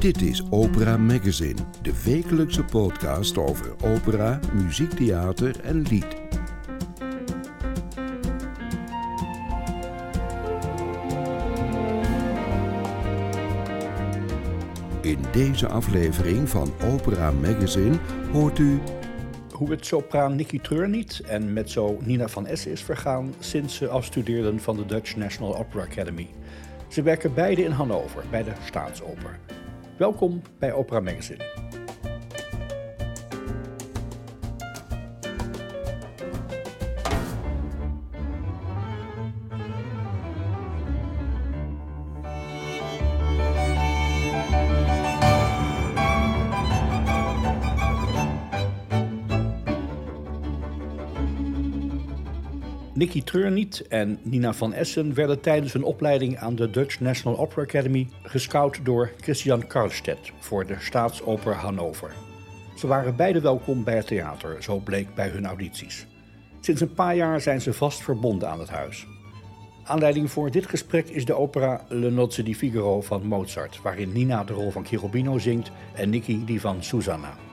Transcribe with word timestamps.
Dit 0.00 0.22
is 0.22 0.42
Opera 0.50 0.96
Magazine, 0.96 1.58
de 1.82 2.02
wekelijkse 2.04 2.64
podcast 2.64 3.38
over 3.38 3.74
opera, 3.84 4.40
muziektheater 4.52 5.60
en 5.60 5.82
lied. 5.82 6.06
In 15.00 15.18
deze 15.32 15.68
aflevering 15.68 16.48
van 16.48 16.72
Opera 16.92 17.30
Magazine 17.30 17.98
hoort 18.32 18.58
u 18.58 18.80
hoe 19.52 19.70
het 19.70 19.86
sopraan 19.86 20.36
Nicky 20.36 20.60
Treurniet 20.60 21.20
en 21.20 21.52
mezzo 21.52 21.98
Nina 22.00 22.28
van 22.28 22.46
Essen 22.46 22.70
is 22.70 22.82
vergaan 22.82 23.34
sinds 23.38 23.76
ze 23.76 23.88
afstudeerden 23.88 24.60
van 24.60 24.76
de 24.76 24.86
Dutch 24.86 25.16
National 25.16 25.56
Opera 25.56 25.82
Academy. 25.82 26.28
Ze 26.88 27.02
werken 27.02 27.34
beide 27.34 27.64
in 27.64 27.70
Hannover 27.70 28.24
bij 28.30 28.42
de 28.42 28.52
Staatsoper. 28.64 29.38
Welkom 30.00 30.42
bij 30.58 30.72
Opera 30.72 31.00
Magazine. 31.00 31.59
Nicky 52.94 53.22
Treurniet 53.22 53.86
en 53.88 54.18
Nina 54.22 54.52
van 54.52 54.72
Essen 54.72 55.14
werden 55.14 55.40
tijdens 55.40 55.72
hun 55.72 55.82
opleiding 55.82 56.38
aan 56.38 56.54
de 56.54 56.70
Dutch 56.70 57.00
National 57.00 57.38
Opera 57.38 57.62
Academy 57.62 58.08
gescout 58.22 58.80
door 58.82 59.10
Christian 59.20 59.66
Karlstedt 59.66 60.32
voor 60.38 60.66
de 60.66 60.76
Staatsoper 60.78 61.54
Hannover. 61.54 62.12
Ze 62.76 62.86
waren 62.86 63.16
beide 63.16 63.40
welkom 63.40 63.84
bij 63.84 63.96
het 63.96 64.06
theater, 64.06 64.62
zo 64.62 64.78
bleek 64.78 65.14
bij 65.14 65.28
hun 65.28 65.46
audities. 65.46 66.06
Sinds 66.60 66.80
een 66.80 66.94
paar 66.94 67.16
jaar 67.16 67.40
zijn 67.40 67.60
ze 67.60 67.72
vast 67.72 68.02
verbonden 68.02 68.48
aan 68.48 68.60
het 68.60 68.70
huis. 68.70 69.06
Aanleiding 69.84 70.30
voor 70.30 70.50
dit 70.50 70.66
gesprek 70.66 71.08
is 71.08 71.24
de 71.24 71.34
opera 71.34 71.84
Le 71.88 72.10
Nozze 72.10 72.42
di 72.42 72.56
Figaro 72.56 73.00
van 73.00 73.26
Mozart, 73.26 73.82
waarin 73.82 74.12
Nina 74.12 74.44
de 74.44 74.52
rol 74.52 74.70
van 74.70 74.86
Cherubino 74.86 75.38
zingt 75.38 75.70
en 75.94 76.10
Nicky 76.10 76.44
die 76.44 76.60
van 76.60 76.82
Susanna. 76.82 77.49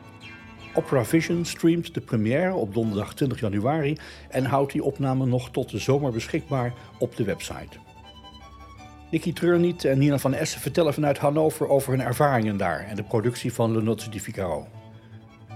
Opera 0.77 1.05
Vision 1.05 1.45
streamt 1.45 1.93
de 1.93 2.01
première 2.01 2.53
op 2.53 2.73
donderdag 2.73 3.13
20 3.13 3.39
januari 3.39 3.97
en 4.29 4.45
houdt 4.45 4.71
die 4.71 4.83
opname 4.83 5.25
nog 5.25 5.49
tot 5.49 5.69
de 5.69 5.77
zomer 5.77 6.11
beschikbaar 6.11 6.73
op 6.99 7.15
de 7.15 7.23
website. 7.23 7.77
Nicky 9.11 9.33
Treurniet 9.33 9.85
en 9.85 9.97
Nina 9.97 10.17
van 10.17 10.33
Essen 10.33 10.61
vertellen 10.61 10.93
vanuit 10.93 11.17
Hannover 11.17 11.69
over 11.69 11.91
hun 11.91 12.01
ervaringen 12.01 12.57
daar 12.57 12.85
en 12.87 12.95
de 12.95 13.03
productie 13.03 13.53
van 13.53 13.71
Le 13.71 13.81
Nozze 13.81 14.09
di 14.09 14.19
Figaro. 14.19 14.67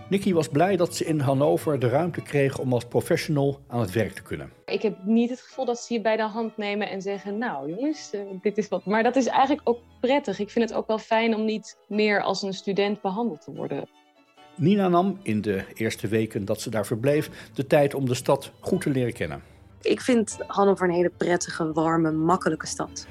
Nicky 0.09 0.33
was 0.33 0.47
blij 0.47 0.75
dat 0.75 0.95
ze 0.95 1.05
in 1.05 1.19
Hannover 1.19 1.80
de 1.80 1.89
ruimte 1.89 2.22
kreeg 2.22 2.59
om 2.59 2.73
als 2.73 2.85
professional 2.85 3.59
aan 3.67 3.80
het 3.80 3.91
werk 3.91 4.13
te 4.13 4.22
kunnen. 4.22 4.52
Ik 4.66 4.81
heb 4.81 4.97
niet 5.03 5.30
het 5.30 5.41
gevoel 5.41 5.66
dat 5.66 5.80
ze 5.80 5.94
je 5.94 6.02
bij 6.02 6.16
de 6.16 6.23
hand 6.23 6.58
nemen 6.58 6.89
en 6.89 7.02
zeggen: 7.02 7.38
Nou, 7.38 7.69
jongens, 7.69 8.13
uh, 8.13 8.22
dit 8.41 8.58
is 8.58 8.67
wat. 8.67 8.85
Maar 8.85 9.03
dat 9.03 9.16
is 9.16 9.28
eigenlijk 9.28 9.69
ook 9.69 9.80
prettig. 10.00 10.39
Ik 10.39 10.50
vind 10.50 10.69
het 10.69 10.78
ook 10.78 10.88
wel 10.88 10.97
fijn 10.97 11.35
om 11.35 11.45
niet 11.45 11.78
meer 11.88 12.22
als 12.22 12.41
een 12.41 12.53
student 12.53 13.02
behandeld 13.02 13.41
te 13.41 13.53
worden. 13.53 13.88
Nina 14.62 14.88
nam 14.88 15.17
in 15.22 15.42
de 15.42 15.64
eerste 15.73 16.08
weken 16.08 16.45
dat 16.45 16.62
ze 16.62 16.70
daar 16.70 16.86
verbleef 16.86 17.30
de 17.53 17.68
tijd 17.68 17.94
om 17.94 18.06
de 18.06 18.13
stad 18.13 18.52
goed 18.59 18.81
te 18.81 18.90
leren 18.90 19.13
kennen. 19.13 19.41
Ik 19.81 20.02
vind 20.02 20.38
Hannover 20.47 20.88
een 20.88 20.94
hele 20.94 21.12
prettige, 21.18 21.74
warme, 21.74 22.12
makkelijke 22.12 22.68
stad. 22.68 23.08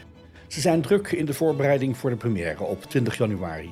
Ze 0.46 0.60
zijn 0.60 0.80
druk 0.80 1.12
in 1.12 1.24
de 1.24 1.34
voorbereiding 1.34 1.96
voor 1.96 2.10
de 2.10 2.16
première 2.16 2.62
op 2.62 2.82
20 2.82 3.18
januari. 3.18 3.70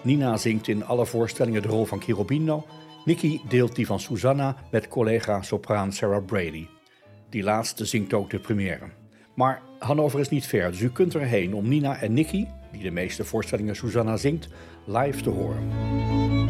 Nina 0.00 0.36
zingt 0.36 0.68
in 0.68 0.84
alle 0.84 1.06
voorstellingen 1.06 1.62
de 1.62 1.68
rol 1.68 1.84
van 1.84 2.02
Cherubino. 2.02 2.66
Nicky 3.04 3.40
deelt 3.48 3.74
die 3.74 3.86
van 3.86 4.00
Susanna 4.00 4.56
met 4.70 4.88
collega 4.88 5.42
sopraan 5.42 5.92
Sarah 5.92 6.24
Brady. 6.24 6.66
Die 7.30 7.42
laatste 7.42 7.84
zingt 7.84 8.12
ook 8.12 8.30
de 8.30 8.38
première. 8.38 8.90
Maar 9.34 9.62
Hannover 9.78 10.20
is 10.20 10.28
niet 10.28 10.46
ver, 10.46 10.70
dus 10.70 10.80
u 10.80 10.90
kunt 10.90 11.14
erheen 11.14 11.54
om 11.54 11.68
Nina 11.68 12.00
en 12.00 12.12
Nicky, 12.12 12.46
die 12.72 12.82
de 12.82 12.90
meeste 12.90 13.24
voorstellingen 13.24 13.76
Susanna 13.76 14.16
zingt, 14.16 14.48
live 14.86 15.22
te 15.22 15.30
horen. 15.30 16.41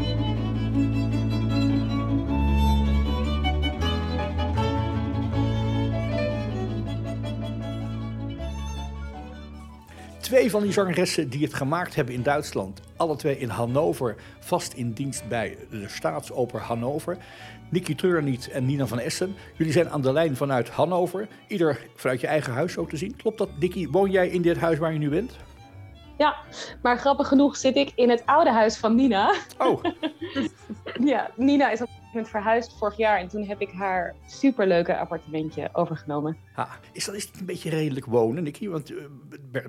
Twee 10.33 10.51
van 10.51 10.63
die 10.63 10.73
zangeressen 10.73 11.29
die 11.29 11.43
het 11.43 11.55
gemaakt 11.55 11.95
hebben 11.95 12.15
in 12.15 12.23
Duitsland, 12.23 12.81
alle 12.97 13.17
twee 13.17 13.39
in 13.39 13.49
Hannover, 13.49 14.17
vast 14.41 14.73
in 14.73 14.93
dienst 14.93 15.29
bij 15.29 15.59
de 15.71 15.89
Staatsoper 15.89 16.61
Hannover. 16.61 17.17
Nicky 17.71 17.95
Treurniet 17.95 18.49
en 18.49 18.67
Nina 18.67 18.87
van 18.87 18.99
Essen. 18.99 19.35
Jullie 19.57 19.73
zijn 19.73 19.91
aan 19.91 20.01
de 20.01 20.13
lijn 20.13 20.37
vanuit 20.37 20.69
Hannover. 20.69 21.29
Ieder 21.49 21.87
vanuit 21.97 22.21
je 22.21 22.27
eigen 22.27 22.53
huis 22.53 22.73
zo 22.73 22.87
te 22.87 22.97
zien. 22.97 23.17
Klopt 23.17 23.39
dat, 23.39 23.49
Nicky? 23.59 23.89
Woon 23.89 24.11
jij 24.11 24.29
in 24.29 24.43
dit 24.43 24.57
huis 24.57 24.79
waar 24.79 24.93
je 24.93 24.99
nu 24.99 25.09
bent? 25.09 25.37
Ja, 26.19 26.37
maar 26.83 26.99
grappig 26.99 27.29
genoeg 27.29 27.57
zit 27.57 27.77
ik 27.77 27.93
in 27.95 28.11
het 28.11 28.23
oude 28.27 28.51
huis 28.51 28.77
van 28.77 28.95
Nina. 28.95 29.35
Oh. 29.59 29.85
ja, 31.13 31.31
Nina 31.37 31.71
is 31.71 31.81
moment 32.13 32.31
verhuisd 32.31 32.79
vorig 32.79 32.97
jaar 32.97 33.19
en 33.19 33.29
toen 33.29 33.45
heb 33.45 33.61
ik 33.61 33.71
haar 33.71 34.15
superleuke 34.27 34.99
appartementje 34.99 35.69
overgenomen. 35.73 36.37
Ha, 36.53 36.69
is, 36.93 37.05
dat, 37.05 37.15
is 37.15 37.27
het 37.27 37.41
een 37.41 37.47
beetje 37.47 37.71
redelijk 37.71 38.07
wonen, 38.07 38.43
Nicky? 38.43 38.69
Want 38.69 38.91
uh, 38.91 39.05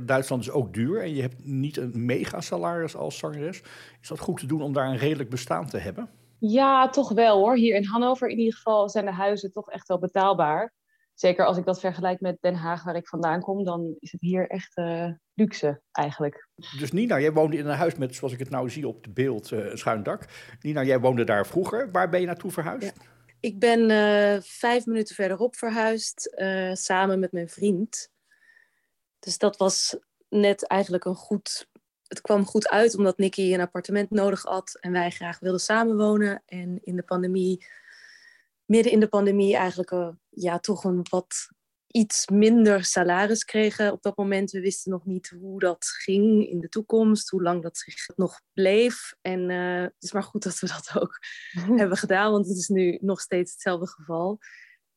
Duitsland 0.02 0.42
is 0.42 0.52
ook 0.52 0.74
duur 0.74 1.02
en 1.02 1.16
je 1.16 1.22
hebt 1.22 1.46
niet 1.46 1.78
een 1.78 2.06
mega 2.06 2.42
salaris 2.42 2.96
als 2.96 3.18
zangeres. 3.18 3.62
Is 4.02 4.08
dat 4.08 4.20
goed 4.20 4.40
te 4.40 4.46
doen 4.46 4.62
om 4.62 4.74
daar 4.74 4.88
een 4.88 4.98
redelijk 4.98 5.30
bestaan 5.30 5.68
te 5.68 5.78
hebben? 5.78 6.10
Ja, 6.40 6.90
toch 6.90 7.12
wel 7.12 7.38
hoor. 7.38 7.56
Hier 7.56 7.76
in 7.76 7.86
Hannover 7.86 8.30
in 8.30 8.38
ieder 8.38 8.54
geval 8.54 8.90
zijn 8.90 9.06
de 9.06 9.12
huizen 9.12 9.52
toch 9.52 9.70
echt 9.70 9.88
wel 9.88 10.00
betaalbaar. 10.00 10.74
Zeker 11.14 11.46
als 11.46 11.58
ik 11.58 11.66
dat 11.66 11.80
vergelijk 11.80 12.20
met 12.20 12.38
Den 12.40 12.56
Haag, 12.56 12.84
waar 12.84 12.96
ik 12.96 13.08
vandaan 13.08 13.42
kom, 13.42 13.64
dan 13.64 13.96
is 14.00 14.12
het 14.12 14.22
hier 14.22 14.48
echt 14.48 14.78
uh, 14.78 15.12
luxe 15.34 15.82
eigenlijk. 15.92 16.50
Dus 16.80 16.92
Nina, 16.92 17.20
jij 17.20 17.34
woonde 17.34 17.58
in 17.58 17.66
een 17.66 17.76
huis 17.76 17.96
met, 17.96 18.16
zoals 18.16 18.34
ik 18.34 18.40
het 18.40 18.50
nou 18.50 18.70
zie 18.70 18.88
op 18.88 19.04
het 19.04 19.14
beeld, 19.14 19.52
uh, 19.52 19.72
een 19.72 19.78
schuin 19.78 20.04
dak. 20.04 20.26
Nina, 20.62 20.84
jij 20.84 21.00
woonde 21.00 21.24
daar 21.24 21.48
vroeger. 21.48 21.92
Waar 21.92 22.10
ben 22.10 22.20
je 22.20 22.26
naartoe 22.26 22.52
verhuisd? 22.52 22.94
Ja. 22.96 23.12
Ik 23.40 23.60
ben 23.60 23.90
uh, 23.90 24.42
vijf 24.42 24.86
minuten 24.86 25.16
verderop 25.16 25.56
verhuisd, 25.56 26.34
samen 26.74 27.20
met 27.20 27.32
mijn 27.32 27.50
vriend. 27.50 28.10
Dus 29.20 29.38
dat 29.38 29.58
was 29.58 29.98
net 30.30 30.68
eigenlijk 30.68 31.06
een 31.06 31.16
goed... 31.16 31.72
Het 32.08 32.22
kwam 32.22 32.46
goed 32.46 32.70
uit, 32.70 32.98
omdat 32.98 33.18
Nicky 33.18 33.54
een 33.54 33.62
appartement 33.62 34.10
nodig 34.10 34.44
had 34.44 34.78
en 34.80 34.92
wij 34.92 35.10
graag 35.10 35.40
wilden 35.40 35.60
samenwonen. 35.60 36.44
En 36.46 36.80
in 36.84 36.96
de 36.96 37.04
pandemie 37.04 37.66
midden 38.66 38.92
in 38.92 39.00
de 39.00 39.08
pandemie 39.08 39.56
eigenlijk 39.56 39.92
uh, 39.92 40.10
ja, 40.30 40.60
toch 40.60 40.84
een 40.84 41.06
wat 41.10 41.48
iets 41.88 42.28
minder 42.28 42.84
salaris 42.84 43.46
kregen 43.46 43.92
op 43.92 44.02
dat 44.02 44.18
moment. 44.18 44.52
We 44.52 44.62
wisten 44.62 44.92
nog 44.92 45.06
niet 45.06 45.36
hoe 45.40 45.60
dat 45.60 45.86
ging 45.86 46.50
in 46.50 46.60
de 46.60 46.70
toekomst, 46.70 47.30
hoe 47.30 47.42
lang 47.42 47.64
dat 47.64 47.78
zich 47.78 48.10
nog 48.16 48.42
bleef. 48.54 49.14
En 49.22 49.50
uh, 49.50 49.82
het 49.82 50.04
is 50.04 50.12
maar 50.12 50.24
goed 50.24 50.44
dat 50.44 50.60
we 50.60 50.68
dat 50.68 50.92
ook 51.02 51.20
hebben 51.80 51.98
gedaan, 51.98 52.32
want 52.32 52.48
het 52.48 52.58
is 52.58 52.68
nu 52.68 52.98
nog 53.02 53.22
steeds 53.22 53.52
hetzelfde 53.52 53.88
geval. 53.88 54.40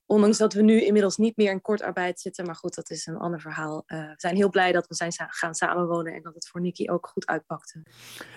Ondanks 0.07 0.39
dat 0.39 0.53
we 0.53 0.63
nu 0.63 0.83
inmiddels 0.83 1.17
niet 1.17 1.37
meer 1.37 1.51
in 1.51 1.61
kortarbeid 1.61 2.21
zitten, 2.21 2.47
maar 2.47 2.55
goed, 2.55 2.75
dat 2.75 2.91
is 2.91 3.07
een 3.07 3.17
ander 3.17 3.41
verhaal. 3.41 3.83
Uh, 3.87 3.99
we 3.99 4.15
zijn 4.17 4.37
heel 4.37 4.51
blij 4.51 4.73
dat 4.73 4.87
we 4.87 4.95
zijn 4.95 5.13
gaan 5.17 5.55
samenwonen 5.55 6.15
en 6.15 6.23
dat 6.23 6.35
het 6.35 6.49
voor 6.49 6.61
Nicky 6.61 6.89
ook 6.89 7.07
goed 7.07 7.27
uitpakte. 7.27 7.83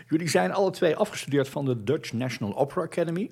Jullie 0.08 0.30
zijn 0.30 0.52
alle 0.52 0.72
twee 0.72 0.96
afgestudeerd 0.96 1.50
van 1.50 1.66
de 1.66 1.84
Dutch 1.84 2.14
National 2.14 2.58
Opera 2.58 2.82
Academy. 2.82 3.32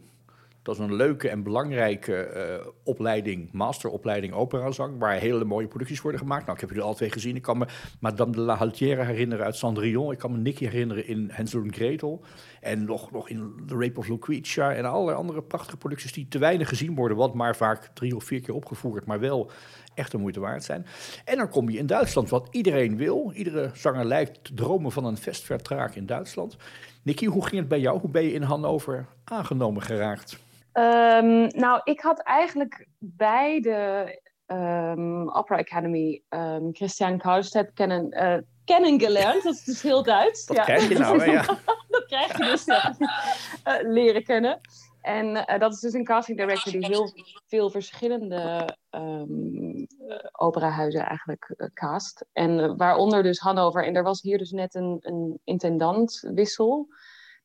Dat 0.67 0.75
is 0.75 0.81
een 0.81 0.95
leuke 0.95 1.29
en 1.29 1.43
belangrijke 1.43 2.31
uh, 2.35 2.67
opleiding, 2.83 3.51
masteropleiding 3.51 4.33
operazang, 4.33 4.99
waar 4.99 5.13
hele 5.13 5.45
mooie 5.45 5.67
producties 5.67 6.01
worden 6.01 6.21
gemaakt. 6.21 6.41
Nou, 6.41 6.53
ik 6.53 6.59
heb 6.59 6.69
jullie 6.69 6.85
al 6.85 6.93
twee 6.93 7.11
gezien. 7.11 7.35
Ik 7.35 7.41
kan 7.41 7.57
me 7.57 7.65
Madame 7.99 8.31
de 8.31 8.39
la 8.39 8.55
Haltière 8.55 9.03
herinneren 9.03 9.45
uit 9.45 9.55
Cendrillon. 9.55 10.11
Ik 10.11 10.17
kan 10.17 10.31
me 10.31 10.37
Nicky 10.37 10.65
herinneren 10.65 11.07
in 11.07 11.29
Hansel 11.33 11.61
en 11.61 11.73
Gretel. 11.73 12.21
En 12.61 12.85
nog, 12.85 13.11
nog 13.11 13.29
in 13.29 13.53
The 13.67 13.77
Rape 13.77 13.99
of 13.99 14.07
Lucretia 14.07 14.73
en 14.73 14.85
allerlei 14.85 15.17
andere 15.17 15.41
prachtige 15.41 15.77
producties 15.77 16.13
die 16.13 16.27
te 16.27 16.37
weinig 16.37 16.69
gezien 16.69 16.95
worden, 16.95 17.17
wat 17.17 17.33
maar 17.33 17.55
vaak 17.55 17.89
drie 17.93 18.15
of 18.15 18.23
vier 18.23 18.41
keer 18.41 18.55
opgevoerd, 18.55 19.05
maar 19.05 19.19
wel 19.19 19.51
echt 19.93 20.11
de 20.11 20.17
moeite 20.17 20.39
waard 20.39 20.63
zijn. 20.63 20.85
En 21.25 21.37
dan 21.37 21.49
kom 21.49 21.69
je 21.69 21.77
in 21.77 21.85
Duitsland, 21.85 22.29
wat 22.29 22.47
iedereen 22.51 22.97
wil. 22.97 23.31
Iedere 23.33 23.69
zanger 23.73 24.05
lijkt 24.05 24.43
te 24.43 24.53
dromen 24.53 24.91
van 24.91 25.05
een 25.05 25.17
vestvertraag 25.17 25.95
in 25.95 26.05
Duitsland. 26.05 26.57
Nicky, 27.03 27.25
hoe 27.25 27.45
ging 27.45 27.59
het 27.59 27.69
bij 27.69 27.79
jou? 27.79 27.99
Hoe 27.99 28.09
ben 28.09 28.23
je 28.23 28.33
in 28.33 28.41
Hannover 28.41 29.07
aangenomen 29.23 29.81
geraakt? 29.81 30.45
Um, 30.77 31.47
nou, 31.47 31.81
ik 31.83 32.01
had 32.01 32.19
eigenlijk 32.19 32.87
bij 32.99 33.59
de 33.59 34.19
um, 34.47 35.29
Opera 35.29 35.59
Academy 35.59 36.21
um, 36.29 36.69
Christian 36.75 37.21
kennen, 37.73 38.23
uh, 38.23 38.37
kennengelernd. 38.65 39.43
Dat 39.43 39.53
is 39.53 39.63
dus 39.63 39.81
heel 39.81 40.03
Duits. 40.03 40.45
Dat 40.45 40.57
ja. 40.57 40.63
krijg 40.63 40.87
je 40.89 40.97
nou, 40.97 41.19
hè? 41.19 41.31
Ja. 41.31 41.41
dat 41.89 42.05
krijg 42.05 42.37
je 42.37 42.43
dus, 42.43 42.65
ja. 42.65 42.95
uh, 42.99 43.89
leren 43.95 44.23
kennen. 44.23 44.59
En 45.01 45.25
uh, 45.25 45.59
dat 45.59 45.73
is 45.73 45.79
dus 45.79 45.93
een 45.93 46.03
casting 46.03 46.37
director 46.37 46.71
die 46.71 46.85
heel 46.85 47.13
veel 47.47 47.69
verschillende 47.69 48.75
operahuizen 50.31 51.05
eigenlijk 51.05 51.71
cast. 51.73 52.25
En 52.33 52.77
waaronder 52.77 53.23
dus 53.23 53.39
Hannover. 53.39 53.85
En 53.85 53.95
er 53.95 54.03
was 54.03 54.21
hier 54.21 54.37
dus 54.37 54.51
net 54.51 54.75
een, 54.75 54.97
een 55.01 55.39
intendantwissel. 55.43 56.87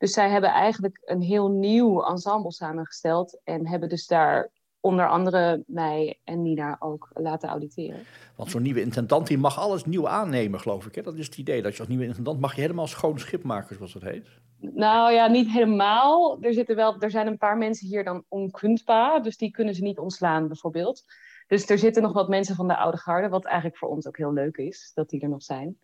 Dus 0.03 0.13
zij 0.13 0.31
hebben 0.31 0.51
eigenlijk 0.51 1.01
een 1.05 1.21
heel 1.21 1.49
nieuw 1.49 2.05
ensemble 2.05 2.53
samengesteld. 2.53 3.41
En 3.45 3.67
hebben 3.67 3.89
dus 3.89 4.07
daar 4.07 4.51
onder 4.81 5.09
andere 5.09 5.65
mij 5.67 6.19
en 6.25 6.43
Nina 6.43 6.77
ook 6.79 7.11
laten 7.13 7.49
auditeren. 7.49 8.01
Want 8.37 8.51
zo'n 8.51 8.63
nieuwe 8.63 8.81
intendant 8.81 9.27
die 9.27 9.39
mag 9.39 9.59
alles 9.59 9.85
nieuw 9.85 10.09
aannemen, 10.09 10.61
geloof 10.61 10.87
ik. 10.87 10.95
Hè? 10.95 11.03
Dat 11.03 11.15
is 11.15 11.27
het 11.27 11.37
idee, 11.37 11.63
dat 11.63 11.73
je 11.73 11.79
als 11.79 11.89
nieuwe 11.89 12.05
intendant 12.05 12.41
mag 12.41 12.55
je 12.55 12.61
helemaal 12.61 12.87
schoon 12.87 13.19
schip 13.19 13.43
maken, 13.43 13.77
zoals 13.77 13.93
dat 13.93 14.03
heet. 14.03 14.29
Nou 14.59 15.13
ja, 15.13 15.27
niet 15.27 15.51
helemaal. 15.51 16.39
Er, 16.41 16.53
zitten 16.53 16.77
wel, 16.77 17.01
er 17.01 17.11
zijn 17.11 17.27
een 17.27 17.39
paar 17.39 17.59
mensen 17.59 17.89
hier 17.89 18.05
dan 18.05 18.25
onkundbaar, 18.29 19.23
dus 19.23 19.37
die 19.37 19.51
kunnen 19.51 19.75
ze 19.75 19.83
niet 19.83 19.99
ontslaan 19.99 20.49
bijvoorbeeld. 20.49 21.05
Dus 21.47 21.71
er 21.71 21.79
zitten 21.79 22.03
nog 22.03 22.13
wat 22.13 22.29
mensen 22.29 22.55
van 22.55 22.69
de 22.69 22.77
oude 22.77 22.99
garde, 22.99 23.29
wat 23.29 23.45
eigenlijk 23.45 23.77
voor 23.77 23.89
ons 23.89 24.07
ook 24.07 24.17
heel 24.17 24.33
leuk 24.33 24.57
is, 24.57 24.91
dat 24.95 25.09
die 25.09 25.21
er 25.21 25.29
nog 25.29 25.43
zijn. 25.43 25.79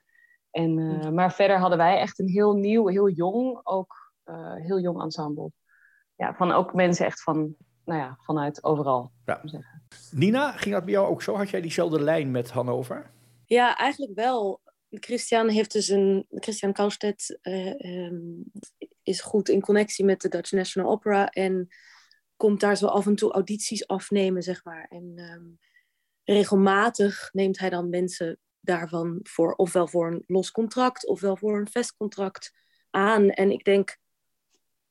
En, 0.50 0.78
uh, 0.78 1.10
maar 1.10 1.32
verder 1.32 1.58
hadden 1.58 1.78
wij 1.78 1.98
echt 1.98 2.18
een 2.18 2.28
heel 2.28 2.54
nieuw, 2.54 2.86
heel 2.86 3.08
jong, 3.08 3.60
ook 3.62 4.07
heel 4.56 4.80
jong 4.80 5.02
ensemble. 5.02 5.52
Ja, 6.14 6.34
van 6.34 6.52
ook 6.52 6.74
mensen 6.74 7.06
echt 7.06 7.22
van 7.22 7.56
nou 7.84 8.00
ja, 8.00 8.18
vanuit 8.20 8.64
overal. 8.64 9.12
Ja. 9.24 9.42
Nina, 10.10 10.52
ging 10.52 10.74
dat 10.74 10.84
bij 10.84 10.92
jou 10.92 11.08
ook 11.08 11.22
zo? 11.22 11.36
Had 11.36 11.50
jij 11.50 11.60
diezelfde 11.60 12.00
lijn 12.00 12.30
met 12.30 12.50
Hannover? 12.50 13.10
Ja, 13.44 13.76
eigenlijk 13.76 14.14
wel. 14.14 14.60
Christian 14.90 15.48
heeft 15.48 15.72
dus 15.72 15.88
een. 15.88 16.26
Christian 16.30 16.72
Kaustedt 16.72 17.38
uh, 17.42 18.06
um, 18.06 18.44
is 19.02 19.20
goed 19.20 19.48
in 19.48 19.60
connectie 19.60 20.04
met 20.04 20.20
de 20.20 20.28
Dutch 20.28 20.52
National 20.52 20.90
Opera 20.90 21.28
en 21.28 21.68
komt 22.36 22.60
daar 22.60 22.76
zo 22.76 22.86
af 22.86 23.06
en 23.06 23.14
toe 23.14 23.32
audities 23.32 23.86
afnemen, 23.86 24.42
zeg 24.42 24.64
maar. 24.64 24.86
En 24.88 25.18
um, 25.18 25.58
regelmatig 26.24 27.28
neemt 27.32 27.58
hij 27.58 27.70
dan 27.70 27.88
mensen 27.88 28.38
daarvan 28.60 29.20
voor, 29.22 29.54
ofwel 29.54 29.88
voor 29.88 30.06
een 30.12 30.24
los 30.26 30.50
contract, 30.50 31.06
ofwel 31.06 31.36
voor 31.36 31.58
een 31.58 31.70
vast 31.70 31.96
contract 31.96 32.52
aan. 32.90 33.30
En 33.30 33.50
ik 33.50 33.64
denk 33.64 33.96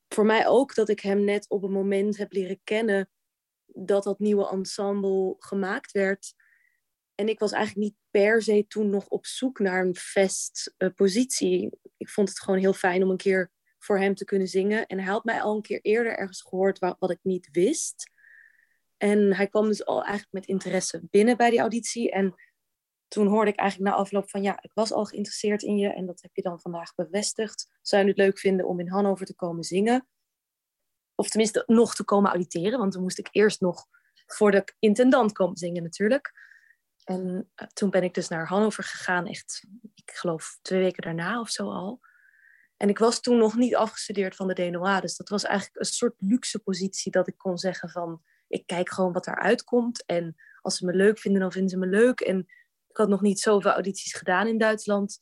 voor 0.07 0.25
mij 0.25 0.48
ook 0.48 0.75
dat 0.75 0.89
ik 0.89 1.00
hem 1.00 1.24
net 1.24 1.50
op 1.50 1.63
een 1.63 1.71
moment 1.71 2.18
heb 2.18 2.31
leren 2.31 2.59
kennen 2.63 3.09
dat 3.65 4.04
dat 4.04 4.19
nieuwe 4.19 4.50
ensemble 4.50 5.36
gemaakt 5.39 5.92
werd. 5.92 6.33
En 7.15 7.30
ik 7.30 7.39
was 7.39 7.51
eigenlijk 7.51 7.88
niet 7.88 7.98
per 8.12 8.42
se 8.42 8.65
toen 8.68 8.89
nog 8.89 9.07
op 9.07 9.25
zoek 9.25 9.59
naar 9.59 9.86
een 9.86 9.95
vast 9.95 10.74
uh, 10.77 10.89
positie. 10.95 11.80
Ik 11.98 12.09
vond 12.09 12.30
het 12.30 12.39
gewoon 12.39 12.59
heel 12.59 12.74
fijn 12.74 13.04
om 13.04 13.09
een 13.09 13.18
keer 13.18 13.51
voor 13.80 14.00
hem 14.00 14.15
te 14.15 14.25
kunnen 14.25 14.48
zingen. 14.48 14.86
En 14.86 15.00
hij 15.00 15.12
had 15.12 15.24
mij 15.24 15.42
al 15.42 15.56
een 15.56 15.62
keer 15.62 15.81
eerder 15.81 16.18
ergens 16.18 16.42
gehoord 16.42 16.80
wat, 16.80 16.95
wat 17.00 17.12
ik 17.12 17.19
niet 17.21 17.50
wist. 17.51 18.12
En 18.98 19.36
hij 19.36 19.48
kwam 19.48 19.68
dus 19.68 19.86
al 19.86 20.04
eigenlijk 20.04 20.31
met 20.31 20.45
interesse 20.45 21.01
binnen 21.09 21.38
bij 21.38 21.50
die 21.50 21.59
auditie. 21.59 22.12
En 22.12 22.36
toen 23.07 23.27
hoorde 23.27 23.51
ik 23.51 23.57
eigenlijk 23.57 23.92
na 23.92 23.98
afloop 23.98 24.30
van 24.30 24.42
ja, 24.42 24.62
ik 24.62 24.71
was 24.74 24.92
al 24.92 25.06
geïnteresseerd 25.06 25.62
in 25.62 25.77
je 25.77 25.89
en 25.89 26.06
dat 26.06 26.21
heb 26.21 26.36
je 26.36 26.42
dan 26.42 26.59
vandaag 26.59 26.95
bevestigd. 26.95 27.77
Zou 27.81 28.01
je 28.04 28.07
het 28.09 28.18
leuk 28.18 28.39
vinden 28.39 28.68
om 28.68 28.80
in 28.80 28.89
Hannover 28.89 29.25
te 29.25 29.36
komen 29.36 29.63
zingen? 29.63 30.07
Of 31.15 31.30
tenminste 31.30 31.63
nog 31.65 31.95
te 31.95 32.04
komen 32.04 32.30
auditeren, 32.30 32.80
want 32.80 32.92
toen 32.92 33.01
moest 33.01 33.19
ik 33.19 33.27
eerst 33.31 33.62
nog 33.62 33.86
voor 34.25 34.51
de 34.51 34.74
intendant 34.80 35.31
komen 35.31 35.57
zingen 35.57 35.83
natuurlijk. 35.83 36.45
En 37.04 37.51
uh, 37.56 37.68
toen 37.68 37.89
ben 37.89 38.04
ik 38.04 38.13
dus 38.13 38.27
naar 38.27 38.48
Hannover 38.48 38.83
gegaan, 38.83 39.27
echt, 39.27 39.63
ik 39.95 40.12
geloof 40.12 40.57
twee 40.62 40.80
weken 40.80 41.04
daarna 41.04 41.39
of 41.39 41.50
zo 41.50 41.69
al. 41.71 42.00
En 42.77 42.89
ik 42.89 42.98
was 42.98 43.21
toen 43.21 43.38
nog 43.38 43.56
niet 43.56 43.75
afgestudeerd 43.75 44.36
van 44.36 44.48
de 44.48 44.54
DNOA, 44.54 45.00
dus 45.00 45.15
dat 45.15 45.30
was 45.30 45.44
eigenlijk 45.44 45.80
een 45.80 45.86
soort 45.86 46.15
luxe 46.18 46.59
positie 46.59 47.12
dat 47.12 47.27
ik 47.27 47.38
kon 47.38 47.57
zeggen 47.57 47.89
van, 47.89 48.21
ik 48.48 48.65
kijk 48.65 48.89
gewoon 48.89 49.13
wat 49.13 49.27
eruit 49.27 49.63
komt. 49.63 50.06
En 50.06 50.36
als 50.62 50.77
ze 50.77 50.86
me 50.86 50.94
leuk 50.94 51.19
vinden, 51.19 51.42
dan 51.42 51.51
vinden 51.51 51.69
ze 51.69 51.77
me 51.77 51.88
leuk. 51.88 52.19
En 52.19 52.48
ik 52.97 53.03
had 53.03 53.11
nog 53.11 53.21
niet 53.21 53.39
zoveel 53.39 53.71
audities 53.71 54.13
gedaan 54.13 54.47
in 54.47 54.57
Duitsland. 54.57 55.19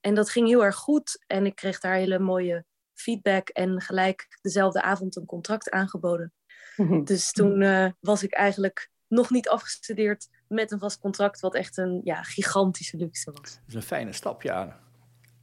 En 0.00 0.14
dat 0.14 0.30
ging 0.30 0.48
heel 0.48 0.64
erg 0.64 0.76
goed. 0.76 1.24
En 1.26 1.46
ik 1.46 1.54
kreeg 1.54 1.80
daar 1.80 1.94
hele 1.94 2.18
mooie 2.18 2.64
feedback 2.94 3.48
en 3.48 3.80
gelijk 3.80 4.38
dezelfde 4.42 4.82
avond 4.82 5.16
een 5.16 5.26
contract 5.26 5.70
aangeboden. 5.70 6.32
Dus 7.04 7.32
toen 7.32 7.60
uh, 7.60 7.90
was 8.00 8.22
ik 8.22 8.32
eigenlijk 8.32 8.90
nog 9.06 9.30
niet 9.30 9.48
afgestudeerd 9.48 10.28
met 10.48 10.70
een 10.70 10.78
vast 10.78 10.98
contract, 10.98 11.40
wat 11.40 11.54
echt 11.54 11.76
een 11.76 12.00
ja, 12.04 12.22
gigantische 12.22 12.96
luxe 12.96 13.30
was. 13.30 13.54
Dat 13.54 13.62
is 13.66 13.74
een 13.74 13.82
fijne 13.82 14.12
stap, 14.12 14.42
ja. 14.42 14.80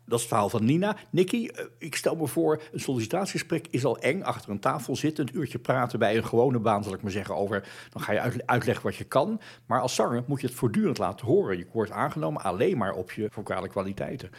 Dat 0.08 0.18
is 0.18 0.26
het 0.26 0.28
verhaal 0.28 0.50
van 0.50 0.66
Nina. 0.66 0.96
Nicky, 1.10 1.48
eh, 1.48 1.66
ik 1.78 1.96
stel 1.96 2.16
me 2.16 2.28
voor, 2.28 2.62
een 2.72 2.80
sollicitatiegesprek 2.80 3.68
is 3.70 3.86
al 3.86 3.98
eng. 3.98 4.22
Achter 4.22 4.52
een 4.52 4.60
tafel 4.60 4.96
zitten, 4.96 5.28
een 5.28 5.38
uurtje 5.38 5.60
praten 5.60 6.00
bij 6.00 6.18
een 6.18 6.26
gewone 6.26 6.60
baan, 6.60 6.84
zal 6.84 6.94
ik 6.94 7.02
maar 7.02 7.12
zeggen, 7.12 7.36
over. 7.36 7.68
Dan 7.90 8.02
ga 8.02 8.12
je 8.12 8.42
uitleggen 8.46 8.84
wat 8.84 8.96
je 8.96 9.04
kan. 9.04 9.42
Maar 9.66 9.82
als 9.82 9.96
zanger 9.96 10.24
moet 10.28 10.42
je 10.42 10.48
het 10.48 10.56
voortdurend 10.56 10.98
laten 10.98 11.26
horen. 11.26 11.58
Je 11.58 11.68
wordt 11.74 11.92
aangenomen 11.92 12.42
alleen 12.42 12.78
maar 12.78 12.94
op 12.94 13.12
je 13.12 13.28
vocale 13.32 13.68
kwaliteiten. 13.68 14.30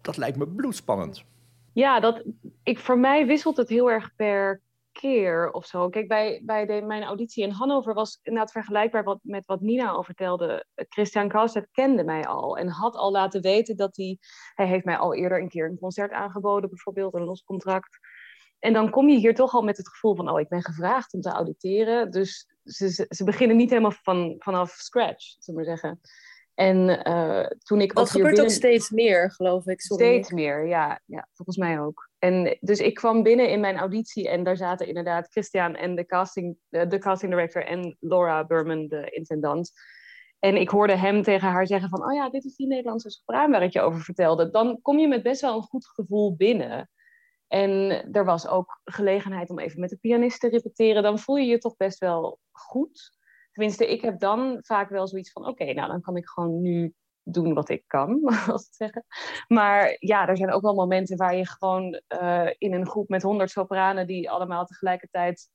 Dat 0.00 0.16
lijkt 0.16 0.36
me 0.36 0.46
bloedspannend. 0.46 1.24
Ja, 1.72 2.00
dat, 2.00 2.22
ik, 2.62 2.78
voor 2.78 2.98
mij 2.98 3.26
wisselt 3.26 3.56
het 3.56 3.68
heel 3.68 3.90
erg 3.90 4.14
per 4.16 4.60
keer 4.92 5.50
of 5.50 5.66
zo. 5.66 5.88
Kijk, 5.88 6.08
bij, 6.08 6.42
bij 6.44 6.66
de, 6.66 6.82
mijn 6.82 7.02
auditie 7.02 7.44
in 7.44 7.50
Hannover 7.50 7.94
was 7.94 8.18
inderdaad 8.22 8.52
vergelijkbaar 8.52 9.04
wat, 9.04 9.18
met 9.22 9.46
wat 9.46 9.60
Nina 9.60 9.88
al 9.88 10.04
vertelde. 10.04 10.66
Christian 10.74 11.28
Krauset 11.28 11.68
kende 11.72 12.04
mij 12.04 12.24
al 12.24 12.56
en 12.56 12.68
had 12.68 12.94
al 12.94 13.10
laten 13.10 13.40
weten 13.40 13.76
dat 13.76 13.96
hij... 13.96 14.18
Hij 14.54 14.66
heeft 14.66 14.84
mij 14.84 14.96
al 14.96 15.14
eerder 15.14 15.40
een 15.40 15.48
keer 15.48 15.66
een 15.66 15.78
concert 15.78 16.12
aangeboden, 16.12 16.68
bijvoorbeeld, 16.68 17.14
een 17.14 17.24
los 17.24 17.42
contract. 17.42 17.98
En 18.58 18.72
dan 18.72 18.90
kom 18.90 19.08
je 19.08 19.18
hier 19.18 19.34
toch 19.34 19.54
al 19.54 19.62
met 19.62 19.76
het 19.76 19.88
gevoel 19.88 20.14
van, 20.14 20.30
oh, 20.30 20.40
ik 20.40 20.48
ben 20.48 20.62
gevraagd 20.62 21.12
om 21.12 21.20
te 21.20 21.30
auditeren. 21.30 22.10
Dus 22.10 22.48
ze, 22.62 23.06
ze 23.08 23.24
beginnen 23.24 23.56
niet 23.56 23.70
helemaal 23.70 23.94
van, 24.02 24.34
vanaf 24.38 24.70
scratch, 24.70 25.24
zullen 25.38 25.60
we 25.60 25.66
maar 25.66 25.78
zeggen. 25.78 26.00
En 26.54 27.08
uh, 27.08 27.46
toen 27.58 27.80
ik 27.80 27.94
dat 27.94 28.10
gebeurt 28.10 28.28
binnen... 28.28 28.44
ook 28.44 28.56
steeds 28.56 28.90
meer, 28.90 29.30
geloof 29.32 29.66
ik. 29.66 29.80
Sorry. 29.80 30.04
Steeds 30.04 30.30
meer, 30.30 30.66
ja, 30.66 31.00
ja, 31.04 31.28
volgens 31.32 31.56
mij 31.56 31.80
ook. 31.80 32.09
En 32.20 32.56
dus 32.60 32.78
ik 32.78 32.94
kwam 32.94 33.22
binnen 33.22 33.50
in 33.50 33.60
mijn 33.60 33.76
auditie 33.76 34.28
en 34.28 34.44
daar 34.44 34.56
zaten 34.56 34.86
inderdaad 34.86 35.30
Christian 35.30 35.74
en 35.74 35.94
de 35.94 36.06
casting, 36.06 36.56
de, 36.68 36.98
casting 36.98 37.32
director 37.32 37.64
en 37.64 37.96
Laura 38.00 38.44
Burman, 38.44 38.88
de 38.88 39.10
intendant. 39.10 39.72
En 40.38 40.56
ik 40.56 40.68
hoorde 40.68 40.96
hem 40.96 41.22
tegen 41.22 41.48
haar 41.48 41.66
zeggen 41.66 41.88
van, 41.88 42.04
oh 42.04 42.14
ja, 42.14 42.30
dit 42.30 42.44
is 42.44 42.56
die 42.56 42.66
Nederlandse 42.66 43.10
sopraan 43.10 43.50
waar 43.50 43.62
ik 43.62 43.72
je 43.72 43.80
over 43.80 44.00
vertelde. 44.00 44.50
Dan 44.50 44.78
kom 44.82 44.98
je 44.98 45.08
met 45.08 45.22
best 45.22 45.40
wel 45.40 45.56
een 45.56 45.62
goed 45.62 45.86
gevoel 45.86 46.36
binnen. 46.36 46.90
En 47.46 47.90
er 48.12 48.24
was 48.24 48.46
ook 48.46 48.80
gelegenheid 48.84 49.50
om 49.50 49.58
even 49.58 49.80
met 49.80 49.90
de 49.90 49.96
pianist 49.96 50.40
te 50.40 50.48
repeteren. 50.48 51.02
Dan 51.02 51.18
voel 51.18 51.36
je 51.36 51.46
je 51.46 51.58
toch 51.58 51.76
best 51.76 51.98
wel 51.98 52.38
goed. 52.50 53.18
Tenminste, 53.52 53.90
ik 53.90 54.00
heb 54.00 54.18
dan 54.18 54.58
vaak 54.60 54.88
wel 54.88 55.08
zoiets 55.08 55.32
van: 55.32 55.46
oké, 55.46 55.72
nou 55.72 55.88
dan 55.88 56.00
kan 56.00 56.16
ik 56.16 56.28
gewoon 56.28 56.60
nu 56.60 56.94
doen 57.22 57.54
wat 57.54 57.68
ik 57.68 57.84
kan, 57.86 58.24
als 58.52 58.64
het 58.64 58.74
zeggen. 58.74 59.04
Maar 59.48 59.96
ja, 59.98 60.28
er 60.28 60.36
zijn 60.36 60.52
ook 60.52 60.62
wel 60.62 60.74
momenten 60.74 61.16
waar 61.16 61.36
je 61.36 61.48
gewoon 61.48 62.00
uh, 62.22 62.48
in 62.58 62.72
een 62.72 62.86
groep 62.86 63.08
met 63.08 63.22
honderd 63.22 63.50
sopranen 63.50 64.06
die 64.06 64.30
allemaal 64.30 64.64
tegelijkertijd 64.64 65.48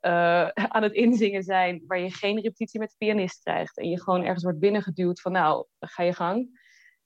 uh, 0.00 0.48
aan 0.74 0.82
het 0.82 0.92
inzingen 0.92 1.42
zijn, 1.42 1.84
waar 1.86 1.98
je 1.98 2.10
geen 2.10 2.40
repetitie 2.40 2.80
met 2.80 2.88
de 2.88 2.96
pianist 2.98 3.42
krijgt 3.42 3.78
en 3.78 3.88
je 3.88 4.02
gewoon 4.02 4.24
ergens 4.24 4.44
wordt 4.44 4.58
binnengeduwd 4.58 5.20
van 5.20 5.32
nou, 5.32 5.66
ga 5.78 6.02
je 6.02 6.12
gang 6.12 6.59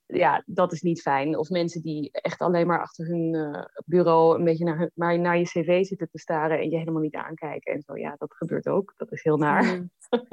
ja, 0.07 0.43
dat 0.45 0.71
is 0.71 0.81
niet 0.81 1.01
fijn. 1.01 1.37
Of 1.37 1.49
mensen 1.49 1.81
die 1.81 2.09
echt 2.11 2.41
alleen 2.41 2.67
maar 2.67 2.81
achter 2.81 3.07
hun 3.07 3.33
uh, 3.33 3.65
bureau 3.85 4.37
een 4.37 4.43
beetje 4.43 4.65
naar, 4.65 4.77
hun, 4.77 4.91
maar 4.93 5.19
naar 5.19 5.37
je 5.37 5.43
cv 5.43 5.85
zitten 5.85 6.09
te 6.09 6.19
staren 6.19 6.59
en 6.59 6.69
je 6.69 6.77
helemaal 6.77 7.01
niet 7.01 7.15
aankijken 7.15 7.73
en 7.73 7.81
zo. 7.81 7.97
Ja, 7.97 8.15
dat 8.17 8.35
gebeurt 8.35 8.67
ook. 8.67 8.93
Dat 8.97 9.11
is 9.11 9.23
heel 9.23 9.37
naar. 9.37 9.63
Mm. 9.63 9.91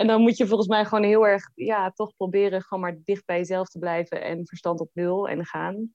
en 0.00 0.06
dan 0.06 0.20
moet 0.20 0.36
je 0.36 0.46
volgens 0.46 0.68
mij 0.68 0.84
gewoon 0.84 1.04
heel 1.04 1.26
erg, 1.26 1.50
ja, 1.54 1.90
toch 1.90 2.16
proberen 2.16 2.62
gewoon 2.62 2.82
maar 2.82 2.98
dicht 3.04 3.26
bij 3.26 3.36
jezelf 3.36 3.68
te 3.68 3.78
blijven 3.78 4.22
en 4.22 4.46
verstand 4.46 4.80
op 4.80 4.90
nul 4.92 5.28
en 5.28 5.44
gaan. 5.44 5.90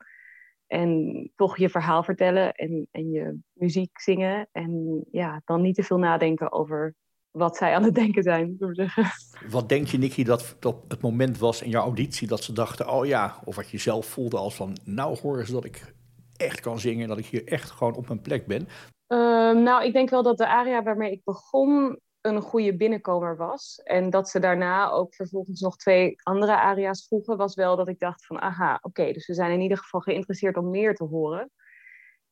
En 0.67 1.31
toch 1.35 1.57
je 1.57 1.69
verhaal 1.69 2.03
vertellen 2.03 2.53
en, 2.53 2.87
en 2.91 3.09
je 3.09 3.39
muziek 3.53 3.99
zingen. 3.99 4.49
En 4.51 5.03
ja, 5.11 5.41
dan 5.45 5.61
niet 5.61 5.75
te 5.75 5.83
veel 5.83 5.97
nadenken 5.97 6.51
over 6.51 6.95
wat 7.31 7.57
zij 7.57 7.75
aan 7.75 7.83
het 7.83 7.95
denken 7.95 8.23
zijn, 8.23 8.55
zeggen. 8.59 9.05
Wat 9.49 9.69
denk 9.69 9.87
je, 9.87 9.97
Nicky, 9.97 10.23
dat 10.23 10.55
op 10.61 10.89
het 10.89 11.01
moment 11.01 11.37
was 11.37 11.61
in 11.61 11.69
jouw 11.69 11.83
auditie 11.83 12.27
dat 12.27 12.43
ze 12.43 12.53
dachten, 12.53 12.89
oh 12.89 13.05
ja, 13.05 13.35
of 13.45 13.55
wat 13.55 13.69
je 13.69 13.77
zelf 13.77 14.05
voelde 14.05 14.37
als 14.37 14.55
van, 14.55 14.77
nou 14.83 15.19
horen 15.19 15.45
ze 15.45 15.51
dat 15.51 15.65
ik 15.65 15.93
echt 16.35 16.59
kan 16.59 16.79
zingen, 16.79 17.07
dat 17.07 17.17
ik 17.17 17.25
hier 17.25 17.47
echt 17.47 17.69
gewoon 17.69 17.95
op 17.95 18.07
mijn 18.07 18.21
plek 18.21 18.45
ben? 18.45 18.67
Ehm, 19.07 19.63
nou, 19.63 19.83
ik 19.83 19.93
denk 19.93 20.09
wel 20.09 20.23
dat 20.23 20.37
de 20.37 20.47
aria 20.47 20.83
waarmee 20.83 21.11
ik 21.11 21.23
begon 21.23 21.99
een 22.21 22.41
goede 22.41 22.75
binnenkomer 22.75 23.37
was. 23.37 23.81
En 23.83 24.09
dat 24.09 24.29
ze 24.29 24.39
daarna 24.39 24.89
ook 24.89 25.15
vervolgens 25.15 25.61
nog 25.61 25.77
twee 25.77 26.15
andere 26.23 26.55
aria's 26.55 27.05
vroegen, 27.07 27.37
was 27.37 27.55
wel 27.55 27.75
dat 27.75 27.87
ik 27.87 27.99
dacht 27.99 28.25
van, 28.25 28.41
aha, 28.41 28.79
oké, 28.81 29.11
dus 29.11 29.27
we 29.27 29.33
zijn 29.33 29.51
in 29.51 29.61
ieder 29.61 29.77
geval 29.77 29.99
geïnteresseerd 29.99 30.57
om 30.57 30.69
meer 30.69 30.95
te 30.95 31.03
horen. 31.03 31.51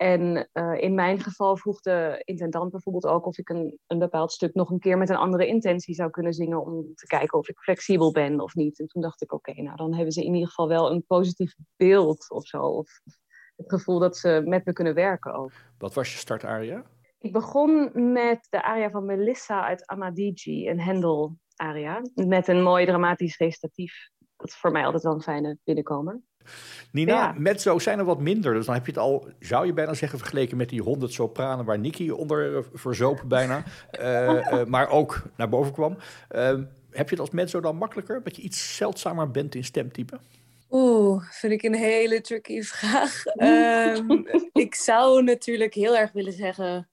En 0.02 0.50
uh, 0.54 0.82
in 0.82 0.94
mijn 0.94 1.20
geval 1.20 1.58
vroeg 1.58 1.80
de 1.80 2.22
intendant 2.24 2.72
bijvoorbeeld 2.72 3.06
ook 3.06 3.26
of 3.26 3.38
ik 3.38 3.50
een, 3.50 3.80
een 3.88 4.00
bepaald 4.00 4.32
stuk 4.32 4.54
nog 4.54 4.70
een 4.70 4.80
keer 4.80 4.98
met 4.98 5.10
een 5.10 5.16
andere 5.16 5.48
intentie 5.48 5.94
zou 5.94 6.10
kunnen 6.10 6.34
zingen 6.34 6.66
om 6.66 6.94
te 6.96 7.06
kijken 7.06 7.38
of 7.38 7.50
ik 7.50 7.60
flexibel 7.60 8.12
ben 8.12 8.40
of 8.40 8.56
niet. 8.56 8.80
En 8.80 8.88
toen 8.88 9.02
dacht 9.02 9.22
ik, 9.22 9.34
oké, 9.34 9.62
nou 9.62 9.76
dan 9.76 9.94
hebben 9.94 10.12
ze 10.12 10.24
in 10.24 10.34
ieder 10.34 10.48
geval 10.48 10.68
wel 10.68 10.92
een 10.92 11.04
positief 11.08 11.56
beeld 11.76 12.30
of 12.30 12.48
zo. 12.48 12.62
Of 12.62 13.02
het 13.56 13.70
gevoel 13.70 14.00
dat 14.00 14.18
ze 14.18 14.42
met 14.46 14.66
me 14.66 14.74
kunnen 14.74 14.94
werken 14.94 15.34
ook. 15.34 15.52
Wat 15.78 15.94
was 15.94 16.12
je 16.12 16.18
startaria? 16.18 16.84
Ik 17.18 17.32
begon 17.32 17.92
met 18.14 18.48
de 18.50 18.64
aria 18.64 18.90
van 18.90 19.06
Melissa 19.06 19.64
uit 19.64 19.88
Amadigi, 19.88 20.70
een 20.70 20.82
Hendel-aria. 20.82 22.02
Met 22.14 22.48
een 22.48 22.64
mooi 22.64 22.86
dramatisch 22.86 23.38
recitatief. 23.38 24.10
Dat 24.36 24.48
is 24.48 24.56
voor 24.56 24.72
mij 24.72 24.86
altijd 24.86 25.04
wel 25.04 25.14
een 25.14 25.22
fijne 25.22 25.58
binnenkomer. 25.64 26.22
Nina, 26.92 27.14
ja. 27.14 27.36
mezzo 27.38 27.80
zijn 27.80 28.00
er 28.00 28.06
wat 28.06 28.20
minder. 28.20 28.54
Dus 28.54 28.66
dan 28.66 28.76
heb 28.76 28.86
je 28.86 28.92
het 28.92 29.02
al, 29.02 29.28
zou 29.40 29.66
je 29.66 29.74
bijna 29.74 29.94
zeggen, 29.94 30.20
vergeleken 30.20 30.58
met 30.58 30.70
die 30.70 30.82
100 30.82 31.14
sopranen 31.14 31.66
waar 31.66 31.80
Nicky 31.80 32.10
onder 32.10 32.52
uh, 32.52 32.60
verzopen 32.74 33.28
bijna. 33.28 33.64
uh, 34.00 34.34
uh, 34.34 34.66
maar 34.66 34.90
ook 34.90 35.22
naar 35.36 35.50
boven 35.50 35.74
kwam. 35.74 35.98
Ehm, 36.28 36.64
heb 36.92 37.10
je 37.10 37.16
het 37.16 37.20
als 37.20 37.30
mezzo 37.30 37.60
dan 37.60 37.76
makkelijker? 37.76 38.24
Dat 38.24 38.36
je 38.36 38.42
iets 38.42 38.76
zeldzamer 38.76 39.32
bent 39.32 39.56
in 39.56 39.64
stemtype? 39.64 40.20
Oeh, 40.70 41.24
vind 41.30 41.54
ik 41.54 41.64
een 41.64 41.76
hele 41.76 42.22
tricky 42.22 42.62
vraag. 42.62 43.24
Um, 43.36 44.28
ik 44.54 44.76
zou 44.76 45.24
natuurlijk 45.24 45.74
heel 45.74 45.98
erg 45.98 46.12
willen 46.12 46.34
zeggen... 46.34 46.90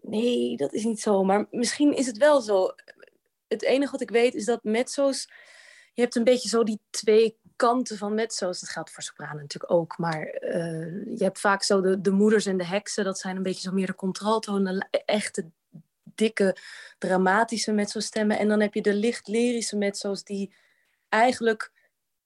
Nee, 0.00 0.56
dat 0.56 0.72
is 0.72 0.84
niet 0.84 1.00
zo. 1.00 1.24
Maar 1.24 1.46
misschien 1.50 1.96
is 1.96 2.06
het 2.06 2.18
wel 2.18 2.40
zo. 2.40 2.74
Het 3.48 3.62
enige 3.62 3.90
wat 3.90 4.00
ik 4.00 4.10
weet 4.10 4.34
is 4.34 4.44
dat 4.44 4.64
mezzo's... 4.64 5.30
Je 5.92 6.02
hebt 6.02 6.16
een 6.16 6.24
beetje 6.24 6.48
zo 6.48 6.64
die 6.64 6.80
twee 6.90 7.38
kanten 7.56 7.98
van 7.98 8.14
mezzo's. 8.14 8.60
Dat 8.60 8.68
geldt 8.68 8.90
voor 8.90 9.02
sopranen 9.02 9.36
natuurlijk 9.36 9.72
ook. 9.72 9.98
Maar 9.98 10.42
uh, 10.42 11.16
je 11.16 11.24
hebt 11.24 11.40
vaak 11.40 11.62
zo 11.62 11.80
de, 11.80 12.00
de 12.00 12.10
moeders 12.10 12.46
en 12.46 12.56
de 12.56 12.66
heksen. 12.66 13.04
Dat 13.04 13.18
zijn 13.18 13.36
een 13.36 13.42
beetje 13.42 13.68
zo 13.68 13.72
meer 13.72 13.86
de 13.86 13.94
contraltonen. 13.94 14.88
Echte 15.04 15.50
dikke, 16.02 16.56
dramatische 16.98 17.72
mezzo-stemmen. 17.72 18.38
En 18.38 18.48
dan 18.48 18.60
heb 18.60 18.74
je 18.74 18.82
de 18.82 18.94
licht 18.94 19.28
lyrische 19.28 19.76
mezzo's 19.76 20.24
die 20.24 20.54
eigenlijk 21.08 21.72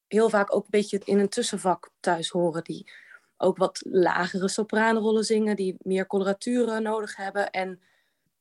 heel 0.07 0.29
vaak 0.29 0.55
ook 0.55 0.63
een 0.63 0.69
beetje 0.69 1.01
in 1.03 1.19
een 1.19 1.29
tussenvak 1.29 1.91
thuis 1.99 2.29
horen. 2.29 2.63
Die 2.63 2.91
ook 3.37 3.57
wat 3.57 3.81
lagere 3.83 4.47
sopranenrollen 4.47 5.23
zingen, 5.23 5.55
die 5.55 5.75
meer 5.79 6.07
coloraturen 6.07 6.83
nodig 6.83 7.15
hebben. 7.15 7.49
En 7.49 7.81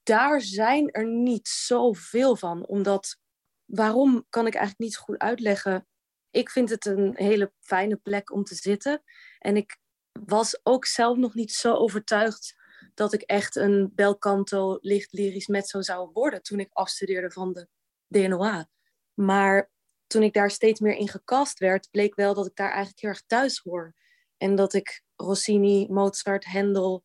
daar 0.03 0.41
zijn 0.41 0.91
er 0.91 1.07
niet 1.07 1.49
zoveel 1.49 2.37
van, 2.37 2.67
omdat 2.67 3.19
waarom 3.65 4.27
kan 4.31 4.47
ik 4.47 4.55
eigenlijk 4.55 4.85
niet 4.85 4.97
goed 4.97 5.19
uitleggen. 5.19 5.87
Ik 6.31 6.51
vind 6.51 6.71
het 6.71 6.87
een 6.87 7.13
hele 7.17 7.53
fijne 7.61 7.97
plek 7.97 8.33
om 8.33 8.45
te 8.45 8.55
zitten. 8.55 9.03
En 9.39 9.57
ik 9.57 9.79
was 10.13 10.61
ook 10.63 10.87
zelf 10.87 11.17
nog 11.17 11.35
niet 11.35 11.53
zo 11.53 11.75
overtuigd 11.75 12.55
dat 12.95 13.13
ik 13.13 13.23
echt 13.23 13.57
een 13.57 13.93
belcanto 13.95 14.79
licht 14.81 15.13
lyrisch 15.13 15.47
mezzo 15.47 15.81
zou 15.81 16.11
worden 16.13 16.43
toen 16.43 16.61
ik 16.61 16.69
afstudeerde 16.73 17.31
van 17.31 17.53
de 17.53 17.69
DNOA. 18.09 18.69
Maar 19.15 19.71
toen 20.07 20.23
ik 20.23 20.33
daar 20.33 20.51
steeds 20.51 20.81
meer 20.81 20.97
in 20.97 21.09
gekast 21.09 21.59
werd, 21.59 21.91
bleek 21.91 22.15
wel 22.15 22.35
dat 22.35 22.47
ik 22.47 22.57
daar 22.57 22.71
eigenlijk 22.71 23.01
heel 23.01 23.11
erg 23.11 23.23
thuis 23.27 23.59
hoor. 23.59 23.95
En 24.37 24.55
dat 24.55 24.73
ik 24.73 25.03
Rossini, 25.17 25.87
Mozart, 25.89 26.45
Hendel 26.45 27.05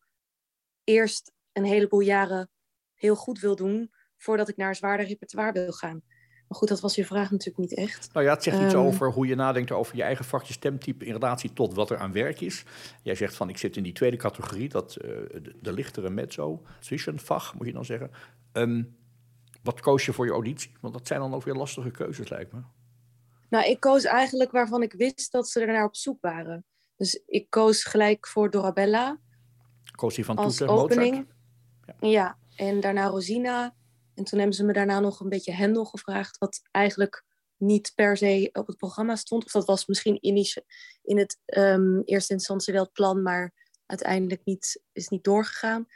eerst 0.84 1.32
een 1.52 1.64
heleboel 1.64 2.00
jaren 2.00 2.50
heel 2.94 3.16
goed 3.16 3.40
wil 3.40 3.56
doen 3.56 3.92
voordat 4.16 4.48
ik 4.48 4.56
naar 4.56 4.68
een 4.68 4.74
zwaarder 4.74 5.06
repertoire 5.06 5.52
wil 5.52 5.72
gaan. 5.72 6.02
Maar 6.56 6.68
goed, 6.68 6.76
dat 6.76 6.86
was 6.86 6.94
je 6.94 7.06
vraag 7.06 7.30
natuurlijk 7.30 7.58
niet 7.58 7.74
echt. 7.78 8.08
Nou 8.12 8.26
ja, 8.26 8.32
het 8.32 8.42
zegt 8.42 8.60
iets 8.60 8.74
um, 8.74 8.80
over 8.80 9.12
hoe 9.12 9.26
je 9.26 9.34
nadenkt 9.34 9.70
over 9.70 9.96
je 9.96 10.02
eigen 10.02 10.24
vakje 10.24 10.52
stemtype 10.52 11.04
in 11.04 11.12
relatie 11.12 11.52
tot 11.52 11.74
wat 11.74 11.90
er 11.90 11.98
aan 11.98 12.12
werk 12.12 12.40
is. 12.40 12.64
Jij 13.02 13.14
zegt 13.14 13.36
van 13.36 13.48
ik 13.48 13.56
zit 13.56 13.76
in 13.76 13.82
die 13.82 13.92
tweede 13.92 14.16
categorie, 14.16 14.68
dat 14.68 14.96
uh, 15.00 15.10
de, 15.42 15.54
de, 15.60 15.72
lichtere 15.72 16.10
mezzo, 16.10 16.62
zwischenvach 16.80 17.54
moet 17.54 17.66
je 17.66 17.72
dan 17.72 17.84
zeggen. 17.84 18.10
Um, 18.52 18.96
wat 19.62 19.80
koos 19.80 20.06
je 20.06 20.12
voor 20.12 20.26
je 20.26 20.32
auditie? 20.32 20.72
Want 20.80 20.94
dat 20.94 21.06
zijn 21.06 21.20
dan 21.20 21.34
ook 21.34 21.42
weer 21.42 21.54
lastige 21.54 21.90
keuzes 21.90 22.28
lijkt 22.28 22.52
me. 22.52 22.60
Nou, 23.48 23.64
ik 23.64 23.80
koos 23.80 24.04
eigenlijk 24.04 24.50
waarvan 24.50 24.82
ik 24.82 24.92
wist 24.92 25.32
dat 25.32 25.48
ze 25.48 25.60
er 25.60 25.72
naar 25.72 25.84
op 25.84 25.96
zoek 25.96 26.20
waren. 26.20 26.64
Dus 26.96 27.22
ik 27.26 27.50
koos 27.50 27.84
gelijk 27.84 28.26
voor 28.26 28.50
Dorabella. 28.50 29.18
Koos 29.94 30.14
die 30.14 30.24
van 30.24 30.36
Toeter, 30.36 30.68
opening. 30.68 31.26
Ja. 31.86 32.08
ja, 32.08 32.36
en 32.56 32.80
daarna 32.80 33.06
Rosina. 33.06 33.74
En 34.16 34.24
toen 34.24 34.38
hebben 34.38 34.56
ze 34.56 34.64
me 34.64 34.72
daarna 34.72 35.00
nog 35.00 35.20
een 35.20 35.28
beetje 35.28 35.52
Hendel 35.52 35.84
gevraagd, 35.84 36.38
wat 36.38 36.60
eigenlijk 36.70 37.24
niet 37.56 37.92
per 37.94 38.16
se 38.16 38.48
op 38.52 38.66
het 38.66 38.76
programma 38.76 39.16
stond. 39.16 39.44
Of 39.44 39.50
dat 39.50 39.64
was 39.64 39.86
misschien 39.86 40.20
in, 40.20 40.44
in 41.02 41.18
het 41.18 41.38
um, 41.44 42.02
eerste 42.04 42.32
instantie 42.32 42.72
wel 42.72 42.82
het 42.82 42.92
plan, 42.92 43.22
maar 43.22 43.52
uiteindelijk 43.86 44.44
niet, 44.44 44.82
is 44.92 45.08
niet 45.08 45.24
doorgegaan. 45.24 45.86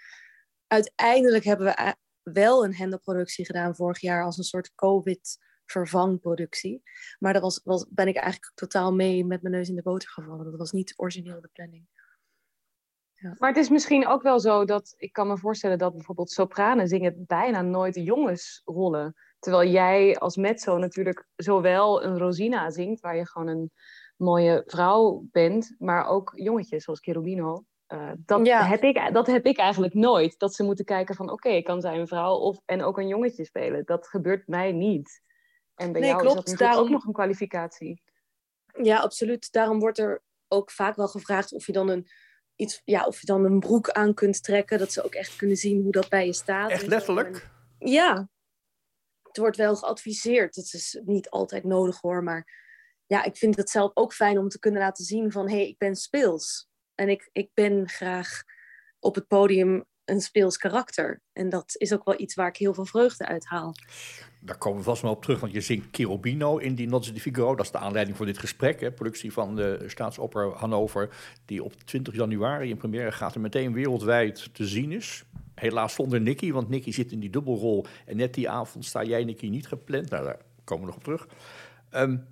Uiteindelijk 0.67 1.45
hebben 1.45 1.67
we 1.67 1.97
wel 2.23 2.65
een 2.65 2.75
Hendelproductie 2.75 3.45
gedaan 3.45 3.75
vorig 3.75 4.01
jaar 4.01 4.25
als 4.25 4.39
een 4.39 4.45
soort 4.45 4.75
COVID 4.75 5.39
vervangproductie. 5.65 6.83
Maar 7.19 7.33
daar 7.33 7.43
was, 7.43 7.61
was, 7.65 7.87
ben 7.89 8.09
ik 8.09 8.17
eigenlijk 8.17 8.53
totaal 8.55 8.95
mee 8.95 9.25
met 9.25 9.43
mijn 9.43 9.55
neus 9.55 9.69
in 9.69 9.77
de 9.77 9.83
boter 9.83 10.09
gevallen. 10.09 10.45
Dat 10.45 10.59
was 10.59 10.73
niet 10.73 10.95
origineel 10.97 11.41
de 11.41 11.51
planning. 11.53 11.87
Ja. 13.21 13.35
Maar 13.39 13.49
het 13.49 13.59
is 13.59 13.69
misschien 13.69 14.07
ook 14.07 14.23
wel 14.23 14.41
zo 14.41 14.65
dat 14.65 14.95
ik 14.97 15.13
kan 15.13 15.27
me 15.27 15.39
voorstellen 15.39 15.79
dat 15.79 15.93
bijvoorbeeld 15.93 16.31
sopranen 16.31 16.89
zingen 16.89 17.25
bijna 17.27 17.63
nooit 17.63 17.95
jongensrollen. 17.95 19.15
Terwijl 19.39 19.71
jij 19.71 20.19
als 20.19 20.37
mezzo 20.37 20.79
natuurlijk 20.79 21.27
zowel 21.37 22.05
een 22.05 22.19
Rosina 22.19 22.71
zingt, 22.71 23.01
waar 23.01 23.17
je 23.17 23.27
gewoon 23.27 23.49
een 23.49 23.71
mooie 24.17 24.63
vrouw 24.67 25.25
bent, 25.31 25.75
maar 25.79 26.07
ook 26.07 26.33
jongetjes 26.35 26.85
zoals 26.85 27.01
Cherubino. 27.01 27.65
Uh, 27.89 28.11
dat, 28.17 28.47
ja. 28.47 28.65
heb 28.65 28.83
ik, 28.83 29.11
dat 29.13 29.27
heb 29.27 29.47
ik 29.47 29.59
eigenlijk 29.59 29.95
nooit. 29.95 30.39
Dat 30.39 30.55
ze 30.55 30.63
moeten 30.63 30.85
kijken 30.85 31.15
van 31.15 31.31
oké, 31.31 31.49
okay, 31.49 31.63
kan 31.63 31.81
zij 31.81 31.99
een 31.99 32.09
vrouw 32.09 32.35
of, 32.35 32.61
en 32.65 32.83
ook 32.83 32.99
een 32.99 33.09
jongetje 33.09 33.45
spelen. 33.45 33.85
Dat 33.85 34.09
gebeurt 34.09 34.47
mij 34.47 34.73
niet. 34.73 35.23
En 35.75 35.93
bij 35.93 36.01
nee, 36.01 36.11
jou 36.11 36.23
klopt. 36.23 36.47
is 36.47 36.51
dat 36.51 36.59
Daarom... 36.59 36.83
ook 36.83 36.91
nog 36.91 37.05
een 37.05 37.13
kwalificatie. 37.13 38.03
Ja, 38.83 38.99
absoluut. 38.99 39.53
Daarom 39.53 39.79
wordt 39.79 39.99
er 39.99 40.23
ook 40.49 40.71
vaak 40.71 40.97
wel 40.97 41.09
gevraagd 41.09 41.53
of 41.53 41.67
je 41.67 41.73
dan 41.73 41.89
een, 41.89 42.07
iets, 42.61 42.83
ja, 42.85 43.05
of 43.05 43.21
je 43.21 43.27
dan 43.27 43.45
een 43.45 43.61
broek 43.61 43.91
aan 43.91 44.15
kunt 44.15 44.43
trekken. 44.43 44.79
Dat 44.79 44.93
ze 44.93 45.05
ook 45.05 45.15
echt 45.15 45.37
kunnen 45.37 45.57
zien 45.57 45.83
hoe 45.83 45.93
dat 45.93 46.09
bij 46.09 46.27
je 46.27 46.33
staat. 46.33 46.71
Echt 46.71 46.87
letterlijk? 46.87 47.51
En, 47.79 47.89
ja. 47.91 48.29
Het 49.23 49.37
wordt 49.37 49.57
wel 49.57 49.77
geadviseerd. 49.77 50.57
Het 50.57 50.73
is 50.73 51.01
niet 51.05 51.31
altijd 51.31 51.65
nodig 51.65 52.01
hoor. 52.01 52.23
Maar 52.23 52.59
ja, 53.07 53.25
ik 53.25 53.37
vind 53.37 53.57
het 53.57 53.71
zelf 53.71 53.91
ook 53.95 54.15
fijn 54.15 54.39
om 54.39 54.49
te 54.49 54.59
kunnen 54.59 54.81
laten 54.81 55.05
zien 55.05 55.33
van... 55.33 55.49
hé, 55.49 55.57
hey, 55.57 55.69
ik 55.69 55.79
ben 55.79 55.97
speels. 55.97 56.69
En 56.95 57.09
ik, 57.09 57.29
ik 57.33 57.51
ben 57.55 57.89
graag 57.89 58.43
op 58.99 59.15
het 59.15 59.27
podium 59.27 59.85
een 60.05 60.21
speels 60.21 60.57
karakter. 60.57 61.21
En 61.33 61.49
dat 61.49 61.75
is 61.77 61.93
ook 61.93 62.05
wel 62.05 62.21
iets 62.21 62.35
waar 62.35 62.49
ik 62.49 62.57
heel 62.57 62.75
veel 62.75 62.85
vreugde 62.85 63.27
uit 63.27 63.45
haal. 63.45 63.75
Daar 64.43 64.59
komen 64.59 64.79
we 64.79 64.85
vast 64.85 65.03
wel 65.03 65.11
op 65.11 65.23
terug, 65.23 65.41
want 65.41 65.53
je 65.53 65.61
zingt 65.61 65.89
Cherubino 65.91 66.57
in 66.57 66.75
die 66.75 66.89
Nozze 66.89 67.13
di 67.13 67.21
Figaro. 67.21 67.55
Dat 67.55 67.65
is 67.65 67.71
de 67.73 67.79
aanleiding 67.79 68.17
voor 68.17 68.27
dit 68.27 68.39
gesprek. 68.39 68.81
Hè. 68.81 68.93
Productie 68.93 69.33
van 69.33 69.57
de 69.57 69.85
Staatsoper 69.87 70.53
Hannover, 70.57 71.09
die 71.45 71.65
op 71.65 71.73
20 71.85 72.15
januari 72.15 72.71
in 72.71 72.77
première 72.77 73.13
gaat 73.13 73.35
en 73.35 73.41
meteen 73.41 73.73
wereldwijd 73.73 74.55
te 74.55 74.67
zien 74.67 74.93
is. 74.93 75.25
Helaas 75.55 75.95
zonder 75.95 76.21
Nicky, 76.21 76.53
want 76.53 76.69
Nicky 76.69 76.93
zit 76.93 77.13
in 77.13 77.21
die 77.21 77.31
dubbelrol. 77.31 77.87
En 78.07 78.17
net 78.17 78.35
die 78.35 78.49
avond 78.49 78.85
sta 78.85 79.03
jij, 79.03 79.25
Nicky, 79.25 79.49
niet 79.49 79.69
gepland. 79.69 80.11
Nou, 80.11 80.25
daar 80.25 80.39
komen 80.65 80.85
we 80.85 80.91
nog 80.91 80.99
op 80.99 81.05
terug. 81.05 81.29
Um, 81.91 82.27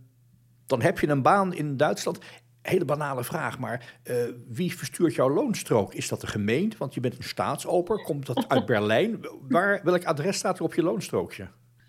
dan 0.67 0.83
heb 0.83 0.99
je 0.99 1.09
een 1.09 1.23
baan 1.23 1.55
in 1.55 1.77
Duitsland 1.77 2.19
hele 2.63 2.85
banale 2.85 3.25
vraag, 3.25 3.59
maar 3.59 3.99
uh, 4.05 4.17
wie 4.49 4.77
verstuurt 4.77 5.15
jouw 5.15 5.31
loonstrook? 5.31 5.95
Is 5.95 6.09
dat 6.09 6.21
de 6.21 6.27
gemeente? 6.27 6.77
Want 6.79 6.95
je 6.95 7.01
bent 7.01 7.17
een 7.17 7.23
staatsoper. 7.23 8.03
Komt 8.03 8.27
dat 8.27 8.49
uit 8.49 8.67
Berlijn? 8.73 9.27
Waar, 9.49 9.81
welk 9.85 10.05
adres 10.05 10.37
staat 10.37 10.59
er 10.59 10.65
op 10.65 10.75
je 10.75 10.83
loonstrookje? 10.83 11.49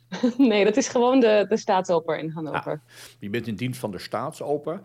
Nee, 0.38 0.64
dat 0.64 0.78
is 0.78 0.88
gewoon 0.88 1.20
de, 1.20 1.46
de 1.50 1.58
staatsoper 1.58 2.18
in 2.18 2.30
Hannover. 2.30 2.72
Ah, 2.72 2.92
je 3.20 3.30
bent 3.30 3.48
in 3.48 3.56
dienst 3.56 3.80
van 3.80 3.92
de 3.92 4.00
staatsoper. 4.00 4.82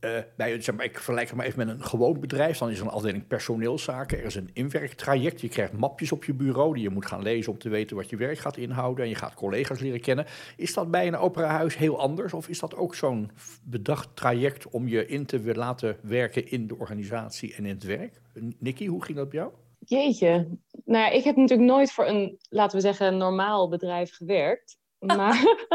Uh, 0.00 0.18
bij, 0.36 0.60
zeg 0.60 0.74
maar, 0.74 0.84
ik 0.84 0.94
vergelijk 0.94 1.26
het 1.26 1.36
maar 1.36 1.46
even 1.46 1.66
met 1.66 1.68
een 1.68 1.84
gewoon 1.84 2.20
bedrijf. 2.20 2.58
Dan 2.58 2.70
is 2.70 2.78
er 2.78 2.84
een 2.84 2.92
afdeling 2.92 3.26
personeelszaken. 3.26 4.18
Er 4.18 4.24
is 4.24 4.34
een 4.34 4.50
inwerktraject. 4.52 5.40
Je 5.40 5.48
krijgt 5.48 5.72
mapjes 5.72 6.12
op 6.12 6.24
je 6.24 6.34
bureau 6.34 6.74
die 6.74 6.82
je 6.82 6.90
moet 6.90 7.06
gaan 7.06 7.22
lezen 7.22 7.52
om 7.52 7.58
te 7.58 7.68
weten 7.68 7.96
wat 7.96 8.10
je 8.10 8.16
werk 8.16 8.38
gaat 8.38 8.56
inhouden. 8.56 9.04
En 9.04 9.10
je 9.10 9.16
gaat 9.16 9.34
collega's 9.34 9.80
leren 9.80 10.00
kennen. 10.00 10.26
Is 10.56 10.74
dat 10.74 10.90
bij 10.90 11.06
een 11.06 11.16
operahuis 11.16 11.76
heel 11.76 12.00
anders? 12.00 12.32
Of 12.32 12.48
is 12.48 12.58
dat 12.58 12.76
ook 12.76 12.94
zo'n 12.94 13.30
bedacht 13.64 14.08
traject 14.14 14.68
om 14.68 14.88
je 14.88 15.06
in 15.06 15.26
te 15.26 15.54
laten 15.54 15.96
werken 16.02 16.50
in 16.50 16.66
de 16.66 16.78
organisatie 16.78 17.54
en 17.54 17.64
in 17.64 17.74
het 17.74 17.84
werk? 17.84 18.20
Nicky, 18.58 18.86
hoe 18.86 19.04
ging 19.04 19.18
dat 19.18 19.28
bij 19.28 19.38
jou? 19.38 19.52
Jeetje. 19.88 20.48
Nou 20.84 21.04
ja, 21.04 21.08
ik 21.08 21.24
heb 21.24 21.36
natuurlijk 21.36 21.68
nooit 21.68 21.92
voor 21.92 22.06
een, 22.06 22.38
laten 22.48 22.76
we 22.76 22.82
zeggen, 22.82 23.16
normaal 23.16 23.68
bedrijf 23.68 24.14
gewerkt. 24.14 24.76
Maar, 25.06 25.66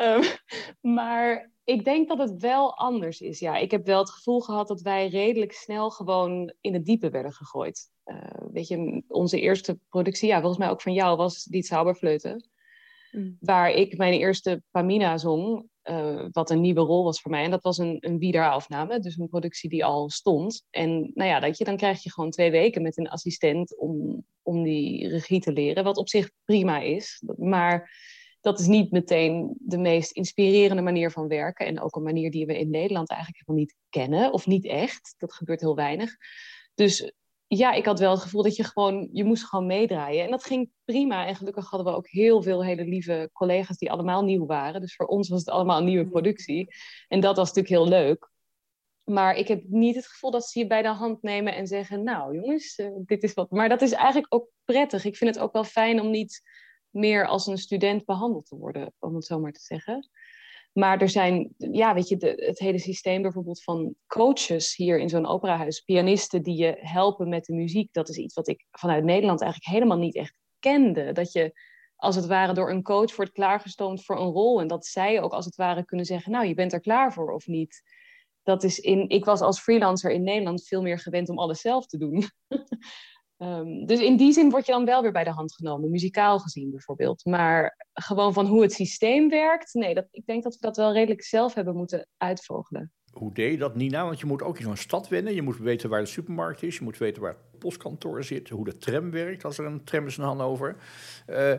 um, 0.00 0.22
maar 0.96 1.52
ik 1.64 1.84
denk 1.84 2.08
dat 2.08 2.18
het 2.18 2.40
wel 2.40 2.76
anders 2.76 3.20
is. 3.20 3.38
Ja, 3.38 3.56
ik 3.56 3.70
heb 3.70 3.86
wel 3.86 3.98
het 3.98 4.10
gevoel 4.10 4.40
gehad 4.40 4.68
dat 4.68 4.80
wij 4.80 5.08
redelijk 5.08 5.52
snel 5.52 5.90
gewoon 5.90 6.52
in 6.60 6.74
het 6.74 6.84
diepe 6.84 7.10
werden 7.10 7.32
gegooid. 7.32 7.90
Uh, 8.04 8.16
weet 8.52 8.68
je, 8.68 9.02
onze 9.08 9.40
eerste 9.40 9.78
productie, 9.88 10.28
ja, 10.28 10.38
volgens 10.38 10.58
mij 10.58 10.70
ook 10.70 10.80
van 10.80 10.92
jou, 10.92 11.16
was 11.16 11.44
Die 11.44 11.62
Zauberfleuten. 11.62 12.50
Mm. 13.12 13.36
Waar 13.40 13.70
ik 13.70 13.96
mijn 13.96 14.12
eerste 14.12 14.62
Pamina 14.70 15.18
zong, 15.18 15.68
uh, 15.84 16.26
wat 16.30 16.50
een 16.50 16.60
nieuwe 16.60 16.80
rol 16.80 17.04
was 17.04 17.20
voor 17.20 17.30
mij. 17.30 17.44
En 17.44 17.50
dat 17.50 17.62
was 17.62 17.78
een, 17.78 17.96
een 18.00 18.18
wiederaufname, 18.18 18.98
dus 18.98 19.18
een 19.18 19.28
productie 19.28 19.70
die 19.70 19.84
al 19.84 20.10
stond. 20.10 20.64
En 20.70 21.10
nou 21.14 21.28
ja, 21.30 21.40
dat 21.40 21.58
je, 21.58 21.64
dan 21.64 21.76
krijg 21.76 22.02
je 22.02 22.12
gewoon 22.12 22.30
twee 22.30 22.50
weken 22.50 22.82
met 22.82 22.98
een 22.98 23.08
assistent 23.08 23.78
om, 23.78 24.24
om 24.42 24.62
die 24.62 25.08
regie 25.08 25.40
te 25.40 25.52
leren, 25.52 25.84
wat 25.84 25.96
op 25.96 26.08
zich 26.08 26.30
prima 26.44 26.80
is. 26.80 27.22
Maar 27.36 27.90
dat 28.40 28.60
is 28.60 28.66
niet 28.66 28.90
meteen 28.90 29.56
de 29.58 29.78
meest 29.78 30.12
inspirerende 30.12 30.82
manier 30.82 31.10
van 31.10 31.28
werken. 31.28 31.66
En 31.66 31.80
ook 31.80 31.96
een 31.96 32.02
manier 32.02 32.30
die 32.30 32.46
we 32.46 32.58
in 32.58 32.70
Nederland 32.70 33.10
eigenlijk 33.10 33.40
helemaal 33.46 33.66
niet 33.66 33.76
kennen, 33.88 34.32
of 34.32 34.46
niet 34.46 34.64
echt. 34.64 35.14
Dat 35.18 35.34
gebeurt 35.34 35.60
heel 35.60 35.76
weinig. 35.76 36.16
Dus 36.74 37.12
ja, 37.56 37.72
ik 37.72 37.84
had 37.84 37.98
wel 37.98 38.10
het 38.10 38.20
gevoel 38.20 38.42
dat 38.42 38.56
je 38.56 38.64
gewoon, 38.64 39.08
je 39.12 39.24
moest 39.24 39.44
gewoon 39.44 39.66
meedraaien. 39.66 40.24
En 40.24 40.30
dat 40.30 40.44
ging 40.44 40.70
prima. 40.84 41.26
En 41.26 41.36
gelukkig 41.36 41.70
hadden 41.70 41.92
we 41.92 41.98
ook 41.98 42.08
heel 42.08 42.42
veel 42.42 42.64
hele 42.64 42.84
lieve 42.84 43.30
collega's 43.32 43.78
die 43.78 43.90
allemaal 43.90 44.24
nieuw 44.24 44.46
waren. 44.46 44.80
Dus 44.80 44.94
voor 44.94 45.06
ons 45.06 45.28
was 45.28 45.38
het 45.38 45.48
allemaal 45.48 45.78
een 45.78 45.84
nieuwe 45.84 46.08
productie. 46.08 46.74
En 47.08 47.20
dat 47.20 47.36
was 47.36 47.52
natuurlijk 47.52 47.74
heel 47.74 48.00
leuk. 48.00 48.30
Maar 49.04 49.34
ik 49.36 49.48
heb 49.48 49.62
niet 49.66 49.94
het 49.94 50.06
gevoel 50.06 50.30
dat 50.30 50.48
ze 50.48 50.58
je 50.58 50.66
bij 50.66 50.82
de 50.82 50.88
hand 50.88 51.22
nemen 51.22 51.54
en 51.54 51.66
zeggen: 51.66 52.02
Nou, 52.02 52.34
jongens, 52.34 52.78
uh, 52.78 52.90
dit 52.96 53.22
is 53.22 53.34
wat. 53.34 53.50
Maar 53.50 53.68
dat 53.68 53.82
is 53.82 53.92
eigenlijk 53.92 54.34
ook 54.34 54.48
prettig. 54.64 55.04
Ik 55.04 55.16
vind 55.16 55.34
het 55.34 55.44
ook 55.44 55.52
wel 55.52 55.64
fijn 55.64 56.00
om 56.00 56.10
niet 56.10 56.42
meer 56.90 57.26
als 57.26 57.46
een 57.46 57.58
student 57.58 58.04
behandeld 58.04 58.46
te 58.46 58.56
worden, 58.56 58.92
om 58.98 59.14
het 59.14 59.24
zo 59.24 59.40
maar 59.40 59.52
te 59.52 59.60
zeggen. 59.60 60.10
Maar 60.72 61.00
er 61.00 61.08
zijn, 61.08 61.54
ja, 61.56 61.94
weet 61.94 62.08
je, 62.08 62.16
het 62.36 62.58
hele 62.58 62.78
systeem 62.78 63.22
bijvoorbeeld 63.22 63.62
van 63.62 63.94
coaches 64.06 64.76
hier 64.76 64.98
in 64.98 65.08
zo'n 65.08 65.26
operahuis, 65.26 65.80
pianisten 65.80 66.42
die 66.42 66.56
je 66.56 66.76
helpen 66.80 67.28
met 67.28 67.44
de 67.44 67.54
muziek, 67.54 67.92
dat 67.92 68.08
is 68.08 68.16
iets 68.16 68.34
wat 68.34 68.48
ik 68.48 68.66
vanuit 68.70 69.04
Nederland 69.04 69.40
eigenlijk 69.40 69.72
helemaal 69.72 69.98
niet 69.98 70.14
echt 70.14 70.34
kende. 70.58 71.12
Dat 71.12 71.32
je 71.32 71.52
als 71.96 72.16
het 72.16 72.26
ware 72.26 72.52
door 72.52 72.70
een 72.70 72.82
coach 72.82 73.16
wordt 73.16 73.32
klaargestoomd 73.32 74.04
voor 74.04 74.20
een 74.20 74.32
rol 74.32 74.60
en 74.60 74.66
dat 74.66 74.86
zij 74.86 75.22
ook 75.22 75.32
als 75.32 75.44
het 75.44 75.56
ware 75.56 75.84
kunnen 75.84 76.06
zeggen, 76.06 76.32
nou, 76.32 76.46
je 76.46 76.54
bent 76.54 76.72
er 76.72 76.80
klaar 76.80 77.12
voor 77.12 77.32
of 77.32 77.46
niet. 77.46 77.82
Dat 78.42 78.62
is 78.62 78.78
in, 78.78 79.08
ik 79.08 79.24
was 79.24 79.40
als 79.40 79.60
freelancer 79.60 80.10
in 80.10 80.22
Nederland 80.22 80.66
veel 80.66 80.82
meer 80.82 80.98
gewend 80.98 81.28
om 81.28 81.38
alles 81.38 81.60
zelf 81.60 81.86
te 81.86 81.98
doen. 81.98 82.24
Um, 83.42 83.86
dus 83.86 84.00
in 84.00 84.16
die 84.16 84.32
zin 84.32 84.50
word 84.50 84.66
je 84.66 84.72
dan 84.72 84.84
wel 84.84 85.02
weer 85.02 85.12
bij 85.12 85.24
de 85.24 85.30
hand 85.30 85.54
genomen, 85.54 85.90
muzikaal 85.90 86.38
gezien 86.38 86.70
bijvoorbeeld. 86.70 87.24
Maar 87.24 87.86
gewoon 87.92 88.32
van 88.32 88.46
hoe 88.46 88.62
het 88.62 88.72
systeem 88.72 89.28
werkt, 89.28 89.74
nee, 89.74 89.94
dat, 89.94 90.06
ik 90.10 90.26
denk 90.26 90.42
dat 90.42 90.54
we 90.54 90.60
dat 90.60 90.76
wel 90.76 90.92
redelijk 90.92 91.22
zelf 91.22 91.54
hebben 91.54 91.76
moeten 91.76 92.06
uitvogelen. 92.16 92.92
Hoe 93.12 93.34
deed 93.34 93.50
je 93.50 93.58
dat, 93.58 93.74
Nina? 93.74 94.04
Want 94.04 94.20
je 94.20 94.26
moet 94.26 94.42
ook 94.42 94.58
in 94.58 94.64
zo'n 94.64 94.76
stad 94.76 95.08
wennen. 95.08 95.34
Je 95.34 95.42
moet 95.42 95.58
weten 95.58 95.90
waar 95.90 96.00
de 96.00 96.06
supermarkt 96.06 96.62
is. 96.62 96.76
Je 96.78 96.84
moet 96.84 96.98
weten 96.98 97.22
waar 97.22 97.30
het 97.30 97.58
postkantoor 97.58 98.24
zit. 98.24 98.48
Hoe 98.48 98.64
de 98.64 98.78
tram 98.78 99.10
werkt, 99.10 99.44
als 99.44 99.58
er 99.58 99.64
een 99.64 99.84
tram 99.84 100.06
is 100.06 100.18
in 100.18 100.24
Hannover. 100.24 100.76
Uh, 101.26 101.52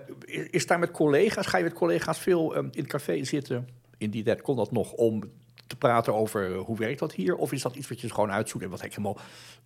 is 0.49 0.67
daar 0.67 0.79
met 0.79 0.91
collega's, 0.91 1.47
ga 1.47 1.57
je 1.57 1.63
met 1.63 1.73
collega's 1.73 2.19
veel 2.19 2.55
um, 2.55 2.69
in 2.71 2.81
het 2.81 2.89
café 2.89 3.23
zitten? 3.23 3.67
In 3.97 4.09
die 4.09 4.23
tijd 4.23 4.41
kon 4.41 4.55
dat 4.55 4.71
nog 4.71 4.91
om 4.91 5.23
te 5.67 5.75
praten 5.75 6.13
over 6.13 6.55
hoe 6.55 6.77
werkt 6.77 6.99
dat 6.99 7.13
hier? 7.13 7.35
Of 7.35 7.51
is 7.51 7.61
dat 7.61 7.75
iets 7.75 7.87
wat 7.87 8.01
je 8.01 8.09
gewoon 8.09 8.31
uitzoekt 8.31 8.63
en 8.63 8.69
wat 8.69 8.81
helemaal 8.81 9.17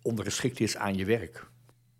ondergeschikt 0.02 0.60
is 0.60 0.76
aan 0.76 0.96
je 0.96 1.04
werk? 1.04 1.46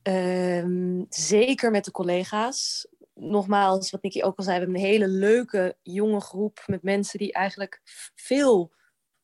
Um, 0.02 1.06
zeker 1.08 1.70
met 1.70 1.84
de 1.84 1.90
collega's. 1.90 2.88
Nogmaals, 3.14 3.90
wat 3.90 4.02
Nicky 4.02 4.22
ook 4.22 4.38
al 4.38 4.44
zei, 4.44 4.58
we 4.58 4.64
hebben 4.64 4.80
een 4.80 4.88
hele 4.88 5.08
leuke 5.08 5.76
jonge 5.82 6.20
groep 6.20 6.62
met 6.66 6.82
mensen 6.82 7.18
die 7.18 7.32
eigenlijk 7.32 7.80
veel 8.14 8.72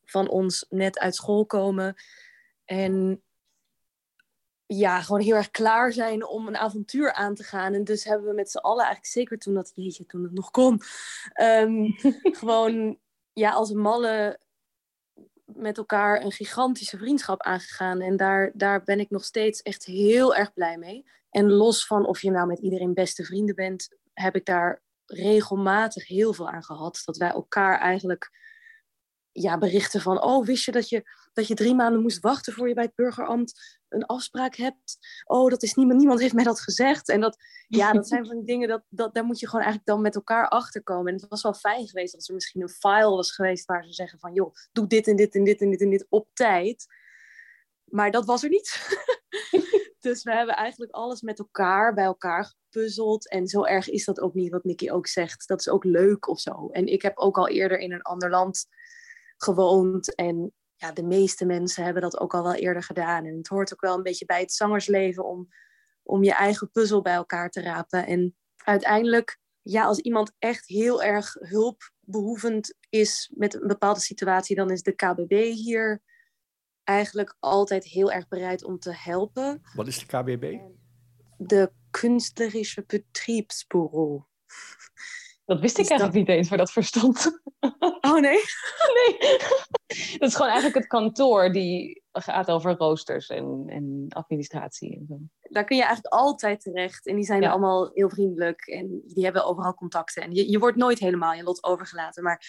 van 0.03 0.29
ons 0.29 0.65
net 0.69 0.99
uit 0.99 1.15
school 1.15 1.45
komen. 1.45 1.95
En 2.65 3.23
ja, 4.65 5.01
gewoon 5.01 5.21
heel 5.21 5.35
erg 5.35 5.51
klaar 5.51 5.91
zijn 5.91 6.25
om 6.27 6.47
een 6.47 6.57
avontuur 6.57 7.13
aan 7.13 7.35
te 7.35 7.43
gaan. 7.43 7.73
En 7.73 7.83
dus 7.83 8.03
hebben 8.03 8.27
we 8.27 8.33
met 8.33 8.51
z'n 8.51 8.57
allen 8.57 8.83
eigenlijk, 8.83 9.13
zeker 9.13 9.37
toen 9.37 9.53
dat, 9.53 9.71
jeetje, 9.75 10.05
toen 10.05 10.23
het 10.23 10.33
nog 10.33 10.51
kon, 10.51 10.81
um, 11.41 11.95
gewoon 12.41 12.99
ja, 13.33 13.51
als 13.51 13.71
malle 13.71 14.39
met 15.45 15.77
elkaar 15.77 16.21
een 16.21 16.31
gigantische 16.31 16.97
vriendschap 16.97 17.41
aangegaan. 17.41 18.01
En 18.01 18.17
daar, 18.17 18.51
daar 18.53 18.83
ben 18.83 18.99
ik 18.99 19.09
nog 19.09 19.23
steeds 19.23 19.61
echt 19.61 19.85
heel 19.85 20.35
erg 20.35 20.53
blij 20.53 20.77
mee. 20.77 21.05
En 21.29 21.51
los 21.51 21.85
van 21.85 22.05
of 22.05 22.21
je 22.21 22.31
nou 22.31 22.47
met 22.47 22.59
iedereen 22.59 22.93
beste 22.93 23.23
vrienden 23.23 23.55
bent, 23.55 23.97
heb 24.13 24.35
ik 24.35 24.45
daar 24.45 24.81
regelmatig 25.05 26.07
heel 26.07 26.33
veel 26.33 26.49
aan 26.49 26.63
gehad. 26.63 27.01
Dat 27.05 27.17
wij 27.17 27.29
elkaar 27.29 27.79
eigenlijk 27.79 28.31
ja, 29.31 29.57
berichten 29.57 30.01
van, 30.01 30.23
oh, 30.23 30.45
wist 30.45 30.65
je 30.65 30.71
dat, 30.71 30.89
je 30.89 31.03
dat 31.35 31.47
je 31.47 31.53
drie 31.53 31.75
maanden 31.75 32.01
moest 32.01 32.19
wachten 32.19 32.53
voor 32.53 32.67
je 32.67 32.73
bij 32.73 32.83
het 32.83 32.95
burgerambt 32.95 33.79
een 33.89 34.05
afspraak 34.05 34.55
hebt? 34.55 34.97
Oh, 35.23 35.49
dat 35.49 35.63
is 35.63 35.73
niemand, 35.73 35.99
niemand 35.99 36.19
heeft 36.19 36.33
mij 36.33 36.43
dat 36.43 36.59
gezegd. 36.59 37.09
En 37.09 37.21
dat, 37.21 37.37
ja, 37.67 37.91
dat 37.91 38.07
zijn 38.07 38.25
van 38.27 38.35
die 38.35 38.45
dingen, 38.45 38.67
dat, 38.67 38.83
dat, 38.89 39.13
daar 39.13 39.25
moet 39.25 39.39
je 39.39 39.45
gewoon 39.45 39.65
eigenlijk 39.65 39.91
dan 39.91 40.01
met 40.01 40.15
elkaar 40.15 40.47
achterkomen. 40.47 41.07
En 41.13 41.19
het 41.19 41.29
was 41.29 41.41
wel 41.41 41.53
fijn 41.53 41.87
geweest 41.87 42.15
als 42.15 42.27
er 42.27 42.33
misschien 42.33 42.61
een 42.61 42.69
file 42.69 43.15
was 43.15 43.31
geweest 43.31 43.65
waar 43.65 43.83
ze 43.83 43.93
zeggen 43.93 44.19
van, 44.19 44.33
joh, 44.33 44.53
doe 44.71 44.87
dit 44.87 45.07
en 45.07 45.15
dit 45.15 45.35
en 45.35 45.43
dit 45.43 45.61
en 45.61 45.69
dit 45.69 45.81
en 45.81 45.89
dit 45.89 46.05
op 46.09 46.27
tijd. 46.33 46.85
Maar 47.85 48.11
dat 48.11 48.25
was 48.25 48.43
er 48.43 48.49
niet. 48.49 48.97
dus 49.99 50.23
we 50.23 50.33
hebben 50.33 50.55
eigenlijk 50.55 50.91
alles 50.91 51.21
met 51.21 51.39
elkaar 51.39 51.93
bij 51.93 52.03
elkaar 52.03 52.45
gepuzzeld. 52.45 53.29
En 53.29 53.47
zo 53.47 53.63
erg 53.63 53.89
is 53.89 54.05
dat 54.05 54.19
ook 54.19 54.33
niet, 54.33 54.51
wat 54.51 54.63
Nicky 54.63 54.89
ook 54.89 55.07
zegt. 55.07 55.47
Dat 55.47 55.59
is 55.59 55.69
ook 55.69 55.83
leuk 55.83 56.27
of 56.27 56.39
zo. 56.39 56.69
En 56.71 56.87
ik 56.87 57.01
heb 57.01 57.17
ook 57.17 57.37
al 57.37 57.47
eerder 57.47 57.77
in 57.77 57.91
een 57.91 58.01
ander 58.01 58.29
land 58.29 58.67
gewoond. 59.37 60.15
En 60.15 60.53
ja, 60.75 60.91
de 60.91 61.03
meeste 61.03 61.45
mensen 61.45 61.83
hebben 61.83 62.01
dat 62.01 62.19
ook 62.19 62.33
al 62.33 62.43
wel 62.43 62.53
eerder 62.53 62.83
gedaan. 62.83 63.25
En 63.25 63.37
het 63.37 63.47
hoort 63.47 63.73
ook 63.73 63.81
wel 63.81 63.95
een 63.95 64.03
beetje 64.03 64.25
bij 64.25 64.39
het 64.39 64.53
zangersleven 64.53 65.25
om, 65.25 65.47
om 66.03 66.23
je 66.23 66.33
eigen 66.33 66.71
puzzel 66.71 67.01
bij 67.01 67.13
elkaar 67.13 67.49
te 67.49 67.61
rapen. 67.61 68.05
En 68.05 68.35
uiteindelijk, 68.55 69.39
ja, 69.61 69.85
als 69.85 69.99
iemand 69.99 70.31
echt 70.39 70.67
heel 70.67 71.03
erg 71.03 71.33
hulpbehoevend 71.39 72.75
is 72.89 73.31
met 73.35 73.53
een 73.53 73.67
bepaalde 73.67 73.99
situatie, 73.99 74.55
dan 74.55 74.71
is 74.71 74.81
de 74.81 74.95
KBB 74.95 75.51
hier 75.53 76.01
eigenlijk 76.83 77.35
altijd 77.39 77.83
heel 77.83 78.11
erg 78.11 78.27
bereid 78.27 78.63
om 78.63 78.79
te 78.79 78.93
helpen. 78.93 79.61
Wat 79.73 79.87
is 79.87 79.99
de 79.99 80.05
KBB? 80.05 80.59
De 81.37 81.71
Künstlerische 81.91 82.83
Betriebsbureau. 82.87 84.23
Dat 85.45 85.59
wist 85.59 85.77
ik 85.77 85.89
eigenlijk 85.89 86.19
niet 86.19 86.37
eens 86.37 86.49
waar 86.49 86.57
dat 86.57 86.71
voor 86.71 86.83
stond. 86.83 87.23
Oh 88.01 88.19
nee? 88.19 88.39
nee. 88.93 89.37
Dat 90.17 90.29
is 90.29 90.35
gewoon 90.35 90.51
eigenlijk 90.51 90.77
het 90.77 90.87
kantoor 90.87 91.51
die 91.51 92.03
gaat 92.11 92.51
over 92.51 92.77
roosters 92.77 93.27
en, 93.27 93.63
en 93.67 94.05
administratie 94.09 94.95
en 94.97 95.05
zo. 95.07 95.19
Daar 95.41 95.63
kun 95.63 95.77
je 95.77 95.83
eigenlijk 95.83 96.13
altijd 96.13 96.61
terecht. 96.61 97.07
En 97.07 97.15
die 97.15 97.25
zijn 97.25 97.45
allemaal 97.45 97.89
heel 97.93 98.09
vriendelijk. 98.09 98.67
En 98.67 99.01
die 99.05 99.23
hebben 99.23 99.45
overal 99.45 99.73
contacten. 99.73 100.23
En 100.23 100.31
je, 100.31 100.49
je 100.49 100.59
wordt 100.59 100.77
nooit 100.77 100.99
helemaal 100.99 101.33
je 101.33 101.43
lot 101.43 101.63
overgelaten. 101.63 102.23
Maar 102.23 102.45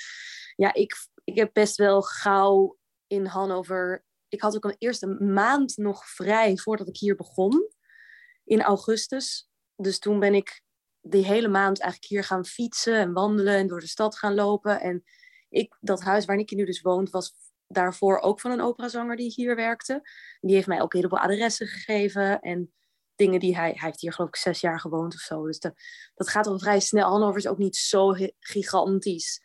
ja, 0.56 0.74
ik, 0.74 0.94
ik 1.24 1.36
heb 1.36 1.50
best 1.52 1.76
wel 1.76 2.02
gauw 2.02 2.76
in 3.06 3.26
Hannover... 3.26 4.04
Ik 4.28 4.40
had 4.40 4.56
ook 4.56 4.64
een 4.64 4.76
eerste 4.78 5.06
maand 5.06 5.76
nog 5.76 6.06
vrij 6.06 6.56
voordat 6.56 6.88
ik 6.88 6.96
hier 6.96 7.16
begon. 7.16 7.70
In 8.44 8.62
augustus. 8.62 9.48
Dus 9.76 9.98
toen 9.98 10.18
ben 10.18 10.34
ik 10.34 10.62
die 11.08 11.24
hele 11.24 11.48
maand 11.48 11.80
eigenlijk 11.80 12.10
hier 12.10 12.24
gaan 12.24 12.44
fietsen 12.44 12.98
en 12.98 13.12
wandelen 13.12 13.54
en 13.54 13.66
door 13.66 13.80
de 13.80 13.86
stad 13.86 14.16
gaan 14.16 14.34
lopen. 14.34 14.80
En 14.80 15.04
ik, 15.48 15.76
dat 15.80 16.02
huis 16.02 16.24
waar 16.24 16.36
Nicky 16.36 16.54
nu 16.54 16.64
dus 16.64 16.80
woont, 16.80 17.10
was 17.10 17.34
daarvoor 17.66 18.18
ook 18.18 18.40
van 18.40 18.50
een 18.50 18.60
operazanger 18.60 19.16
die 19.16 19.32
hier 19.36 19.56
werkte. 19.56 20.08
Die 20.40 20.54
heeft 20.54 20.66
mij 20.66 20.80
ook 20.80 20.92
een 20.92 20.98
heleboel 20.98 21.20
adressen 21.20 21.66
gegeven 21.66 22.40
en 22.40 22.72
dingen 23.14 23.40
die 23.40 23.56
hij... 23.56 23.70
Hij 23.70 23.88
heeft 23.88 24.00
hier 24.00 24.12
geloof 24.12 24.30
ik 24.30 24.36
zes 24.36 24.60
jaar 24.60 24.80
gewoond 24.80 25.14
of 25.14 25.20
zo. 25.20 25.46
Dus 25.46 25.58
dat 26.14 26.28
gaat 26.28 26.46
al 26.46 26.58
vrij 26.58 26.80
snel. 26.80 27.10
Hannover 27.10 27.38
is 27.38 27.48
ook 27.48 27.58
niet 27.58 27.76
zo 27.76 28.14
gigantisch. 28.38 29.44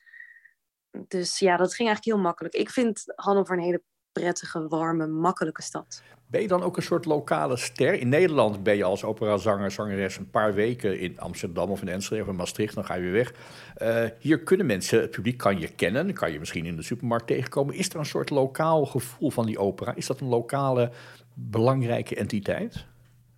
Dus 1.08 1.39
ja, 1.39 1.58
dat 1.58 1.74
ging 1.74 1.88
eigenlijk 1.88 2.17
heel 2.17 2.28
makkelijk. 2.28 2.54
Ik 2.54 2.69
vind 2.69 3.04
Hannover 3.15 3.58
een 3.58 3.63
hele 3.63 3.84
prettige, 4.12 4.67
warme, 4.67 5.08
makkelijke 5.08 5.62
stad. 5.62 6.02
Ben 6.28 6.41
je 6.41 6.47
dan 6.47 6.63
ook 6.63 6.78
een 6.78 6.84
soort 6.84 7.06
lokale 7.06 7.58
ster? 7.58 7.93
In 7.93 8.10
Nederland 8.10 8.63
ben 8.63 8.78
je 8.78 8.84
als 8.84 9.04
operazanger, 9.04 9.71
zangeres 9.71 10.17
een 10.17 10.30
paar 10.30 10.54
weken 10.54 11.00
in 11.00 11.19
Amsterdam 11.19 11.69
of 11.69 11.82
in 11.82 11.88
Enschede 11.88 12.21
of 12.21 12.28
in 12.28 12.36
Maastricht, 12.36 12.76
dan 12.76 12.86
ga 12.86 12.93
je 12.93 13.02
weer 13.02 13.12
weg. 13.12 13.34
Uh, 13.82 14.10
hier 14.19 14.39
kunnen 14.39 14.65
mensen, 14.65 15.02
het 15.02 15.12
publiek 15.12 15.38
kan 15.38 15.60
je 15.60 15.67
kennen, 15.67 16.13
kan 16.13 16.32
je 16.32 16.39
misschien 16.39 16.65
in 16.65 16.76
de 16.76 16.82
supermarkt 16.82 17.28
tegenkomen. 17.28 17.76
Is 17.76 17.89
er 17.89 17.95
een 17.95 18.06
soort 18.06 18.30
lokaal 18.30 18.86
gevoel 18.86 19.32
van 19.32 19.45
die 19.45 19.58
opera? 19.58 19.95
Is 19.95 20.06
dat 20.08 20.19
een 20.19 20.28
lokale 20.28 20.91
belangrijke 21.34 22.15
entiteit? 22.15 22.86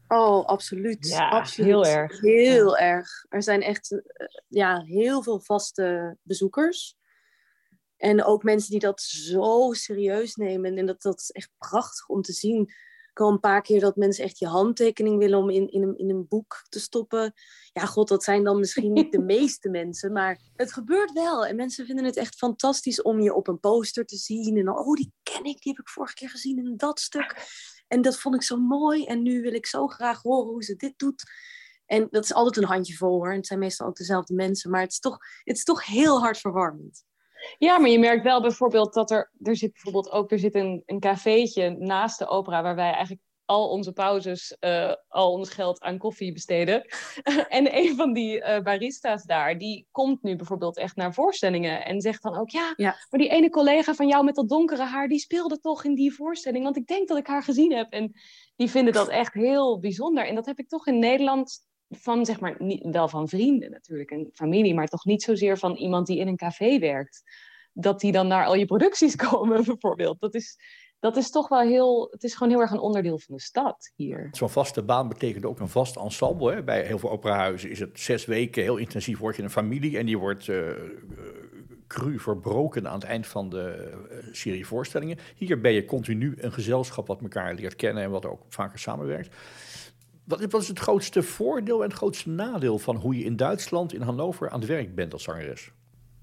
Oh, 0.07 0.45
absoluut. 0.45 1.07
Ja, 1.07 1.29
absoluut. 1.29 1.69
heel 1.69 1.85
erg. 1.85 2.21
Heel 2.21 2.77
erg. 2.77 3.25
Er 3.29 3.43
zijn 3.43 3.61
echt 3.61 3.91
uh, 3.91 3.99
ja, 4.47 4.81
heel 4.85 5.23
veel 5.23 5.39
vaste 5.39 6.17
bezoekers. 6.23 6.97
En 8.03 8.23
ook 8.23 8.43
mensen 8.43 8.71
die 8.71 8.79
dat 8.79 9.01
zo 9.01 9.73
serieus 9.73 10.35
nemen. 10.35 10.77
En 10.77 10.85
dat, 10.85 11.01
dat 11.01 11.19
is 11.19 11.31
echt 11.31 11.51
prachtig 11.57 12.07
om 12.07 12.21
te 12.21 12.33
zien. 12.33 12.61
Ik 13.09 13.19
al 13.19 13.31
een 13.31 13.39
paar 13.39 13.61
keer 13.61 13.79
dat 13.79 13.95
mensen 13.95 14.23
echt 14.23 14.39
je 14.39 14.47
handtekening 14.47 15.17
willen 15.17 15.39
om 15.39 15.49
in, 15.49 15.71
in, 15.71 15.83
een, 15.83 15.97
in 15.97 16.09
een 16.09 16.27
boek 16.27 16.65
te 16.69 16.79
stoppen. 16.79 17.33
Ja, 17.73 17.85
god, 17.85 18.07
dat 18.07 18.23
zijn 18.23 18.43
dan 18.43 18.59
misschien 18.59 18.93
niet 18.93 19.11
de 19.11 19.21
meeste 19.35 19.69
mensen. 19.69 20.11
Maar 20.11 20.39
het 20.55 20.73
gebeurt 20.73 21.11
wel. 21.11 21.45
En 21.45 21.55
mensen 21.55 21.85
vinden 21.85 22.05
het 22.05 22.17
echt 22.17 22.35
fantastisch 22.35 23.01
om 23.01 23.21
je 23.21 23.33
op 23.33 23.47
een 23.47 23.59
poster 23.59 24.05
te 24.05 24.17
zien. 24.17 24.57
En 24.57 24.65
dan, 24.65 24.77
oh, 24.77 24.95
die 24.95 25.13
ken 25.23 25.43
ik, 25.43 25.61
die 25.61 25.71
heb 25.71 25.79
ik 25.79 25.89
vorige 25.89 26.13
keer 26.13 26.29
gezien 26.29 26.57
in 26.57 26.77
dat 26.77 26.99
stuk. 26.99 27.35
En 27.87 28.01
dat 28.01 28.19
vond 28.19 28.35
ik 28.35 28.43
zo 28.43 28.57
mooi. 28.57 29.05
En 29.05 29.21
nu 29.21 29.41
wil 29.41 29.53
ik 29.53 29.65
zo 29.65 29.87
graag 29.87 30.21
horen 30.21 30.51
hoe 30.51 30.63
ze 30.63 30.75
dit 30.75 30.93
doet. 30.97 31.23
En 31.85 32.07
dat 32.11 32.23
is 32.23 32.33
altijd 32.33 32.57
een 32.57 32.71
handjevol 32.71 33.15
hoor. 33.15 33.29
En 33.29 33.37
het 33.37 33.47
zijn 33.47 33.59
meestal 33.59 33.87
ook 33.87 33.97
dezelfde 33.97 34.33
mensen. 34.33 34.71
Maar 34.71 34.81
het 34.81 34.91
is 34.91 34.99
toch, 34.99 35.17
het 35.43 35.57
is 35.57 35.63
toch 35.63 35.85
heel 35.85 36.19
hartverwarmend. 36.19 37.03
Ja, 37.57 37.77
maar 37.79 37.89
je 37.89 37.99
merkt 37.99 38.23
wel 38.23 38.41
bijvoorbeeld 38.41 38.93
dat 38.93 39.11
er, 39.11 39.31
er 39.41 39.55
zit 39.55 39.71
bijvoorbeeld 39.71 40.11
ook 40.11 40.31
er 40.31 40.39
zit 40.39 40.55
een, 40.55 40.83
een 40.85 40.99
cafeetje 40.99 41.69
naast 41.69 42.19
de 42.19 42.27
opera 42.27 42.61
waar 42.61 42.75
wij 42.75 42.91
eigenlijk 42.91 43.21
al 43.45 43.69
onze 43.69 43.91
pauzes, 43.93 44.57
uh, 44.59 44.93
al 45.07 45.31
ons 45.31 45.49
geld 45.49 45.81
aan 45.81 45.97
koffie 45.97 46.33
besteden. 46.33 46.85
en 47.49 47.77
een 47.77 47.95
van 47.95 48.13
die 48.13 48.37
uh, 48.37 48.59
barista's 48.59 49.23
daar, 49.23 49.57
die 49.57 49.87
komt 49.91 50.23
nu 50.23 50.35
bijvoorbeeld 50.35 50.77
echt 50.77 50.95
naar 50.95 51.13
voorstellingen 51.13 51.85
en 51.85 52.01
zegt 52.01 52.23
dan 52.23 52.37
ook, 52.37 52.49
ja, 52.49 52.73
Ja. 52.75 52.95
maar 53.09 53.19
die 53.19 53.29
ene 53.29 53.49
collega 53.49 53.93
van 53.93 54.07
jou 54.07 54.23
met 54.23 54.35
dat 54.35 54.49
donkere 54.49 54.83
haar, 54.83 55.07
die 55.07 55.19
speelde 55.19 55.59
toch 55.59 55.83
in 55.83 55.95
die 55.95 56.13
voorstelling, 56.13 56.63
want 56.63 56.77
ik 56.77 56.87
denk 56.87 57.07
dat 57.07 57.17
ik 57.17 57.27
haar 57.27 57.43
gezien 57.43 57.73
heb. 57.73 57.91
En 57.91 58.13
die 58.55 58.69
vinden 58.69 58.93
dat 58.93 59.07
echt 59.09 59.33
heel 59.33 59.79
bijzonder. 59.79 60.27
En 60.27 60.35
dat 60.35 60.45
heb 60.45 60.59
ik 60.59 60.69
toch 60.69 60.87
in 60.87 60.99
Nederland 60.99 61.59
van, 61.89 62.25
zeg 62.25 62.39
maar, 62.39 62.55
niet, 62.57 62.83
wel 62.91 63.07
van 63.07 63.27
vrienden 63.27 63.71
natuurlijk 63.71 64.11
en 64.11 64.29
familie, 64.33 64.73
maar 64.73 64.87
toch 64.87 65.05
niet 65.05 65.23
zozeer 65.23 65.57
van 65.57 65.75
iemand 65.75 66.07
die 66.07 66.19
in 66.19 66.27
een 66.27 66.37
café 66.37 66.79
werkt. 66.79 67.23
Dat 67.73 67.99
die 67.99 68.11
dan 68.11 68.27
naar 68.27 68.45
al 68.45 68.55
je 68.55 68.65
producties 68.65 69.15
komen, 69.29 69.63
bijvoorbeeld. 69.63 70.19
Dat 70.19 70.33
is, 70.33 70.57
dat 70.99 71.17
is 71.17 71.29
toch 71.29 71.47
wel 71.47 71.61
heel, 71.61 72.07
het 72.11 72.23
is 72.23 72.33
gewoon 72.33 72.51
heel 72.51 72.61
erg 72.61 72.71
een 72.71 72.79
onderdeel 72.79 73.19
van 73.19 73.35
de 73.35 73.41
stad 73.41 73.91
hier. 73.95 74.27
Zo'n 74.31 74.49
vaste 74.49 74.83
baan 74.83 75.07
betekent 75.07 75.45
ook 75.45 75.59
een 75.59 75.67
vast 75.67 75.95
ensemble. 75.95 76.53
Hè? 76.53 76.63
Bij 76.63 76.85
heel 76.85 76.99
veel 76.99 77.11
operahuizen 77.11 77.69
is 77.69 77.79
het 77.79 77.99
zes 77.99 78.25
weken, 78.25 78.63
heel 78.63 78.77
intensief 78.77 79.19
word 79.19 79.35
je 79.35 79.43
een 79.43 79.49
familie 79.49 79.97
en 79.97 80.05
die 80.05 80.17
wordt 80.17 80.47
uh, 80.47 80.71
cru 81.87 82.19
verbroken 82.19 82.87
aan 82.87 82.99
het 82.99 83.03
eind 83.03 83.27
van 83.27 83.49
de 83.49 83.91
uh, 84.11 84.17
serie 84.31 84.67
voorstellingen. 84.67 85.17
Hier 85.35 85.61
ben 85.61 85.71
je 85.71 85.85
continu 85.85 86.33
een 86.37 86.53
gezelschap 86.53 87.07
wat 87.07 87.21
elkaar 87.21 87.53
leert 87.53 87.75
kennen 87.75 88.03
en 88.03 88.11
wat 88.11 88.25
ook 88.25 88.41
vaker 88.49 88.79
samenwerkt. 88.79 89.35
Wat, 90.23 90.53
is 90.53 90.67
het 90.67 90.79
grootste 90.79 91.23
voordeel 91.23 91.83
en 91.83 91.89
het 91.89 91.97
grootste 91.97 92.29
nadeel 92.29 92.79
van 92.79 92.95
hoe 92.95 93.17
je 93.17 93.23
in 93.23 93.35
Duitsland, 93.35 93.93
in 93.93 94.01
Hannover, 94.01 94.49
aan 94.49 94.59
het 94.59 94.69
werk 94.69 94.95
bent 94.95 95.13
als 95.13 95.23
zangeres? 95.23 95.71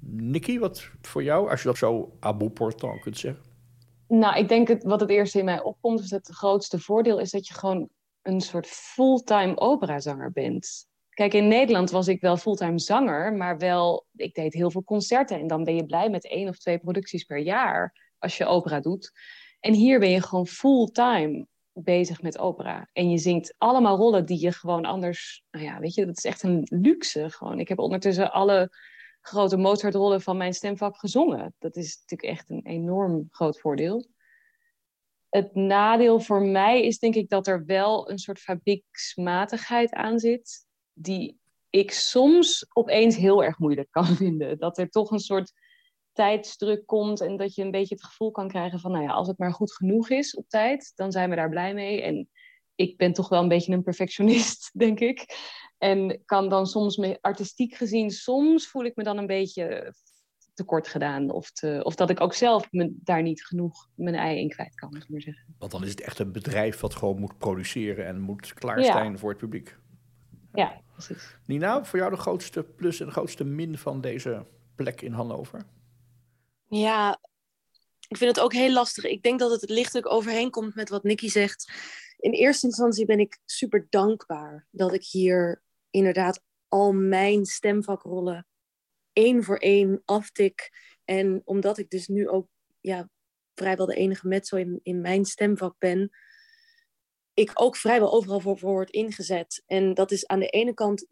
Nicky, 0.00 0.58
wat 0.58 0.90
voor 1.00 1.22
jou, 1.22 1.50
als 1.50 1.62
je 1.62 1.68
dat 1.68 1.76
zo 1.76 2.12
portant 2.54 3.00
kunt 3.00 3.18
zeggen? 3.18 3.42
Nou, 4.08 4.38
ik 4.38 4.48
denk 4.48 4.68
het, 4.68 4.82
wat 4.82 5.00
het 5.00 5.10
eerste 5.10 5.38
in 5.38 5.44
mij 5.44 5.62
opkomt, 5.62 6.00
is 6.00 6.10
het 6.10 6.28
grootste 6.28 6.78
voordeel 6.78 7.18
is 7.18 7.30
dat 7.30 7.46
je 7.46 7.54
gewoon 7.54 7.88
een 8.22 8.40
soort 8.40 8.66
fulltime 8.66 9.58
operazanger 9.58 10.32
bent. 10.32 10.88
Kijk, 11.10 11.34
in 11.34 11.48
Nederland 11.48 11.90
was 11.90 12.08
ik 12.08 12.20
wel 12.20 12.36
fulltime 12.36 12.78
zanger, 12.78 13.32
maar 13.32 13.58
wel, 13.58 14.06
ik 14.16 14.34
deed 14.34 14.54
heel 14.54 14.70
veel 14.70 14.84
concerten. 14.84 15.40
En 15.40 15.46
dan 15.46 15.64
ben 15.64 15.74
je 15.74 15.86
blij 15.86 16.10
met 16.10 16.28
één 16.28 16.48
of 16.48 16.58
twee 16.58 16.78
producties 16.78 17.24
per 17.24 17.38
jaar 17.38 18.12
als 18.18 18.36
je 18.36 18.46
opera 18.46 18.80
doet. 18.80 19.12
En 19.60 19.74
hier 19.74 19.98
ben 19.98 20.10
je 20.10 20.22
gewoon 20.22 20.46
fulltime 20.46 21.46
bezig 21.72 22.22
met 22.22 22.38
opera. 22.38 22.88
En 22.92 23.10
je 23.10 23.18
zingt 23.18 23.54
allemaal 23.58 23.96
rollen 23.96 24.26
die 24.26 24.40
je 24.40 24.52
gewoon 24.52 24.84
anders... 24.84 25.44
Nou 25.50 25.64
ja, 25.64 25.78
weet 25.78 25.94
je, 25.94 26.06
dat 26.06 26.16
is 26.16 26.24
echt 26.24 26.42
een 26.42 26.66
luxe 26.70 27.30
gewoon. 27.30 27.58
Ik 27.58 27.68
heb 27.68 27.78
ondertussen 27.78 28.32
alle 28.32 28.70
grote 29.20 29.56
Mozart-rollen 29.56 30.20
van 30.20 30.36
mijn 30.36 30.54
stemvak 30.54 30.98
gezongen. 30.98 31.54
Dat 31.58 31.76
is 31.76 31.98
natuurlijk 32.00 32.38
echt 32.38 32.50
een 32.50 32.66
enorm 32.66 33.26
groot 33.30 33.60
voordeel. 33.60 34.08
Het 35.28 35.54
nadeel 35.54 36.20
voor 36.20 36.42
mij 36.42 36.82
is 36.82 36.98
denk 36.98 37.14
ik 37.14 37.28
dat 37.28 37.46
er 37.46 37.64
wel 37.64 38.10
een 38.10 38.18
soort 38.18 38.38
fabrieksmatigheid 38.38 39.92
aan 39.92 40.18
zit, 40.18 40.66
die 40.92 41.38
ik 41.70 41.90
soms 41.90 42.66
opeens 42.72 43.16
heel 43.16 43.44
erg 43.44 43.58
moeilijk 43.58 43.90
kan 43.90 44.06
vinden. 44.24 44.58
Dat 44.58 44.78
er 44.78 44.88
toch 44.88 45.10
een 45.10 45.18
soort 45.18 45.52
tijdsdruk 46.20 46.86
komt 46.86 47.20
en 47.20 47.36
dat 47.36 47.54
je 47.54 47.62
een 47.62 47.70
beetje 47.70 47.94
het 47.94 48.04
gevoel 48.04 48.30
kan 48.30 48.48
krijgen 48.48 48.80
van, 48.80 48.92
nou 48.92 49.04
ja, 49.04 49.10
als 49.10 49.28
het 49.28 49.38
maar 49.38 49.52
goed 49.52 49.72
genoeg 49.72 50.10
is 50.10 50.34
op 50.34 50.48
tijd, 50.48 50.92
dan 50.94 51.12
zijn 51.12 51.30
we 51.30 51.36
daar 51.36 51.48
blij 51.48 51.74
mee. 51.74 52.02
En 52.02 52.28
ik 52.74 52.96
ben 52.96 53.12
toch 53.12 53.28
wel 53.28 53.42
een 53.42 53.48
beetje 53.48 53.72
een 53.72 53.82
perfectionist, 53.82 54.70
denk 54.78 55.00
ik. 55.00 55.26
En 55.78 56.22
kan 56.24 56.48
dan 56.48 56.66
soms, 56.66 57.18
artistiek 57.20 57.74
gezien, 57.74 58.10
soms 58.10 58.68
voel 58.68 58.84
ik 58.84 58.96
me 58.96 59.02
dan 59.02 59.18
een 59.18 59.26
beetje 59.26 59.94
tekort 60.54 60.88
gedaan. 60.88 61.30
Of, 61.30 61.50
te, 61.50 61.80
of 61.84 61.94
dat 61.94 62.10
ik 62.10 62.20
ook 62.20 62.34
zelf 62.34 62.72
me, 62.72 62.92
daar 62.96 63.22
niet 63.22 63.44
genoeg 63.44 63.88
mijn 63.94 64.14
ei 64.14 64.38
in 64.38 64.48
kwijt 64.48 64.74
kan, 64.74 64.88
moet 64.92 65.02
ik 65.02 65.08
maar 65.08 65.20
zeggen. 65.20 65.54
Want 65.58 65.72
dan 65.72 65.82
is 65.82 65.90
het 65.90 66.00
echt 66.00 66.18
een 66.18 66.32
bedrijf 66.32 66.80
wat 66.80 66.94
gewoon 66.94 67.18
moet 67.18 67.38
produceren 67.38 68.06
en 68.06 68.20
moet 68.20 68.54
klaarstaan 68.54 69.10
ja. 69.10 69.18
voor 69.18 69.30
het 69.30 69.38
publiek. 69.38 69.76
Ja, 70.52 70.80
precies. 70.92 71.36
Nina, 71.46 71.84
voor 71.84 71.98
jou 71.98 72.10
de 72.10 72.16
grootste 72.16 72.62
plus 72.62 73.00
en 73.00 73.06
de 73.06 73.12
grootste 73.12 73.44
min 73.44 73.78
van 73.78 74.00
deze 74.00 74.46
plek 74.74 75.00
in 75.00 75.12
Hannover? 75.12 75.66
Ja, 76.70 77.20
ik 78.08 78.16
vind 78.16 78.36
het 78.36 78.44
ook 78.44 78.52
heel 78.52 78.72
lastig. 78.72 79.04
Ik 79.04 79.22
denk 79.22 79.38
dat 79.38 79.60
het 79.60 79.70
lichtelijk 79.70 80.12
overheen 80.12 80.50
komt 80.50 80.74
met 80.74 80.88
wat 80.88 81.02
Nicky 81.02 81.28
zegt. 81.28 81.72
In 82.16 82.32
eerste 82.32 82.66
instantie 82.66 83.04
ben 83.04 83.18
ik 83.20 83.38
super 83.44 83.86
dankbaar 83.88 84.66
dat 84.70 84.94
ik 84.94 85.04
hier 85.04 85.62
inderdaad 85.90 86.42
al 86.68 86.92
mijn 86.92 87.44
stemvakrollen 87.44 88.46
één 89.12 89.44
voor 89.44 89.56
één 89.56 90.02
aftik. 90.04 90.70
En 91.04 91.42
omdat 91.44 91.78
ik 91.78 91.90
dus 91.90 92.06
nu 92.06 92.28
ook 92.28 92.48
ja, 92.80 93.08
vrijwel 93.54 93.86
de 93.86 93.94
enige 93.94 94.28
mezzo 94.28 94.56
in, 94.56 94.80
in 94.82 95.00
mijn 95.00 95.24
stemvak 95.24 95.74
ben, 95.78 96.10
ik 97.34 97.50
ook 97.54 97.76
vrijwel 97.76 98.12
overal 98.12 98.40
voor, 98.40 98.58
voor 98.58 98.70
word 98.70 98.90
ingezet. 98.90 99.62
En 99.66 99.94
dat 99.94 100.10
is 100.10 100.26
aan 100.26 100.40
de 100.40 100.48
ene 100.48 100.74
kant 100.74 101.06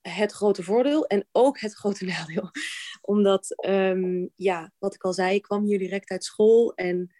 het 0.00 0.32
grote 0.32 0.62
voordeel 0.62 1.06
en 1.06 1.28
ook 1.32 1.60
het 1.60 1.74
grote 1.74 2.04
nadeel. 2.14 2.50
Omdat, 3.06 3.64
um, 3.66 4.30
ja, 4.36 4.72
wat 4.78 4.94
ik 4.94 5.02
al 5.02 5.12
zei, 5.12 5.34
ik 5.34 5.42
kwam 5.42 5.64
hier 5.64 5.78
direct 5.78 6.10
uit 6.10 6.24
school 6.24 6.74
en 6.74 7.14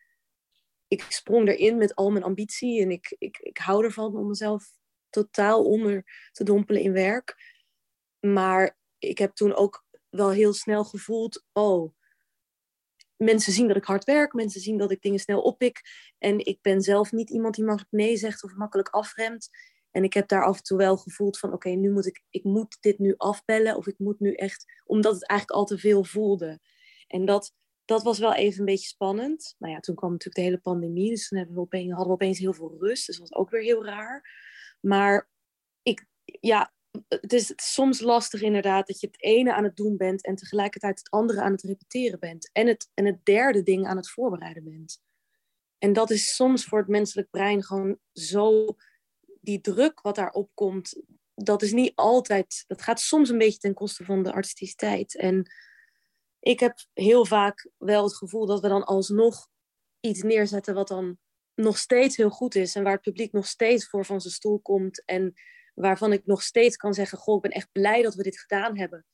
ik 0.88 1.04
sprong 1.08 1.48
erin 1.48 1.76
met 1.76 1.94
al 1.94 2.10
mijn 2.10 2.24
ambitie. 2.24 2.82
En 2.82 2.90
ik, 2.90 3.16
ik, 3.18 3.38
ik 3.38 3.58
hou 3.58 3.84
ervan 3.84 4.16
om 4.16 4.28
mezelf 4.28 4.70
totaal 5.10 5.64
onder 5.64 6.28
te 6.32 6.44
dompelen 6.44 6.82
in 6.82 6.92
werk. 6.92 7.36
Maar 8.20 8.78
ik 8.98 9.18
heb 9.18 9.34
toen 9.34 9.54
ook 9.54 9.84
wel 10.08 10.30
heel 10.30 10.52
snel 10.52 10.84
gevoeld, 10.84 11.44
oh, 11.52 11.94
mensen 13.16 13.52
zien 13.52 13.68
dat 13.68 13.76
ik 13.76 13.84
hard 13.84 14.04
werk, 14.04 14.32
mensen 14.32 14.60
zien 14.60 14.78
dat 14.78 14.90
ik 14.90 15.02
dingen 15.02 15.18
snel 15.18 15.40
oppik. 15.40 15.80
En 16.18 16.46
ik 16.46 16.58
ben 16.62 16.80
zelf 16.80 17.12
niet 17.12 17.30
iemand 17.30 17.54
die 17.54 17.64
makkelijk 17.64 17.92
nee 17.92 18.16
zegt 18.16 18.44
of 18.44 18.54
makkelijk 18.54 18.88
afremt. 18.88 19.48
En 19.94 20.04
ik 20.04 20.12
heb 20.12 20.28
daar 20.28 20.44
af 20.44 20.56
en 20.56 20.62
toe 20.62 20.78
wel 20.78 20.96
gevoeld 20.96 21.38
van, 21.38 21.52
oké, 21.52 21.68
nu 21.68 21.92
moet 21.92 22.06
ik, 22.06 22.22
ik 22.30 22.44
moet 22.44 22.76
dit 22.80 22.98
nu 22.98 23.14
afbellen. 23.16 23.76
Of 23.76 23.86
ik 23.86 23.98
moet 23.98 24.20
nu 24.20 24.32
echt, 24.32 24.64
omdat 24.84 25.14
het 25.14 25.26
eigenlijk 25.26 25.60
al 25.60 25.66
te 25.66 25.78
veel 25.78 26.04
voelde. 26.04 26.60
En 27.06 27.24
dat, 27.24 27.52
dat 27.84 28.02
was 28.02 28.18
wel 28.18 28.34
even 28.34 28.58
een 28.58 28.64
beetje 28.64 28.88
spannend. 28.88 29.54
Nou 29.58 29.72
ja, 29.72 29.80
toen 29.80 29.94
kwam 29.94 30.10
natuurlijk 30.10 30.36
de 30.36 30.42
hele 30.42 30.60
pandemie. 30.60 31.10
Dus 31.10 31.28
toen 31.28 31.38
hebben 31.38 31.56
we 31.56 31.78
hadden 31.78 32.06
we 32.06 32.12
opeens 32.12 32.38
heel 32.38 32.52
veel 32.52 32.76
rust. 32.78 33.06
Dus 33.06 33.18
dat 33.18 33.28
was 33.28 33.38
ook 33.38 33.50
weer 33.50 33.62
heel 33.62 33.84
raar. 33.84 34.30
Maar 34.80 35.28
ik, 35.82 36.06
ja, 36.24 36.72
het 37.08 37.32
is 37.32 37.52
soms 37.56 38.00
lastig 38.00 38.42
inderdaad 38.42 38.86
dat 38.86 39.00
je 39.00 39.06
het 39.06 39.22
ene 39.22 39.54
aan 39.54 39.64
het 39.64 39.76
doen 39.76 39.96
bent 39.96 40.24
en 40.24 40.34
tegelijkertijd 40.34 40.98
het 40.98 41.10
andere 41.10 41.40
aan 41.40 41.52
het 41.52 41.62
repeteren 41.62 42.18
bent. 42.18 42.50
En 42.52 42.66
het, 42.66 42.90
en 42.94 43.04
het 43.04 43.24
derde 43.24 43.62
ding 43.62 43.86
aan 43.86 43.96
het 43.96 44.10
voorbereiden 44.10 44.64
bent. 44.64 45.02
En 45.78 45.92
dat 45.92 46.10
is 46.10 46.34
soms 46.34 46.64
voor 46.64 46.78
het 46.78 46.88
menselijk 46.88 47.30
brein 47.30 47.62
gewoon 47.62 47.98
zo, 48.12 48.76
die 49.44 49.60
druk 49.60 50.00
wat 50.00 50.14
daarop 50.14 50.50
komt, 50.54 51.02
dat 51.34 51.62
is 51.62 51.72
niet 51.72 51.92
altijd, 51.94 52.64
dat 52.66 52.82
gaat 52.82 53.00
soms 53.00 53.28
een 53.28 53.38
beetje 53.38 53.58
ten 53.58 53.74
koste 53.74 54.04
van 54.04 54.22
de 54.22 54.32
artisticiteit. 54.32 55.16
En 55.16 55.52
ik 56.40 56.60
heb 56.60 56.78
heel 56.92 57.26
vaak 57.26 57.70
wel 57.76 58.04
het 58.04 58.16
gevoel 58.16 58.46
dat 58.46 58.60
we 58.60 58.68
dan 58.68 58.84
alsnog 58.84 59.48
iets 60.00 60.22
neerzetten 60.22 60.74
wat 60.74 60.88
dan 60.88 61.18
nog 61.54 61.78
steeds 61.78 62.16
heel 62.16 62.30
goed 62.30 62.54
is 62.54 62.74
en 62.74 62.82
waar 62.82 62.92
het 62.92 63.02
publiek 63.02 63.32
nog 63.32 63.46
steeds 63.46 63.88
voor 63.88 64.04
van 64.04 64.20
zijn 64.20 64.34
stoel 64.34 64.60
komt 64.60 65.04
en 65.04 65.34
waarvan 65.74 66.12
ik 66.12 66.26
nog 66.26 66.42
steeds 66.42 66.76
kan 66.76 66.94
zeggen, 66.94 67.18
goh, 67.18 67.36
ik 67.36 67.42
ben 67.42 67.50
echt 67.50 67.72
blij 67.72 68.02
dat 68.02 68.14
we 68.14 68.22
dit 68.22 68.40
gedaan 68.40 68.78
hebben. 68.78 69.04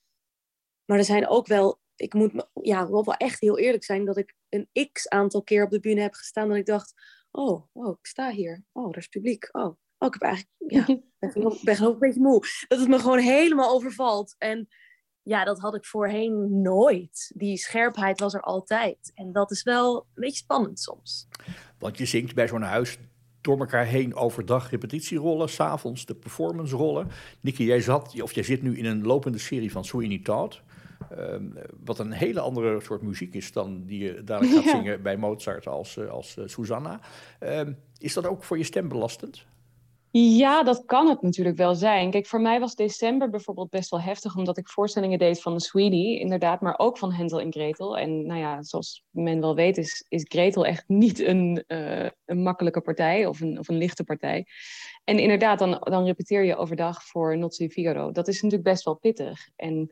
Maar 0.85 0.97
er 0.97 1.03
zijn 1.03 1.27
ook 1.27 1.47
wel, 1.47 1.79
ik 1.95 2.13
moet 2.13 2.47
ja, 2.61 2.89
wel, 2.89 3.13
echt 3.13 3.39
heel 3.39 3.57
eerlijk 3.57 3.83
zijn, 3.83 4.05
dat 4.05 4.17
ik 4.17 4.35
een 4.49 4.89
x 4.91 5.09
aantal 5.09 5.43
keer 5.43 5.63
op 5.63 5.69
de 5.69 5.79
bühne 5.79 6.01
heb 6.01 6.13
gestaan 6.13 6.47
dat 6.47 6.57
ik 6.57 6.65
dacht, 6.65 6.93
oh, 7.31 7.67
oh 7.73 7.97
ik 7.99 8.05
sta 8.05 8.31
hier, 8.31 8.63
oh, 8.71 8.89
er 8.89 8.97
is 8.97 9.07
publiek, 9.07 9.49
oh, 9.51 9.75
oh 10.01 10.07
ik 10.07 10.13
heb 10.13 10.21
eigenlijk, 10.21 10.51
ja, 10.67 10.85
ben, 11.19 11.57
ben 11.63 11.75
gewoon 11.75 11.93
een 11.93 11.99
beetje 11.99 12.21
moe. 12.21 12.45
Dat 12.67 12.79
het 12.79 12.87
me 12.87 12.99
gewoon 12.99 13.19
helemaal 13.19 13.71
overvalt. 13.71 14.35
En 14.37 14.67
ja, 15.23 15.43
dat 15.43 15.59
had 15.59 15.75
ik 15.75 15.85
voorheen 15.85 16.61
nooit. 16.61 17.31
Die 17.35 17.57
scherpheid 17.57 18.19
was 18.19 18.33
er 18.33 18.41
altijd. 18.41 19.11
En 19.15 19.31
dat 19.31 19.51
is 19.51 19.63
wel 19.63 19.95
een 19.95 20.21
beetje 20.21 20.43
spannend 20.43 20.79
soms. 20.79 21.27
Want 21.79 21.97
je 21.97 22.05
zingt 22.05 22.35
bij 22.35 22.47
zo'n 22.47 22.61
huis 22.61 22.97
door 23.41 23.59
elkaar 23.59 23.85
heen 23.85 24.15
overdag 24.15 24.69
repetitierollen, 24.69 25.49
s'avonds 25.49 26.05
de 26.05 26.15
performancerollen. 26.15 27.07
Nicky, 27.41 27.63
jij 27.63 27.81
zat, 27.81 28.21
of 28.21 28.33
jij 28.33 28.43
zit 28.43 28.61
nu 28.61 28.77
in 28.77 28.85
een 28.85 29.03
lopende 29.03 29.37
serie 29.37 29.71
van 29.71 29.85
Sweeney 29.85 30.19
Todd. 30.19 30.61
Um, 31.17 31.53
wat 31.83 31.99
een 31.99 32.11
hele 32.11 32.39
andere 32.39 32.81
soort 32.81 33.01
muziek 33.01 33.33
is 33.33 33.51
dan 33.51 33.85
die 33.85 34.03
je 34.03 34.23
dadelijk 34.23 34.55
gaat 34.55 34.63
ja. 34.73 34.75
zingen 34.75 35.01
bij 35.01 35.17
Mozart 35.17 35.67
als, 35.67 35.99
als 36.07 36.37
uh, 36.37 36.47
Susanna. 36.47 36.99
Um, 37.39 37.77
is 37.97 38.13
dat 38.13 38.25
ook 38.25 38.43
voor 38.43 38.57
je 38.57 38.63
stem 38.63 38.87
belastend? 38.87 39.45
Ja, 40.13 40.63
dat 40.63 40.85
kan 40.85 41.07
het 41.07 41.21
natuurlijk 41.21 41.57
wel 41.57 41.75
zijn. 41.75 42.11
Kijk, 42.11 42.27
voor 42.27 42.41
mij 42.41 42.59
was 42.59 42.75
december 42.75 43.29
bijvoorbeeld 43.29 43.69
best 43.69 43.89
wel 43.89 44.01
heftig, 44.01 44.35
omdat 44.35 44.57
ik 44.57 44.69
voorstellingen 44.69 45.19
deed 45.19 45.41
van 45.41 45.53
de 45.53 45.61
Sweetie, 45.61 46.19
inderdaad, 46.19 46.61
maar 46.61 46.79
ook 46.79 46.97
van 46.97 47.11
Hänsel 47.11 47.39
en 47.41 47.51
Gretel. 47.51 47.97
En 47.97 48.25
nou 48.25 48.39
ja, 48.39 48.63
zoals 48.63 49.03
men 49.09 49.41
wel 49.41 49.55
weet, 49.55 49.77
is, 49.77 50.05
is 50.07 50.25
Gretel 50.27 50.65
echt 50.65 50.83
niet 50.87 51.19
een, 51.19 51.63
uh, 51.67 52.09
een 52.25 52.41
makkelijke 52.41 52.81
partij 52.81 53.25
of 53.25 53.41
een, 53.41 53.59
of 53.59 53.67
een 53.67 53.77
lichte 53.77 54.03
partij. 54.03 54.45
En 55.03 55.19
inderdaad, 55.19 55.59
dan, 55.59 55.77
dan 55.79 56.05
repeteer 56.05 56.43
je 56.43 56.55
overdag 56.55 57.03
voor 57.03 57.37
Nozze 57.37 57.69
Figaro. 57.69 58.11
Dat 58.11 58.27
is 58.27 58.41
natuurlijk 58.41 58.69
best 58.69 58.83
wel 58.83 58.95
pittig. 58.95 59.47
En 59.55 59.91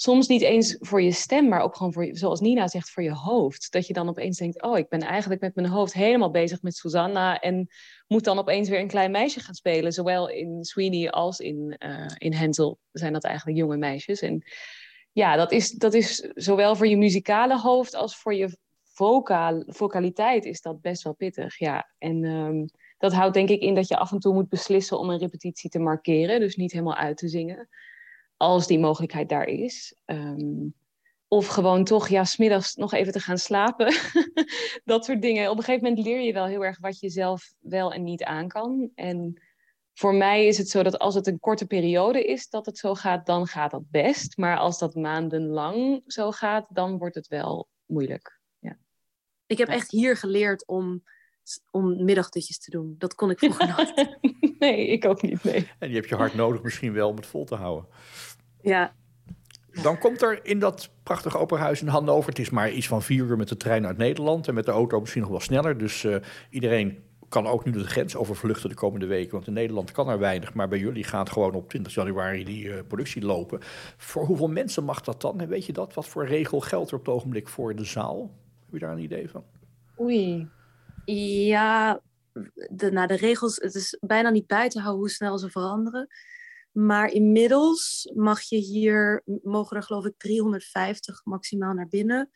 soms 0.00 0.26
niet 0.26 0.42
eens 0.42 0.76
voor 0.78 1.02
je 1.02 1.12
stem, 1.12 1.48
maar 1.48 1.60
ook 1.60 1.76
gewoon 1.76 1.92
voor 1.92 2.08
zoals 2.12 2.40
Nina 2.40 2.68
zegt, 2.68 2.90
voor 2.90 3.02
je 3.02 3.12
hoofd. 3.12 3.72
Dat 3.72 3.86
je 3.86 3.92
dan 3.92 4.08
opeens 4.08 4.38
denkt, 4.38 4.62
oh, 4.62 4.78
ik 4.78 4.88
ben 4.88 5.00
eigenlijk 5.00 5.40
met 5.40 5.54
mijn 5.54 5.66
hoofd 5.66 5.92
helemaal 5.92 6.30
bezig 6.30 6.62
met 6.62 6.76
Susanna 6.76 7.40
en 7.40 7.68
moet 8.06 8.24
dan 8.24 8.38
opeens 8.38 8.68
weer 8.68 8.80
een 8.80 8.88
klein 8.88 9.10
meisje 9.10 9.40
gaan 9.40 9.54
spelen. 9.54 9.92
Zowel 9.92 10.28
in 10.28 10.64
Sweeney 10.64 11.10
als 11.10 11.38
in, 11.38 11.76
uh, 11.78 12.06
in 12.18 12.32
Hansel 12.32 12.78
zijn 12.92 13.12
dat 13.12 13.24
eigenlijk 13.24 13.58
jonge 13.58 13.76
meisjes. 13.76 14.20
En 14.20 14.42
ja, 15.12 15.36
dat 15.36 15.52
is, 15.52 15.70
dat 15.70 15.94
is 15.94 16.16
zowel 16.34 16.76
voor 16.76 16.86
je 16.86 16.96
muzikale 16.96 17.58
hoofd 17.58 17.94
als 17.94 18.16
voor 18.16 18.34
je 18.34 18.58
vocaal, 18.82 19.62
vocaliteit 19.66 20.44
is 20.44 20.60
dat 20.60 20.80
best 20.80 21.02
wel 21.02 21.14
pittig. 21.14 21.58
Ja, 21.58 21.90
en 21.98 22.24
um, 22.24 22.68
dat 22.98 23.12
houdt 23.12 23.34
denk 23.34 23.48
ik 23.48 23.60
in 23.60 23.74
dat 23.74 23.88
je 23.88 23.96
af 23.96 24.12
en 24.12 24.18
toe 24.18 24.34
moet 24.34 24.48
beslissen 24.48 24.98
om 24.98 25.10
een 25.10 25.18
repetitie 25.18 25.70
te 25.70 25.78
markeren. 25.78 26.40
Dus 26.40 26.56
niet 26.56 26.72
helemaal 26.72 26.96
uit 26.96 27.16
te 27.16 27.28
zingen 27.28 27.68
als 28.38 28.66
die 28.66 28.78
mogelijkheid 28.78 29.28
daar 29.28 29.46
is. 29.46 29.96
Um, 30.06 30.74
of 31.28 31.46
gewoon 31.46 31.84
toch, 31.84 32.08
ja, 32.08 32.24
smiddags 32.24 32.74
nog 32.74 32.92
even 32.92 33.12
te 33.12 33.20
gaan 33.20 33.38
slapen. 33.38 33.94
dat 34.84 35.04
soort 35.04 35.22
dingen. 35.22 35.50
Op 35.50 35.56
een 35.56 35.64
gegeven 35.64 35.88
moment 35.88 36.06
leer 36.06 36.20
je 36.20 36.32
wel 36.32 36.46
heel 36.46 36.64
erg 36.64 36.78
wat 36.78 37.00
je 37.00 37.08
zelf 37.08 37.52
wel 37.58 37.92
en 37.92 38.04
niet 38.04 38.24
aan 38.24 38.48
kan. 38.48 38.90
En 38.94 39.42
voor 39.94 40.14
mij 40.14 40.46
is 40.46 40.58
het 40.58 40.68
zo 40.68 40.82
dat 40.82 40.98
als 40.98 41.14
het 41.14 41.26
een 41.26 41.38
korte 41.38 41.66
periode 41.66 42.24
is 42.24 42.48
dat 42.48 42.66
het 42.66 42.78
zo 42.78 42.94
gaat, 42.94 43.26
dan 43.26 43.46
gaat 43.46 43.70
dat 43.70 43.90
best. 43.90 44.36
Maar 44.36 44.56
als 44.56 44.78
dat 44.78 44.94
maandenlang 44.94 46.02
zo 46.06 46.30
gaat, 46.30 46.66
dan 46.68 46.98
wordt 46.98 47.14
het 47.14 47.28
wel 47.28 47.68
moeilijk. 47.86 48.40
Ja. 48.58 48.78
Ik 49.46 49.58
heb 49.58 49.68
echt 49.68 49.90
hier 49.90 50.16
geleerd 50.16 50.66
om, 50.66 51.02
om 51.70 52.04
middagdutjes 52.04 52.58
te 52.58 52.70
doen. 52.70 52.94
Dat 52.98 53.14
kon 53.14 53.30
ik 53.30 53.38
vroeger 53.38 53.66
nooit. 53.76 54.18
nee, 54.58 54.86
ik 54.86 55.04
ook 55.04 55.22
niet. 55.22 55.44
Nee. 55.44 55.70
En 55.78 55.88
je 55.88 55.94
hebt 55.94 56.08
je 56.08 56.14
hard 56.14 56.34
nodig 56.34 56.62
misschien 56.62 56.92
wel 56.92 57.08
om 57.08 57.16
het 57.16 57.26
vol 57.26 57.44
te 57.44 57.54
houden. 57.54 57.88
Ja. 58.60 58.92
Dan 59.82 59.98
komt 59.98 60.22
er 60.22 60.44
in 60.44 60.58
dat 60.58 60.90
prachtige 61.02 61.38
operahuis 61.38 61.80
in 61.80 61.88
Hannover... 61.88 62.28
het 62.28 62.38
is 62.38 62.50
maar 62.50 62.70
iets 62.70 62.88
van 62.88 63.02
vier 63.02 63.24
uur 63.24 63.36
met 63.36 63.48
de 63.48 63.56
trein 63.56 63.86
uit 63.86 63.96
Nederland... 63.96 64.48
en 64.48 64.54
met 64.54 64.64
de 64.64 64.70
auto 64.70 65.00
misschien 65.00 65.20
nog 65.20 65.30
wel 65.30 65.40
sneller. 65.40 65.78
Dus 65.78 66.04
uh, 66.04 66.16
iedereen 66.50 67.02
kan 67.28 67.46
ook 67.46 67.64
nu 67.64 67.72
de 67.72 67.84
grens 67.84 68.16
overvluchten 68.16 68.68
de 68.68 68.74
komende 68.74 69.06
weken. 69.06 69.32
Want 69.32 69.46
in 69.46 69.52
Nederland 69.52 69.92
kan 69.92 70.08
er 70.08 70.18
weinig. 70.18 70.54
Maar 70.54 70.68
bij 70.68 70.78
jullie 70.78 71.04
gaat 71.04 71.30
gewoon 71.30 71.54
op 71.54 71.68
20 71.68 71.94
januari 71.94 72.44
die 72.44 72.64
uh, 72.64 72.78
productie 72.88 73.22
lopen. 73.22 73.58
Voor 73.96 74.24
hoeveel 74.24 74.48
mensen 74.48 74.84
mag 74.84 75.00
dat 75.00 75.20
dan? 75.20 75.40
En 75.40 75.48
weet 75.48 75.66
je 75.66 75.72
dat? 75.72 75.94
Wat 75.94 76.06
voor 76.06 76.26
regel 76.26 76.60
geldt 76.60 76.90
er 76.90 76.96
op 76.96 77.06
het 77.06 77.14
ogenblik 77.14 77.48
voor 77.48 77.76
de 77.76 77.84
zaal? 77.84 78.34
Heb 78.64 78.72
je 78.72 78.78
daar 78.78 78.92
een 78.92 79.02
idee 79.02 79.30
van? 79.30 79.44
Oei. 80.00 80.48
Ja, 81.04 82.00
de, 82.70 82.90
nou, 82.90 83.06
de 83.06 83.16
regels, 83.16 83.56
het 83.56 83.74
is 83.74 83.98
bijna 84.00 84.30
niet 84.30 84.46
bij 84.46 84.68
te 84.68 84.78
houden 84.78 85.00
hoe 85.00 85.10
snel 85.10 85.38
ze 85.38 85.50
veranderen. 85.50 86.08
Maar 86.72 87.10
inmiddels 87.10 88.10
mag 88.14 88.40
je 88.40 88.56
hier, 88.56 89.22
mogen 89.42 89.76
er 89.76 89.82
geloof 89.82 90.04
ik 90.04 90.14
350 90.16 91.24
maximaal 91.24 91.74
naar 91.74 91.88
binnen. 91.88 92.30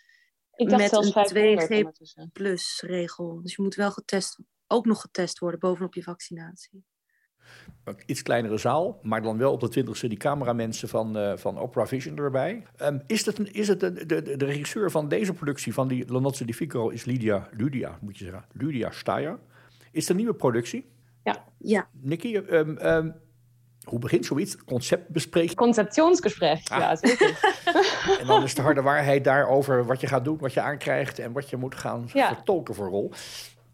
Ik 0.54 0.68
dacht 0.68 0.82
met 0.82 0.90
zelfs 0.90 1.32
een 1.32 1.86
2G 1.88 2.32
plus 2.32 2.82
regel. 2.86 3.42
Dus 3.42 3.54
je 3.54 3.62
moet 3.62 3.74
wel 3.74 3.90
getest, 3.90 4.38
ook 4.66 4.86
nog 4.86 5.00
getest 5.00 5.38
worden 5.38 5.60
bovenop 5.60 5.94
je 5.94 6.02
vaccinatie. 6.02 6.84
Iets 8.06 8.22
kleinere 8.22 8.56
zaal, 8.56 8.98
maar 9.02 9.22
dan 9.22 9.38
wel 9.38 9.52
op 9.52 9.60
de 9.60 9.68
twintigste 9.68 10.08
die 10.08 10.18
cameramensen 10.18 10.88
van, 10.88 11.16
uh, 11.16 11.36
van 11.36 11.58
Opera 11.58 11.86
Vision 11.86 12.16
erbij. 12.16 12.66
Um, 12.82 13.02
is 13.06 13.26
het, 13.26 13.38
een, 13.38 13.52
is 13.52 13.68
het 13.68 13.82
een, 13.82 13.94
de, 13.94 14.06
de, 14.06 14.36
de, 14.36 14.44
regisseur 14.44 14.90
van 14.90 15.08
deze 15.08 15.32
productie, 15.32 15.74
van 15.74 15.88
die 15.88 16.12
La 16.12 16.18
Nozze 16.18 16.44
di 16.44 16.54
Figaro, 16.54 16.88
is 16.88 17.04
Lydia, 17.04 17.48
Lydia, 17.56 17.98
moet 18.00 18.18
je 18.18 18.24
zeggen, 18.24 18.44
Lydia 18.52 18.90
Steyer. 18.90 19.38
Is 19.90 20.00
het 20.00 20.10
een 20.10 20.16
nieuwe 20.16 20.34
productie? 20.34 20.90
Ja. 21.22 21.44
ja. 21.58 21.88
Nicky, 21.92 22.36
um, 22.36 22.78
um, 22.86 23.14
hoe 23.84 23.98
begint 23.98 24.26
zoiets? 24.26 24.64
Conceptbespreking? 24.64 25.54
Conceptionsgesprek, 25.54 26.70
ah. 26.70 26.78
ja 26.78 26.96
zeker. 26.96 27.54
en 28.20 28.26
dan 28.26 28.42
is 28.42 28.54
de 28.54 28.62
harde 28.62 28.82
waarheid 28.82 29.24
daarover 29.24 29.86
wat 29.86 30.00
je 30.00 30.06
gaat 30.06 30.24
doen, 30.24 30.38
wat 30.38 30.52
je 30.52 30.60
aankrijgt 30.60 31.18
en 31.18 31.32
wat 31.32 31.50
je 31.50 31.56
moet 31.56 31.74
gaan 31.74 32.08
ja. 32.12 32.34
vertolken 32.34 32.74
voor 32.74 32.88
rol. 32.88 33.12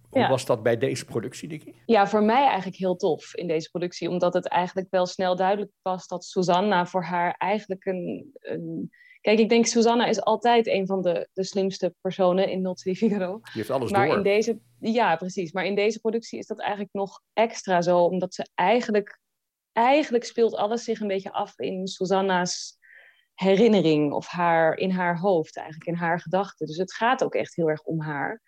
Hoe 0.09 0.21
ja. 0.21 0.29
was 0.29 0.47
dat 0.47 0.63
bij 0.63 0.79
deze 0.79 1.05
productie, 1.05 1.49
Nicky? 1.49 1.73
Ja, 1.87 2.07
voor 2.07 2.23
mij 2.23 2.47
eigenlijk 2.47 2.77
heel 2.77 2.97
tof 2.97 3.35
in 3.35 3.47
deze 3.47 3.71
productie. 3.71 4.09
Omdat 4.09 4.35
het 4.35 4.49
eigenlijk 4.49 4.87
wel 4.91 5.07
snel 5.07 5.37
duidelijk 5.37 5.71
was 5.83 6.07
dat 6.07 6.25
Susanna 6.25 6.87
voor 6.87 7.03
haar 7.03 7.35
eigenlijk 7.39 7.85
een... 7.85 8.31
een... 8.39 8.91
Kijk, 9.21 9.39
ik 9.39 9.49
denk 9.49 9.67
Susanna 9.67 10.07
is 10.07 10.21
altijd 10.21 10.67
een 10.67 10.87
van 10.87 11.03
de, 11.03 11.29
de 11.33 11.45
slimste 11.45 11.95
personen 12.01 12.49
in 12.49 12.63
Not 12.63 12.81
Figaro. 12.81 13.41
Die 13.43 13.53
heeft 13.53 13.71
alles 13.71 13.91
maar 13.91 14.07
door. 14.07 14.17
In 14.17 14.23
deze, 14.23 14.59
ja, 14.81 15.17
precies. 15.17 15.53
Maar 15.53 15.65
in 15.65 15.75
deze 15.75 16.01
productie 16.01 16.39
is 16.39 16.47
dat 16.47 16.61
eigenlijk 16.61 16.93
nog 16.93 17.21
extra 17.33 17.83
zo. 17.83 17.99
Omdat 17.99 18.35
ze 18.35 18.49
eigenlijk... 18.55 19.19
Eigenlijk 19.73 20.25
speelt 20.25 20.55
alles 20.55 20.85
zich 20.85 21.01
een 21.01 21.09
beetje 21.09 21.33
af 21.33 21.59
in 21.59 21.87
Susanna's 21.87 22.79
herinnering. 23.35 24.13
Of 24.13 24.27
haar, 24.27 24.77
in 24.77 24.91
haar 24.91 25.19
hoofd 25.19 25.57
eigenlijk, 25.57 25.87
in 25.87 25.95
haar 25.95 26.21
gedachten. 26.21 26.67
Dus 26.67 26.77
het 26.77 26.95
gaat 26.95 27.25
ook 27.25 27.35
echt 27.35 27.57
heel 27.57 27.69
erg 27.69 27.83
om 27.83 28.01
haar. 28.01 28.43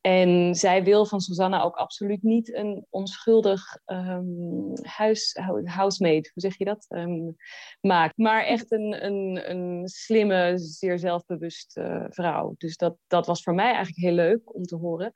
En 0.00 0.54
zij 0.54 0.84
wil 0.84 1.06
van 1.06 1.20
Susanna 1.20 1.62
ook 1.62 1.76
absoluut 1.76 2.22
niet 2.22 2.54
een 2.54 2.86
onschuldig 2.90 3.78
um, 3.86 4.72
huis, 4.82 5.36
housemaid, 5.64 6.30
hoe 6.34 6.42
zeg 6.42 6.58
je 6.58 6.64
dat, 6.64 6.86
um, 6.88 7.36
maken. 7.80 8.22
Maar 8.22 8.44
echt 8.44 8.72
een, 8.72 9.04
een, 9.04 9.50
een 9.50 9.88
slimme, 9.88 10.52
zeer 10.58 10.98
zelfbewuste 10.98 12.06
vrouw. 12.08 12.54
Dus 12.58 12.76
dat, 12.76 12.96
dat 13.06 13.26
was 13.26 13.42
voor 13.42 13.54
mij 13.54 13.72
eigenlijk 13.72 13.96
heel 13.96 14.12
leuk 14.12 14.54
om 14.54 14.62
te 14.62 14.76
horen. 14.76 15.12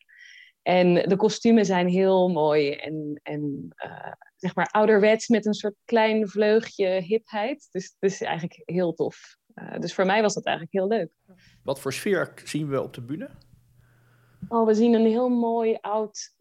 En 0.68 0.94
de 0.94 1.16
kostuums 1.16 1.66
zijn 1.66 1.88
heel 1.88 2.28
mooi 2.28 2.70
en, 2.70 3.20
en 3.22 3.68
uh, 3.85 4.12
zeg 4.37 4.54
maar 4.54 4.66
ouderwets 4.70 5.28
met 5.28 5.46
een 5.46 5.54
soort 5.54 5.74
klein 5.85 6.28
vleugje 6.28 6.88
hipheid. 6.88 7.68
Dus 7.70 7.85
het 7.98 8.11
is 8.11 8.20
eigenlijk 8.20 8.62
heel 8.64 8.94
tof. 8.94 9.37
Uh, 9.54 9.78
dus 9.78 9.94
voor 9.94 10.07
mij 10.07 10.22
was 10.22 10.35
dat 10.35 10.44
eigenlijk 10.44 10.76
heel 10.76 10.98
leuk. 10.98 11.11
Wat 11.62 11.81
voor 11.81 11.92
sfeer 11.92 12.33
zien 12.44 12.68
we 12.68 12.83
op 12.83 12.94
de 12.94 13.02
bühne? 13.02 13.31
Oh, 14.48 14.66
we 14.66 14.74
zien 14.74 14.94
een 14.94 15.07
heel 15.07 15.28
mooi 15.28 15.78
oud, 15.81 16.35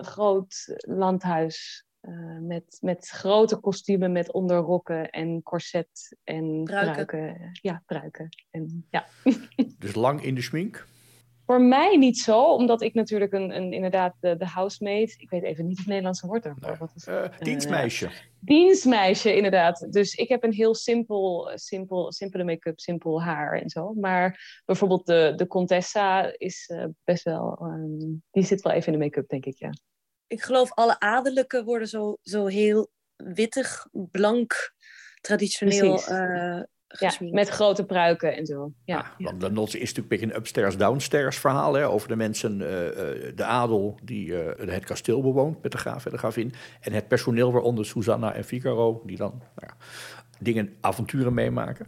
groot 0.00 0.74
landhuis. 0.76 1.86
Uh, 2.02 2.38
met, 2.40 2.78
met 2.80 3.08
grote 3.08 3.56
kostuums, 3.56 4.08
met 4.08 4.32
onderrokken 4.32 5.10
en 5.10 5.42
corset 5.42 6.16
en 6.24 6.64
Pruiken. 6.64 7.06
pruiken. 7.06 7.50
Ja, 7.52 7.82
pruiken. 7.86 8.28
En, 8.50 8.86
ja. 8.90 9.06
Dus 9.78 9.94
lang 9.94 10.22
in 10.22 10.34
de 10.34 10.42
schmink? 10.42 10.86
Voor 11.46 11.60
mij 11.60 11.96
niet 11.96 12.18
zo, 12.18 12.42
omdat 12.42 12.82
ik 12.82 12.94
natuurlijk 12.94 13.32
een, 13.32 13.56
een 13.56 13.72
inderdaad 13.72 14.14
de, 14.20 14.36
de 14.36 14.46
housemaid, 14.46 15.14
ik 15.18 15.30
weet 15.30 15.42
even 15.42 15.66
niet 15.66 15.78
het 15.78 15.86
Nederlandse 15.86 16.26
woord 16.26 16.44
ervoor. 16.44 16.68
Nee. 16.68 16.76
Wat 16.78 16.92
is 16.94 17.06
Uh, 17.06 17.24
dienstmeisje. 17.38 18.10
dienstmeisje, 18.40 19.36
inderdaad. 19.36 19.92
Dus 19.92 20.14
ik 20.14 20.28
heb 20.28 20.42
een 20.42 20.52
heel 20.52 20.74
simpel, 20.74 21.50
simpel, 21.54 22.12
simpele 22.12 22.44
make-up, 22.44 22.80
simpel 22.80 23.22
haar 23.22 23.60
en 23.60 23.68
zo. 23.70 23.92
Maar 23.92 24.60
bijvoorbeeld 24.64 25.06
de, 25.06 25.32
de 25.36 25.46
Contessa 25.46 26.32
is 26.38 26.70
uh, 26.72 26.84
best 27.04 27.24
wel, 27.24 27.58
um, 27.62 28.22
die 28.30 28.44
zit 28.44 28.62
wel 28.62 28.72
even 28.72 28.92
in 28.92 28.98
de 28.98 29.04
make-up, 29.04 29.28
denk 29.28 29.44
ik, 29.44 29.58
ja. 29.58 29.70
Ik 30.26 30.42
geloof 30.42 30.72
alle 30.72 31.00
adellijken 31.00 31.64
worden 31.64 31.88
zo, 31.88 32.16
zo 32.22 32.46
heel 32.46 32.90
wittig, 33.16 33.86
blank, 33.92 34.74
traditioneel 35.20 36.00
uh, 36.10 36.62
Ja, 36.98 37.12
met 37.20 37.48
grote 37.48 37.84
pruiken 37.84 38.36
en 38.36 38.46
zo. 38.46 38.72
Ja, 38.84 39.12
Ja, 39.18 39.24
want 39.24 39.40
de 39.40 39.50
Notse 39.50 39.78
is 39.78 39.88
natuurlijk 39.88 40.12
een 40.12 40.18
beetje 40.18 40.34
een 40.34 40.40
upstairs-downstairs 40.40 41.38
verhaal 41.38 41.74
hè, 41.74 41.88
over 41.88 42.08
de 42.08 42.16
mensen, 42.16 42.60
uh, 42.60 42.84
uh, 42.84 42.92
de 43.34 43.44
adel 43.44 43.98
die 44.02 44.26
uh, 44.26 44.38
het 44.56 44.84
kasteel 44.84 45.22
bewoont 45.22 45.62
met 45.62 45.72
de 45.72 45.78
graaf 45.78 46.04
en 46.04 46.10
de 46.10 46.18
gravin. 46.18 46.52
En 46.80 46.92
het 46.92 47.08
personeel 47.08 47.52
waaronder 47.52 47.86
Susanna 47.86 48.32
en 48.34 48.44
Figaro, 48.44 49.02
die 49.06 49.16
dan 49.16 49.30
nou 49.30 49.68
ja, 49.68 49.74
dingen, 50.38 50.76
avonturen 50.80 51.34
meemaken. 51.34 51.86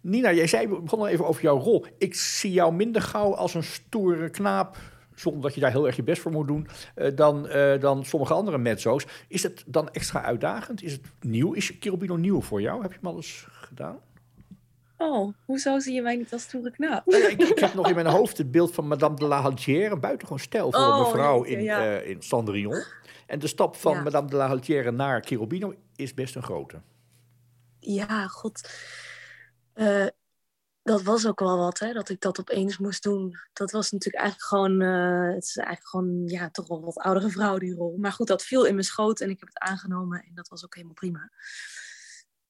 Nina, 0.00 0.32
jij 0.32 0.46
zei, 0.46 0.68
we 0.68 0.80
begonnen 0.80 1.08
even 1.08 1.26
over 1.26 1.42
jouw 1.42 1.58
rol. 1.58 1.86
Ik 1.98 2.14
zie 2.14 2.52
jou 2.52 2.72
minder 2.72 3.02
gauw 3.02 3.34
als 3.34 3.54
een 3.54 3.62
stoere 3.62 4.30
knaap, 4.30 4.76
zonder 5.14 5.42
dat 5.42 5.54
je 5.54 5.60
daar 5.60 5.70
heel 5.70 5.86
erg 5.86 5.96
je 5.96 6.02
best 6.02 6.22
voor 6.22 6.32
moet 6.32 6.46
doen, 6.46 6.68
uh, 6.96 7.08
dan, 7.14 7.46
uh, 7.46 7.80
dan 7.80 8.04
sommige 8.04 8.34
andere 8.34 8.58
mezzo's. 8.58 9.06
Is 9.28 9.42
het 9.42 9.64
dan 9.66 9.90
extra 9.90 10.22
uitdagend? 10.22 10.82
Is 10.82 10.92
het 10.92 11.02
nieuw? 11.20 11.52
Is 11.52 11.78
Kirubino 11.78 12.16
nieuw 12.16 12.40
voor 12.40 12.60
jou? 12.60 12.82
Heb 12.82 12.92
je 12.92 12.98
hem 13.00 13.10
al 13.10 13.16
eens 13.16 13.46
gedaan? 13.50 13.98
Oh, 14.98 15.34
hoezo 15.44 15.78
zie 15.78 15.94
je 15.94 16.02
mij 16.02 16.16
niet 16.16 16.32
als 16.32 16.42
stoere 16.42 16.70
knaap? 16.70 17.06
Nou 17.06 17.22
ja, 17.22 17.28
ik, 17.28 17.42
ik, 17.42 17.58
heb 17.58 17.74
nog 17.74 17.88
in 17.88 17.94
mijn 17.94 18.06
hoofd 18.06 18.38
het 18.38 18.50
beeld 18.50 18.74
van 18.74 18.86
Madame 18.88 19.16
de 19.16 19.24
la 19.24 19.40
Haltière, 19.40 19.94
een 19.94 20.00
buitengewoon 20.00 20.42
stijl 20.42 20.72
voor 20.72 20.80
Oh, 20.80 20.96
een 20.96 21.02
mevrouw 21.02 21.44
jeetje, 21.44 21.56
in, 21.56 21.64
ja. 21.64 22.00
uh, 22.00 22.08
in 22.08 22.22
Cendrillon. 22.22 22.82
En 23.26 23.38
de 23.38 23.46
stap 23.46 23.76
van 23.76 23.92
Ja. 23.92 24.02
Madame 24.02 24.28
de 24.28 24.36
la 24.36 24.46
Haltière 24.46 24.90
naar 24.90 25.22
Cherubino 25.24 25.74
is 25.96 26.14
best 26.14 26.36
een 26.36 26.42
grote. 26.42 26.80
Ja, 27.78 28.26
god. 28.26 28.70
Eh, 29.72 30.06
dat 30.82 31.02
was 31.02 31.26
ook 31.26 31.40
wel 31.40 31.58
wat, 31.58 31.78
hè, 31.78 31.92
dat 31.92 32.08
ik 32.08 32.20
dat 32.20 32.40
opeens 32.40 32.78
moest 32.78 33.02
doen. 33.02 33.36
Dat 33.52 33.70
was 33.70 33.90
natuurlijk 33.90 34.24
eigenlijk 34.24 34.48
gewoon, 34.48 34.80
eh, 34.80 35.34
het 35.34 35.44
is 35.44 35.56
eigenlijk 35.56 35.88
gewoon, 35.88 36.22
ja, 36.26 36.50
toch 36.50 36.66
wel 36.66 36.84
wat 36.84 36.98
oudere 36.98 37.30
vrouw 37.30 37.58
die 37.58 37.74
rol. 37.74 37.96
Maar 37.96 38.12
goed, 38.12 38.26
dat 38.26 38.44
viel 38.44 38.64
in 38.64 38.74
mijn 38.74 38.86
schoot 38.86 39.20
en 39.20 39.30
ik 39.30 39.38
heb 39.38 39.48
het 39.48 39.58
aangenomen 39.58 40.24
en 40.28 40.34
dat 40.34 40.48
was 40.48 40.64
ook 40.64 40.74
helemaal 40.74 40.94
prima. 40.94 41.30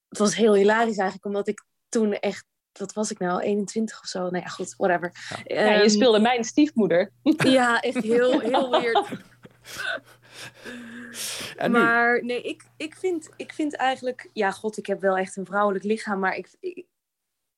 Het 0.08 0.18
was 0.18 0.34
heel 0.34 0.54
hilarisch 0.54 0.96
eigenlijk, 0.96 1.24
omdat 1.24 1.48
ik 1.48 1.64
toen 1.88 2.12
echt, 2.12 2.44
wat 2.72 2.92
was 2.92 3.10
ik 3.10 3.18
nou, 3.18 3.40
21 3.40 4.00
of 4.00 4.06
zo? 4.08 4.18
Nou 4.18 4.36
ja, 4.36 4.46
goed, 4.48 4.74
whatever. 4.76 5.12
ja 5.44 5.70
je 5.70 5.80
Ehm, 5.80 5.88
speelde 5.88 6.20
mijn 6.20 6.44
stiefmoeder. 6.44 7.12
Ja, 7.36 7.80
echt 7.80 8.02
heel, 8.02 8.40
heel 8.40 8.70
weird. 8.70 9.08
En 11.56 11.70
maar 11.70 12.24
nee, 12.24 12.42
ik, 12.42 12.62
ik, 12.76 12.94
vind, 12.96 13.28
ik 13.36 13.52
vind 13.52 13.76
eigenlijk... 13.76 14.30
Ja, 14.32 14.50
god, 14.50 14.76
ik 14.76 14.86
heb 14.86 15.00
wel 15.00 15.16
echt 15.16 15.36
een 15.36 15.46
vrouwelijk 15.46 15.84
lichaam. 15.84 16.18
Maar 16.18 16.36
ik, 16.36 16.48
ik- 16.60 16.86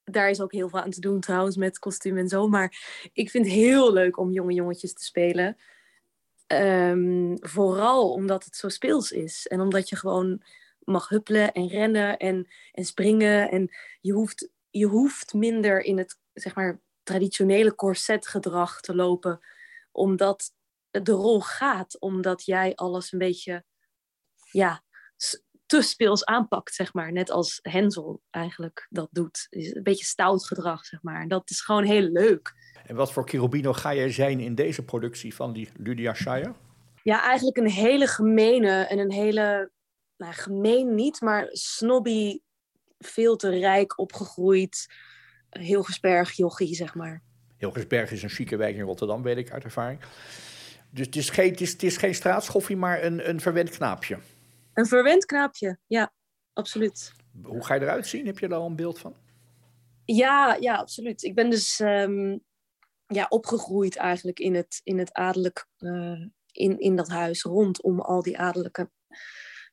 daar 0.05 0.31
is 0.31 0.41
ook 0.41 0.53
heel 0.53 0.69
veel 0.69 0.81
aan 0.81 0.91
te 0.91 1.01
doen 1.01 1.21
trouwens 1.21 1.57
met 1.57 1.79
kostuum 1.79 2.17
en 2.19 2.29
zo. 2.29 2.49
Maar 2.49 2.73
ik 3.13 3.31
vind 3.31 3.45
het 3.47 3.55
heel 3.55 3.93
leuk 3.93 4.19
om 4.19 4.33
jonge 4.33 4.53
jongetjes 4.53 4.93
te 4.93 5.05
spelen. 5.05 5.57
Ehm, 6.47 7.37
vooral 7.41 8.13
omdat 8.13 8.45
het 8.45 8.57
zo 8.57 8.69
speels 8.69 9.13
is. 9.13 9.47
En 9.47 9.61
omdat 9.61 9.89
je 9.89 9.97
gewoon 9.97 10.43
mag 10.89 11.09
huppelen 11.09 11.53
en 11.53 11.69
rennen 11.69 12.17
en, 12.17 12.49
en 12.73 12.85
springen. 12.85 13.51
En 13.51 13.69
je 14.01 14.13
hoeft, 14.13 14.51
je 14.71 14.87
hoeft 14.87 15.35
minder 15.35 15.83
in 15.83 15.99
het 15.99 16.19
zeg 16.33 16.55
maar, 16.55 16.81
traditionele 17.03 17.75
corsetgedrag 17.75 18.81
te 18.81 18.95
lopen. 18.95 19.41
Omdat 19.93 20.53
de 20.91 21.13
rol 21.13 21.41
gaat. 21.41 22.01
Omdat 22.01 22.45
jij 22.45 22.75
alles 22.75 23.13
een 23.13 23.19
beetje 23.19 23.65
ja, 24.51 24.83
te 25.67 25.83
speels 25.83 26.25
aanpakt, 26.25 26.75
zeg 26.75 26.93
maar. 26.93 27.13
Net 27.13 27.31
als 27.31 27.59
Hensel 27.63 28.23
eigenlijk 28.31 28.87
dat 28.91 29.09
doet. 29.11 29.47
Een 29.51 29.83
beetje 29.83 30.05
stout 30.05 30.47
gedrag, 30.47 30.85
zeg 30.85 31.03
maar. 31.03 31.21
En 31.21 31.29
dat 31.29 31.51
is 31.51 31.61
gewoon 31.61 31.85
heel 31.85 32.09
leuk. 32.09 32.55
En 32.87 32.97
wat 32.97 33.13
voor 33.13 33.29
Cherubino 33.29 33.73
ga 33.73 33.95
jij 33.95 34.11
zijn 34.11 34.41
in 34.41 34.55
deze 34.55 34.85
productie 34.85 35.35
van 35.35 35.53
die 35.53 35.69
Lydia 35.77 36.15
Shire? 36.15 36.55
Ja, 37.03 37.23
eigenlijk 37.23 37.57
een 37.57 37.71
hele 37.71 38.07
gemene 38.07 38.83
en 38.83 38.99
een 38.99 39.13
hele... 39.13 39.71
Nou, 40.19 40.33
gemeen 40.33 40.95
niet, 40.95 41.21
maar 41.21 41.49
snobby, 41.51 42.39
veel 42.99 43.37
te 43.37 43.49
rijk 43.49 43.99
opgegroeid. 43.99 44.87
Hilgersberg, 45.51 46.33
jochie, 46.33 46.75
zeg 46.75 46.95
maar. 46.95 47.23
Hilgersberg 47.57 48.11
is 48.11 48.23
een 48.23 48.29
chique 48.29 48.57
wijk 48.57 48.77
in 48.77 48.83
Rotterdam, 48.83 49.23
weet 49.23 49.37
ik 49.37 49.51
uit 49.51 49.65
ervaring. 49.65 50.01
Dus 50.91 51.07
het 51.07 51.17
is 51.17 51.31
geen, 51.31 51.51
het 51.51 51.61
is, 51.61 51.73
het 51.73 51.83
is 51.83 51.97
geen 51.97 52.15
straatschoffie, 52.15 52.77
maar 52.77 53.03
een, 53.03 53.29
een 53.29 53.41
verwend 53.41 53.71
knaapje. 53.71 54.19
Een 54.75 54.87
verwend 54.87 55.25
knaapje, 55.25 55.79
ja, 55.87 56.13
absoluut. 56.53 57.13
Hoe 57.43 57.65
ga 57.65 57.75
je 57.75 57.81
eruit 57.81 58.07
zien? 58.07 58.27
Heb 58.27 58.39
je 58.39 58.49
daar 58.49 58.59
al 58.59 58.67
een 58.67 58.77
beeld 58.77 58.99
van? 58.99 59.15
Ja, 60.05 60.57
ja, 60.61 60.75
absoluut. 60.77 61.23
Ik 61.23 61.35
ben 61.35 61.51
dus 61.51 61.81
um, 61.81 62.41
ja, 63.07 63.27
opgegroeid 63.29 63.97
eigenlijk 63.97 64.39
in 64.39 64.55
het, 64.55 64.81
in 64.85 64.99
het 64.99 65.13
adellijk, 65.13 65.67
uh, 65.79 66.27
in, 66.53 66.79
in 66.79 66.97
dat 66.97 67.09
huis 67.09 67.43
rondom 67.43 68.01
al 68.01 68.23
die 68.23 68.39
adellijke 68.39 68.91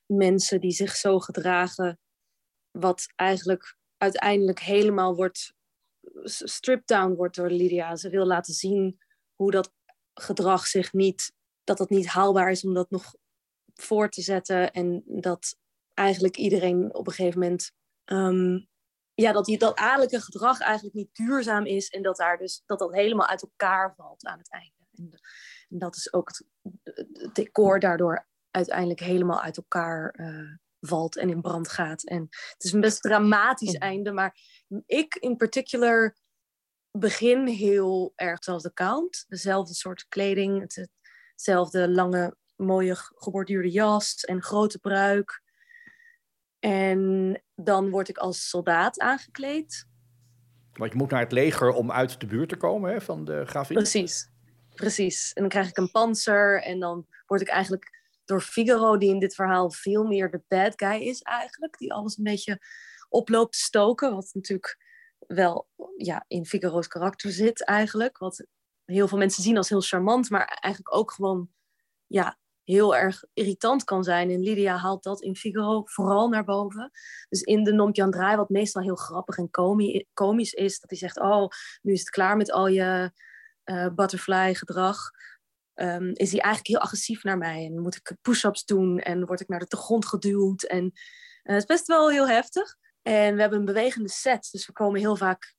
mensen 0.05 0.61
die 0.61 0.71
zich 0.71 0.95
zo 0.95 1.19
gedragen, 1.19 1.99
wat 2.71 3.07
eigenlijk 3.15 3.77
uiteindelijk 3.97 4.59
helemaal 4.59 5.15
wordt 5.15 5.53
stripped 6.23 6.87
down 6.87 7.13
wordt 7.13 7.35
door 7.35 7.49
Lydia. 7.49 7.95
Ze 7.95 8.09
wil 8.09 8.25
laten 8.25 8.53
zien 8.53 8.97
hoe 9.35 9.51
dat 9.51 9.73
gedrag 10.13 10.67
zich 10.67 10.93
niet, 10.93 11.33
dat 11.63 11.79
het 11.79 11.89
niet 11.89 12.07
haalbaar 12.07 12.51
is 12.51 12.65
om 12.65 12.73
dat 12.73 12.89
nog 12.89 13.15
voor 13.73 14.09
te 14.09 14.21
zetten. 14.21 14.71
En 14.71 15.03
dat 15.05 15.57
eigenlijk 15.93 16.37
iedereen 16.37 16.93
op 16.95 17.07
een 17.07 17.13
gegeven 17.13 17.39
moment. 17.39 17.71
Um, 18.05 18.67
ja, 19.13 19.31
dat 19.31 19.45
die, 19.45 19.57
dat 19.57 19.75
adellijke 19.75 20.21
gedrag 20.21 20.59
eigenlijk 20.59 20.95
niet 20.95 21.15
duurzaam 21.15 21.65
is. 21.65 21.89
En 21.89 22.01
dat, 22.01 22.17
daar 22.17 22.37
dus, 22.37 22.63
dat 22.65 22.79
dat 22.79 22.93
helemaal 22.93 23.27
uit 23.27 23.41
elkaar 23.41 23.95
valt 23.95 24.25
aan 24.25 24.37
het 24.37 24.51
einde. 24.51 24.87
En, 24.91 25.09
en 25.69 25.77
dat 25.79 25.95
is 25.95 26.13
ook 26.13 26.27
het, 26.27 26.45
het, 26.83 27.35
decor 27.35 27.79
daardoor 27.79 28.27
uiteindelijk 28.55 28.99
helemaal 28.99 29.41
uit 29.41 29.57
elkaar 29.57 30.15
uh, 30.19 30.55
valt 30.79 31.17
en 31.17 31.29
in 31.29 31.41
brand 31.41 31.69
gaat. 31.69 32.03
En 32.03 32.27
het 32.29 32.63
is 32.63 32.71
een 32.71 32.81
best 32.81 33.01
dramatisch 33.01 33.73
einde. 33.73 34.11
Maar 34.11 34.37
ik 34.85 35.15
in 35.15 35.35
particular 35.35 36.15
begin 36.91 37.47
heel 37.47 38.13
erg 38.15 38.43
zoals 38.43 38.63
de 38.63 38.73
count. 38.73 39.25
Dezelfde 39.27 39.73
soort 39.73 40.07
kleding, 40.07 40.75
hetzelfde 41.33 41.89
lange 41.89 42.35
mooie 42.55 42.95
geborduurde 42.95 43.71
jas 43.71 44.23
en 44.23 44.41
grote 44.41 44.79
pruik. 44.79 45.41
En 46.59 47.43
dan 47.55 47.89
word 47.89 48.09
ik 48.09 48.17
als 48.17 48.49
soldaat 48.49 48.99
aangekleed. 48.99 49.85
Want 50.73 50.91
je 50.91 50.97
moet 50.97 51.09
naar 51.09 51.19
het 51.19 51.31
leger 51.31 51.71
om 51.71 51.91
uit 51.91 52.19
de 52.19 52.25
buurt 52.25 52.49
te 52.49 52.57
komen 52.57 52.91
hè, 52.91 53.01
van 53.01 53.25
de 53.25 53.45
gravin. 53.45 53.75
Precies, 53.75 54.29
precies. 54.75 55.33
En 55.33 55.41
dan 55.41 55.49
krijg 55.49 55.69
ik 55.69 55.77
een 55.77 55.91
panzer 55.91 56.61
en 56.61 56.79
dan 56.79 57.07
word 57.25 57.41
ik 57.41 57.47
eigenlijk 57.47 58.04
door 58.25 58.41
Figaro, 58.41 58.97
die 58.97 59.09
in 59.09 59.19
dit 59.19 59.35
verhaal 59.35 59.71
veel 59.71 60.03
meer 60.03 60.31
de 60.31 60.41
bad 60.47 60.73
guy 60.75 61.01
is 61.01 61.21
eigenlijk. 61.21 61.77
Die 61.77 61.93
alles 61.93 62.17
een 62.17 62.23
beetje 62.23 62.59
oploopt 63.09 63.51
te 63.51 63.59
stoken. 63.59 64.13
Wat 64.13 64.29
natuurlijk 64.33 64.77
wel 65.27 65.67
ja, 65.97 66.25
in 66.27 66.45
Figaro's 66.45 66.87
karakter 66.87 67.31
zit 67.31 67.63
eigenlijk. 67.63 68.17
Wat 68.17 68.45
heel 68.85 69.07
veel 69.07 69.17
mensen 69.17 69.43
zien 69.43 69.57
als 69.57 69.69
heel 69.69 69.81
charmant, 69.81 70.29
maar 70.29 70.45
eigenlijk 70.45 70.95
ook 70.95 71.11
gewoon 71.11 71.49
ja, 72.07 72.37
heel 72.63 72.95
erg 72.95 73.23
irritant 73.33 73.83
kan 73.83 74.03
zijn. 74.03 74.29
En 74.29 74.39
Lydia 74.39 74.77
haalt 74.77 75.03
dat 75.03 75.21
in 75.21 75.35
Figaro 75.35 75.81
vooral 75.85 76.29
naar 76.29 76.43
boven. 76.43 76.91
Dus 77.29 77.41
in 77.41 77.63
de 77.63 77.73
Nompjan 77.73 78.11
Draai, 78.11 78.35
wat 78.35 78.49
meestal 78.49 78.81
heel 78.81 78.95
grappig 78.95 79.37
en 79.37 79.49
komisch 80.13 80.53
is, 80.53 80.79
dat 80.79 80.89
hij 80.89 80.99
zegt, 80.99 81.19
oh, 81.19 81.47
nu 81.81 81.93
is 81.93 81.99
het 81.99 82.09
klaar 82.09 82.37
met 82.37 82.51
al 82.51 82.67
je 82.67 83.11
uh, 83.65 83.87
butterfly 83.95 84.53
gedrag. 84.53 84.97
Um, 85.75 86.11
is 86.13 86.31
hij 86.31 86.39
eigenlijk 86.39 86.67
heel 86.67 86.79
agressief 86.79 87.23
naar 87.23 87.37
mij. 87.37 87.65
En 87.65 87.81
moet 87.81 87.95
ik 87.95 88.15
push-ups 88.21 88.65
doen 88.65 88.99
en 88.99 89.25
word 89.25 89.41
ik 89.41 89.47
naar 89.47 89.65
de 89.65 89.77
grond 89.77 90.05
geduwd. 90.05 90.63
En 90.63 90.83
uh, 90.83 90.91
het 91.43 91.55
is 91.55 91.65
best 91.65 91.87
wel 91.87 92.09
heel 92.09 92.27
heftig. 92.27 92.75
En 93.01 93.35
we 93.35 93.41
hebben 93.41 93.59
een 93.59 93.65
bewegende 93.65 94.09
set, 94.09 94.47
dus 94.51 94.65
we 94.65 94.73
komen 94.73 94.99
heel 94.99 95.15
vaak 95.15 95.55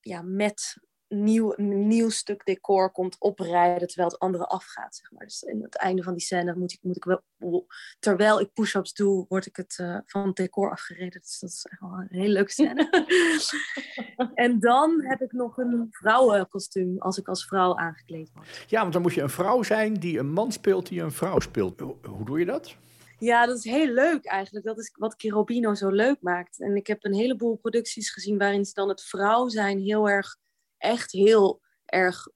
ja, 0.00 0.22
met 0.22 0.76
nieuw, 1.08 1.54
nieuw 1.56 2.08
stuk 2.08 2.44
decor 2.44 2.90
komt 2.90 3.16
oprijden 3.18 3.88
terwijl 3.88 4.08
het 4.08 4.18
andere 4.18 4.46
afgaat. 4.46 4.96
Zeg 4.96 5.10
maar. 5.10 5.24
Dus 5.24 5.42
in 5.42 5.62
het 5.62 5.76
einde 5.76 6.02
van 6.02 6.12
die 6.12 6.22
scène 6.22 6.54
moet 6.56 6.72
ik, 6.72 6.78
moet 6.82 6.96
ik 6.96 7.04
wel, 7.04 7.66
terwijl 7.98 8.40
ik 8.40 8.52
push-ups 8.52 8.92
doe, 8.92 9.24
word 9.28 9.46
ik 9.46 9.56
het 9.56 9.78
uh, 9.80 9.98
van 10.06 10.26
het 10.26 10.36
decor 10.36 10.70
afgereden. 10.70 11.20
Dus 11.20 11.38
dat 11.38 11.50
is 11.50 11.66
echt 11.70 11.80
wel 11.80 11.92
een 11.92 12.06
hele 12.10 12.32
leuke 12.32 12.50
scène. 12.50 13.06
en 14.34 14.60
dan 14.60 15.04
heb 15.04 15.20
ik 15.20 15.32
nog 15.32 15.58
een 15.58 15.88
vrouwenkostuum 15.90 16.98
als 16.98 17.18
ik 17.18 17.28
als 17.28 17.46
vrouw 17.46 17.76
aangekleed 17.76 18.30
word. 18.34 18.64
Ja, 18.66 18.80
want 18.80 18.92
dan 18.92 19.02
moet 19.02 19.14
je 19.14 19.22
een 19.22 19.30
vrouw 19.30 19.62
zijn 19.62 19.94
die 19.94 20.18
een 20.18 20.32
man 20.32 20.52
speelt 20.52 20.88
die 20.88 21.00
een 21.00 21.12
vrouw 21.12 21.40
speelt. 21.40 21.80
Hoe 21.80 22.24
doe 22.24 22.38
je 22.38 22.44
dat? 22.44 22.76
Ja, 23.18 23.46
dat 23.46 23.58
is 23.58 23.64
heel 23.64 23.92
leuk 23.92 24.24
eigenlijk. 24.24 24.66
Dat 24.66 24.78
is 24.78 24.92
wat 24.96 25.16
Kirobino 25.16 25.74
zo 25.74 25.88
leuk 25.88 26.16
maakt. 26.20 26.60
En 26.60 26.76
ik 26.76 26.86
heb 26.86 27.04
een 27.04 27.14
heleboel 27.14 27.56
producties 27.56 28.10
gezien 28.10 28.38
waarin 28.38 28.64
ze 28.64 28.74
dan 28.74 28.88
het 28.88 29.02
vrouw 29.02 29.48
zijn 29.48 29.78
heel 29.80 30.08
erg 30.08 30.36
echt 30.78 31.12
heel 31.12 31.60
erg 31.84 32.28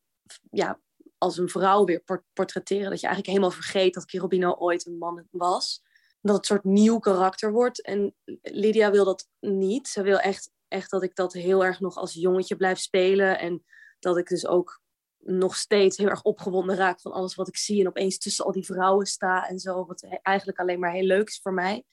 ja, 0.51 0.81
als 1.19 1.39
een 1.39 1.49
vrouw 1.49 1.85
weer 1.85 2.25
portretteren. 2.33 2.91
Dat 2.91 3.01
je 3.01 3.07
eigenlijk 3.07 3.27
helemaal 3.27 3.61
vergeet 3.61 3.95
dat 3.95 4.11
Cherubino 4.11 4.53
ooit 4.53 4.87
een 4.87 4.99
man 4.99 5.27
was. 5.31 5.83
Dat 6.21 6.37
het 6.37 6.51
een 6.51 6.57
soort 6.57 6.65
nieuw 6.65 6.99
karakter 6.99 7.53
wordt. 7.53 7.83
En 7.83 8.15
Lydia 8.43 8.91
wil 8.91 9.05
dat 9.05 9.29
niet. 9.41 9.89
Ze 9.89 10.03
wil 10.03 10.19
echt, 10.19 10.51
echt 10.69 10.91
dat 10.91 11.03
ik 11.03 11.15
dat 11.15 11.33
heel 11.33 11.65
erg 11.65 11.81
nog 11.81 11.97
als 11.97 12.15
jongetje 12.15 12.57
blijf 12.57 12.79
spelen. 12.79 13.39
En 13.39 13.65
dat 13.99 14.17
ik 14.17 14.29
dus 14.29 14.47
ook 14.47 14.81
nog 15.19 15.57
steeds 15.57 15.97
heel 15.97 16.09
erg 16.09 16.23
opgewonden 16.23 16.77
raak 16.77 17.01
van 17.01 17.13
alles 17.13 17.35
wat 17.35 17.49
ik 17.49 17.57
zie. 17.57 17.81
En 17.81 17.89
opeens 17.89 18.19
tussen 18.19 18.45
al 18.45 18.53
die 18.53 18.65
vrouwen 18.65 19.07
sta 19.07 19.49
en 19.49 19.59
zo. 19.59 19.87
Wat 19.87 20.07
eigenlijk 20.23 20.59
alleen 20.59 20.81
maar 20.81 20.93
heel 20.93 21.07
leuk 21.07 21.29
is 21.29 21.41
voor 21.43 21.55
mij. 21.55 21.85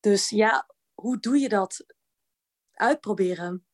Dus 0.00 0.28
ja, 0.28 0.68
hoe 0.94 1.18
doe 1.18 1.38
je 1.38 1.48
dat? 1.48 1.84
Uitproberen. 2.72 3.66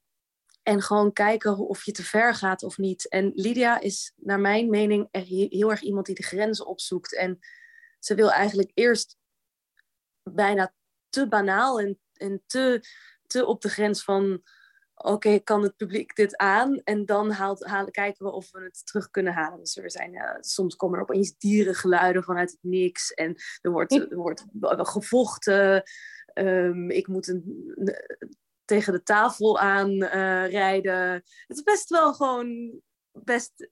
En 0.68 0.83
gewoon 0.83 1.12
kijken 1.12 1.59
of 1.59 1.85
je 1.85 1.92
te 1.92 2.04
ver 2.04 2.35
gaat 2.35 2.62
of 2.62 2.78
niet. 2.78 3.09
En 3.09 3.33
Lydia 3.35 3.81
is 3.81 4.12
naar 4.16 4.40
mijn 4.40 4.70
mening 4.70 5.09
heel 5.11 5.70
erg 5.70 5.81
iemand 5.81 6.07
die 6.07 6.14
de 6.14 6.22
grenzen 6.22 6.66
opzoekt. 6.66 7.16
En 7.16 7.38
ze 7.98 8.14
wil 8.14 8.33
eigenlijk 8.33 8.70
eerst 8.74 9.16
bijna 10.22 10.74
te 11.09 11.28
banaal 11.28 11.81
en, 11.81 12.00
en 12.12 12.42
te, 12.46 12.83
te 13.26 13.46
op 13.46 13.61
de 13.61 13.68
grens 13.68 14.04
van... 14.04 14.42
Oké, 14.94 15.38
kan 15.38 15.62
het 15.62 15.76
publiek 15.76 16.14
dit 16.14 16.37
aan? 16.37 16.81
En 16.85 17.07
dan 17.07 17.31
haalt, 17.31 17.64
halen, 17.64 17.92
kijken 17.92 18.26
we 18.26 18.33
of 18.33 18.50
we 18.50 18.62
het 18.62 18.87
terug 18.87 19.11
kunnen 19.11 19.33
halen. 19.33 19.59
Dus 19.59 19.76
er 19.76 19.90
zijn, 19.90 20.14
uh, 20.14 20.37
soms 20.40 20.76
komen 20.76 20.96
er 20.96 21.02
opeens 21.02 21.37
dierengeluiden 21.37 22.22
vanuit 22.22 22.50
het 22.50 22.62
niks. 22.62 23.12
En 23.12 23.35
er 23.61 23.70
wordt, 23.70 23.92
er 23.92 24.16
wordt 24.16 24.44
gevochten. 24.61 25.83
Um, 26.35 26.90
ik 26.90 27.07
moet 27.07 27.28
een, 27.28 27.64
tegen 28.68 28.92
de 28.92 29.02
tafel 29.02 29.59
aan 29.59 29.90
uh, 29.90 30.50
rijden. 30.50 31.12
Het 31.46 31.57
is 31.57 31.62
best 31.62 31.88
wel 31.88 32.14
gewoon 32.14 32.81
best 33.12 33.70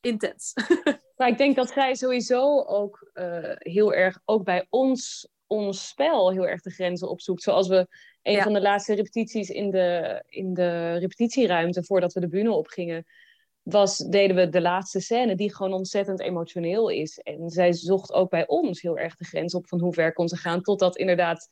intens. 0.00 0.52
maar 1.16 1.28
ik 1.28 1.38
denk 1.38 1.56
dat 1.56 1.70
zij 1.70 1.94
sowieso 1.94 2.62
ook 2.62 3.10
uh, 3.14 3.52
heel 3.58 3.94
erg, 3.94 4.20
ook 4.24 4.44
bij 4.44 4.66
ons, 4.68 5.28
ons 5.46 5.88
spel, 5.88 6.30
heel 6.30 6.46
erg 6.46 6.60
de 6.60 6.70
grenzen 6.70 7.08
opzoekt. 7.08 7.42
Zoals 7.42 7.68
we 7.68 7.86
een 8.22 8.32
ja. 8.32 8.42
van 8.42 8.52
de 8.52 8.60
laatste 8.60 8.94
repetities 8.94 9.50
in 9.50 9.70
de, 9.70 10.22
in 10.28 10.54
de 10.54 10.96
repetitieruimte, 10.96 11.84
voordat 11.84 12.12
we 12.12 12.20
de 12.20 12.28
bühne 12.28 12.52
opgingen, 12.52 13.04
was, 13.62 13.98
deden 13.98 14.36
we 14.36 14.48
de 14.48 14.60
laatste 14.60 15.00
scène, 15.00 15.34
die 15.34 15.54
gewoon 15.54 15.72
ontzettend 15.72 16.20
emotioneel 16.20 16.88
is. 16.88 17.18
En 17.18 17.50
zij 17.50 17.72
zocht 17.72 18.12
ook 18.12 18.30
bij 18.30 18.46
ons 18.46 18.80
heel 18.80 18.98
erg 18.98 19.16
de 19.16 19.24
grens 19.24 19.54
op 19.54 19.68
van 19.68 19.80
hoe 19.80 19.92
ver 19.92 20.12
kon 20.12 20.28
ze 20.28 20.36
gaan, 20.36 20.62
totdat 20.62 20.96
inderdaad 20.96 21.48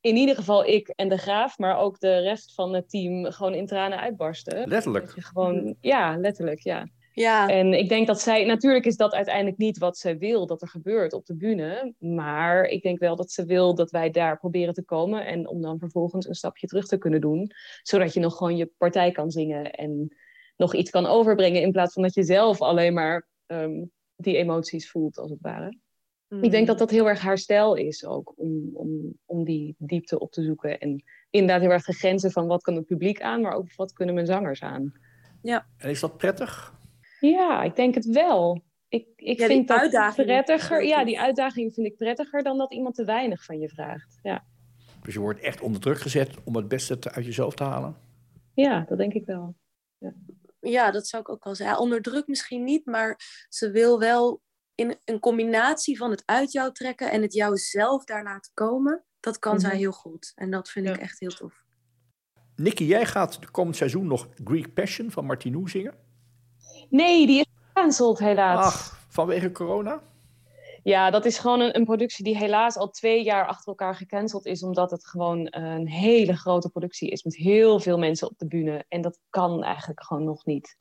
in 0.00 0.16
ieder 0.16 0.34
geval 0.34 0.66
ik 0.66 0.88
en 0.88 1.08
de 1.08 1.18
graaf, 1.18 1.58
maar 1.58 1.78
ook 1.78 2.00
de 2.00 2.18
rest 2.18 2.54
van 2.54 2.74
het 2.74 2.90
team 2.90 3.32
gewoon 3.32 3.54
in 3.54 3.66
tranen 3.66 4.00
uitbarsten. 4.00 4.68
Letterlijk. 4.68 5.14
gewoon, 5.16 5.76
ja, 5.80 6.16
letterlijk, 6.16 6.60
ja. 6.60 6.88
Ja. 7.12 7.48
En 7.48 7.72
ik 7.72 7.88
denk 7.88 8.06
dat 8.06 8.20
zij, 8.20 8.44
natuurlijk 8.44 8.86
is 8.86 8.96
dat 8.96 9.12
uiteindelijk 9.12 9.56
niet 9.56 9.78
wat 9.78 9.98
ze 9.98 10.16
wil 10.16 10.46
dat 10.46 10.62
er 10.62 10.68
gebeurt 10.68 11.12
op 11.12 11.26
de 11.26 11.36
bühne. 11.36 11.94
Maar 11.98 12.64
ik 12.64 12.82
denk 12.82 12.98
wel 12.98 13.16
dat 13.16 13.30
ze 13.30 13.44
wil 13.44 13.74
dat 13.74 13.90
wij 13.90 14.10
daar 14.10 14.38
proberen 14.38 14.74
te 14.74 14.84
komen. 14.84 15.26
En 15.26 15.48
om 15.48 15.62
dan 15.62 15.78
vervolgens 15.78 16.28
een 16.28 16.34
stapje 16.34 16.66
terug 16.66 16.86
te 16.86 16.98
kunnen 16.98 17.20
doen. 17.20 17.50
Zodat 17.82 18.14
je 18.14 18.20
nog 18.20 18.36
gewoon 18.36 18.56
je 18.56 18.70
partij 18.78 19.12
kan 19.12 19.30
zingen 19.30 19.70
en 19.70 20.16
nog 20.56 20.74
iets 20.74 20.90
kan 20.90 21.06
overbrengen. 21.06 21.62
In 21.62 21.72
plaats 21.72 21.92
van 21.92 22.02
dat 22.02 22.14
je 22.14 22.22
zelf 22.22 22.60
alleen 22.60 22.94
maar 22.94 23.28
ehm, 23.46 23.84
die 24.16 24.36
emoties 24.36 24.90
voelt, 24.90 25.18
als 25.18 25.30
het 25.30 25.40
ware. 25.40 25.78
Ik 26.40 26.50
denk 26.50 26.66
dat 26.66 26.78
dat 26.78 26.90
heel 26.90 27.08
erg 27.08 27.20
haar 27.20 27.38
stijl 27.38 27.74
is 27.74 28.04
ook, 28.04 28.32
om, 28.36 28.70
om, 28.72 29.18
om 29.24 29.44
die 29.44 29.74
diepte 29.78 30.18
op 30.18 30.32
te 30.32 30.42
zoeken. 30.42 30.78
En 30.78 31.04
inderdaad 31.30 31.60
heel 31.60 31.70
erg 31.70 31.84
de 31.84 31.92
grenzen 31.92 32.30
van 32.30 32.46
wat 32.46 32.62
kan 32.62 32.74
het 32.74 32.86
publiek 32.86 33.20
aan, 33.22 33.40
maar 33.40 33.52
ook 33.52 33.74
wat 33.74 33.92
kunnen 33.92 34.14
mijn 34.14 34.26
zangers 34.26 34.62
aan. 34.62 34.92
Ja. 35.42 35.66
En 35.76 35.90
is 35.90 36.00
dat 36.00 36.16
prettig? 36.16 36.74
Ja, 37.20 37.62
ik 37.62 37.76
denk 37.76 37.94
het 37.94 38.06
wel. 38.06 38.62
Ik, 38.88 39.06
ik 39.16 39.38
Ja, 39.38 39.46
die 39.46 39.56
vind 39.56 39.68
dat 39.68 39.78
uitdaging 39.78 40.26
prettiger. 40.26 40.84
Ja, 40.84 41.04
die 41.04 41.20
uitdaging 41.20 41.74
vind 41.74 41.86
ik 41.86 41.96
prettiger 41.96 42.42
dan 42.42 42.58
dat 42.58 42.72
iemand 42.72 42.94
te 42.94 43.04
weinig 43.04 43.44
van 43.44 43.58
je 43.58 43.68
vraagt. 43.68 44.18
Ja, 44.22 44.44
Dus 45.02 45.14
je 45.14 45.20
wordt 45.20 45.40
echt 45.40 45.60
onder 45.60 45.80
druk 45.80 45.98
gezet 45.98 46.36
om 46.44 46.56
het 46.56 46.68
beste 46.68 46.98
te- 46.98 47.10
uit 47.12 47.24
jezelf 47.24 47.54
te 47.54 47.64
halen. 47.64 47.96
ja 48.54 48.84
dat 48.88 48.98
denk 48.98 49.12
ik 49.14 49.24
wel. 49.26 49.54
Ja, 50.60 50.90
dat 50.90 51.06
zou 51.06 51.22
ik 51.22 51.28
ook 51.28 51.44
wel 51.44 51.54
zeggen. 51.54 51.76
Ja, 51.76 51.82
onder 51.82 52.02
druk 52.02 52.26
misschien 52.26 52.64
niet, 52.64 52.86
maar 52.86 53.20
ze 53.48 53.70
wil 53.70 53.98
wel 53.98 54.40
in 54.80 54.98
een 55.04 55.18
combinatie 55.20 55.96
van 55.96 56.10
het 56.10 56.22
uit 56.26 56.52
jou 56.52 56.72
trekken 56.72 57.10
en 57.10 57.22
het 57.22 57.32
jou 57.34 57.56
zelf 57.56 58.04
daar 58.04 58.22
laten 58.22 58.50
komen. 58.54 59.04
Dat 59.20 59.38
kan 59.38 59.52
Mhm. 59.56 59.60
zij 59.60 59.76
heel 59.76 59.92
goed. 59.92 60.32
En 60.34 60.50
dat 60.50 60.70
vind 60.70 60.88
ik 60.88 60.96
echt 60.96 61.20
heel 61.20 61.30
tof. 61.30 61.62
Nicky, 62.56 62.84
jij 62.84 63.06
gaat 63.06 63.40
de 63.40 63.50
komend 63.50 63.76
seizoen 63.76 64.06
nog 64.06 64.28
Greek 64.44 64.74
Passion 64.74 65.10
van 65.10 65.24
Martinou 65.24 65.68
zingen. 65.68 65.94
Nee, 66.88 67.26
die 67.26 67.40
is 67.40 67.46
gecanceld 67.66 68.18
helaas. 68.18 68.64
Ach, 68.64 69.04
vanwege 69.08 69.52
corona? 69.52 70.02
Ja, 70.82 71.10
dat 71.10 71.24
is 71.24 71.38
gewoon 71.38 71.60
een, 71.60 71.76
een 71.76 71.84
productie 71.84 72.24
die 72.24 72.36
helaas 72.36 72.76
al 72.76 72.90
twee 72.90 73.24
jaar 73.24 73.46
achter 73.46 73.68
elkaar 73.68 73.94
gecanceld 73.94 74.46
is, 74.46 74.62
omdat 74.62 74.90
het 74.90 75.06
gewoon 75.06 75.46
een 75.50 75.88
hele 75.88 76.36
grote 76.36 76.68
productie 76.68 77.10
is 77.10 77.22
met 77.22 77.36
heel 77.36 77.80
veel 77.80 77.98
mensen 77.98 78.30
op 78.30 78.38
de 78.38 78.46
bühne. 78.46 78.84
En 78.88 79.00
dat 79.00 79.18
kan 79.30 79.62
eigenlijk 79.64 80.02
gewoon 80.04 80.24
nog 80.24 80.44
niet. 80.44 80.76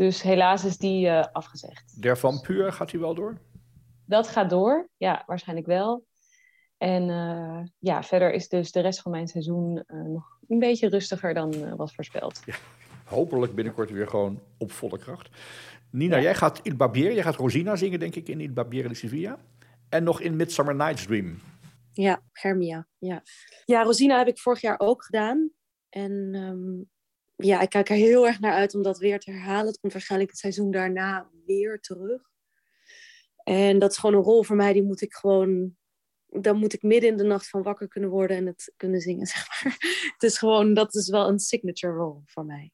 Dus 0.00 0.22
helaas 0.22 0.64
is 0.64 0.76
die 0.78 1.08
eh, 1.08 1.26
afgezegd. 1.32 2.02
Der 2.02 2.18
Vampure 2.18 2.72
gaat 2.72 2.90
hij 2.90 3.00
wel 3.00 3.14
door? 3.14 3.38
Dat 4.04 4.28
gaat 4.28 4.50
door, 4.50 4.88
ja, 4.96 5.22
waarschijnlijk 5.26 5.66
wel. 5.66 6.06
En 6.78 7.10
eh, 7.10 7.60
ja, 7.78 8.02
verder 8.02 8.32
is 8.32 8.48
dus 8.48 8.72
de 8.72 8.80
rest 8.80 9.00
van 9.00 9.12
mijn 9.12 9.28
seizoen 9.28 9.82
eh, 9.86 10.00
nog 10.00 10.38
een 10.48 10.58
beetje 10.58 10.88
rustiger 10.88 11.34
dan 11.34 11.52
eh, 11.54 11.74
was 11.74 11.94
voorspeld. 11.94 12.40
Hopelijk 13.04 13.54
binnenkort 13.54 13.90
weer 13.90 14.08
gewoon 14.08 14.40
op 14.58 14.72
volle 14.72 14.98
kracht. 14.98 15.28
Nina, 15.90 16.16
Ja. 16.16 16.22
jij 16.22 16.34
gaat 16.34 16.60
Il 16.62 16.76
Barbiere, 16.76 17.14
jij 17.14 17.22
gaat 17.22 17.36
Rosina 17.36 17.76
zingen, 17.76 17.98
denk 17.98 18.14
ik, 18.14 18.28
in 18.28 18.40
Il 18.40 18.52
Barbiere 18.52 18.88
di 18.88 18.94
Sevilla. 18.94 19.38
En 19.88 20.04
nog 20.04 20.20
in 20.20 20.36
Midsummer 20.36 20.74
Night's 20.74 21.06
Dream. 21.06 21.38
Ja, 21.92 22.22
Hermia. 22.32 22.86
Ja. 22.98 23.22
ja, 23.64 23.82
Rosina 23.82 24.18
heb 24.18 24.28
ik 24.28 24.38
vorig 24.38 24.60
jaar 24.60 24.78
ook 24.78 25.04
gedaan. 25.04 25.50
En 25.88 26.30
ehm, 26.32 26.82
ja, 27.40 27.60
ik 27.60 27.68
kijk 27.68 27.88
er 27.88 27.96
heel 27.96 28.26
erg 28.26 28.40
naar 28.40 28.52
uit 28.52 28.74
om 28.74 28.82
dat 28.82 28.98
weer 28.98 29.18
te 29.18 29.30
herhalen. 29.30 29.66
Het 29.66 29.80
komt 29.80 29.92
waarschijnlijk 29.92 30.30
het 30.30 30.40
seizoen 30.40 30.70
daarna 30.70 31.30
weer 31.46 31.80
terug. 31.80 32.22
En 33.44 33.78
dat 33.78 33.90
is 33.90 33.98
gewoon 33.98 34.16
een 34.16 34.22
rol 34.22 34.42
voor 34.44 34.56
mij, 34.56 34.72
die 34.72 34.82
moet 34.82 35.00
ik 35.00 35.14
gewoon... 35.14 35.78
Dan 36.26 36.56
moet 36.56 36.72
ik 36.72 36.82
midden 36.82 37.10
in 37.10 37.16
de 37.16 37.24
nacht 37.24 37.48
van 37.48 37.62
wakker 37.62 37.88
kunnen 37.88 38.10
worden 38.10 38.36
en 38.36 38.46
het 38.46 38.72
kunnen 38.76 39.00
zingen, 39.00 39.26
zeg 39.36 39.46
maar. 39.48 39.76
Het 40.12 40.22
is 40.22 40.38
gewoon, 40.38 40.74
dat 40.74 40.94
is 40.94 41.08
wel 41.08 41.28
een 41.28 41.38
signature 41.38 41.94
rol 41.94 42.22
voor 42.24 42.44
mij. 42.44 42.72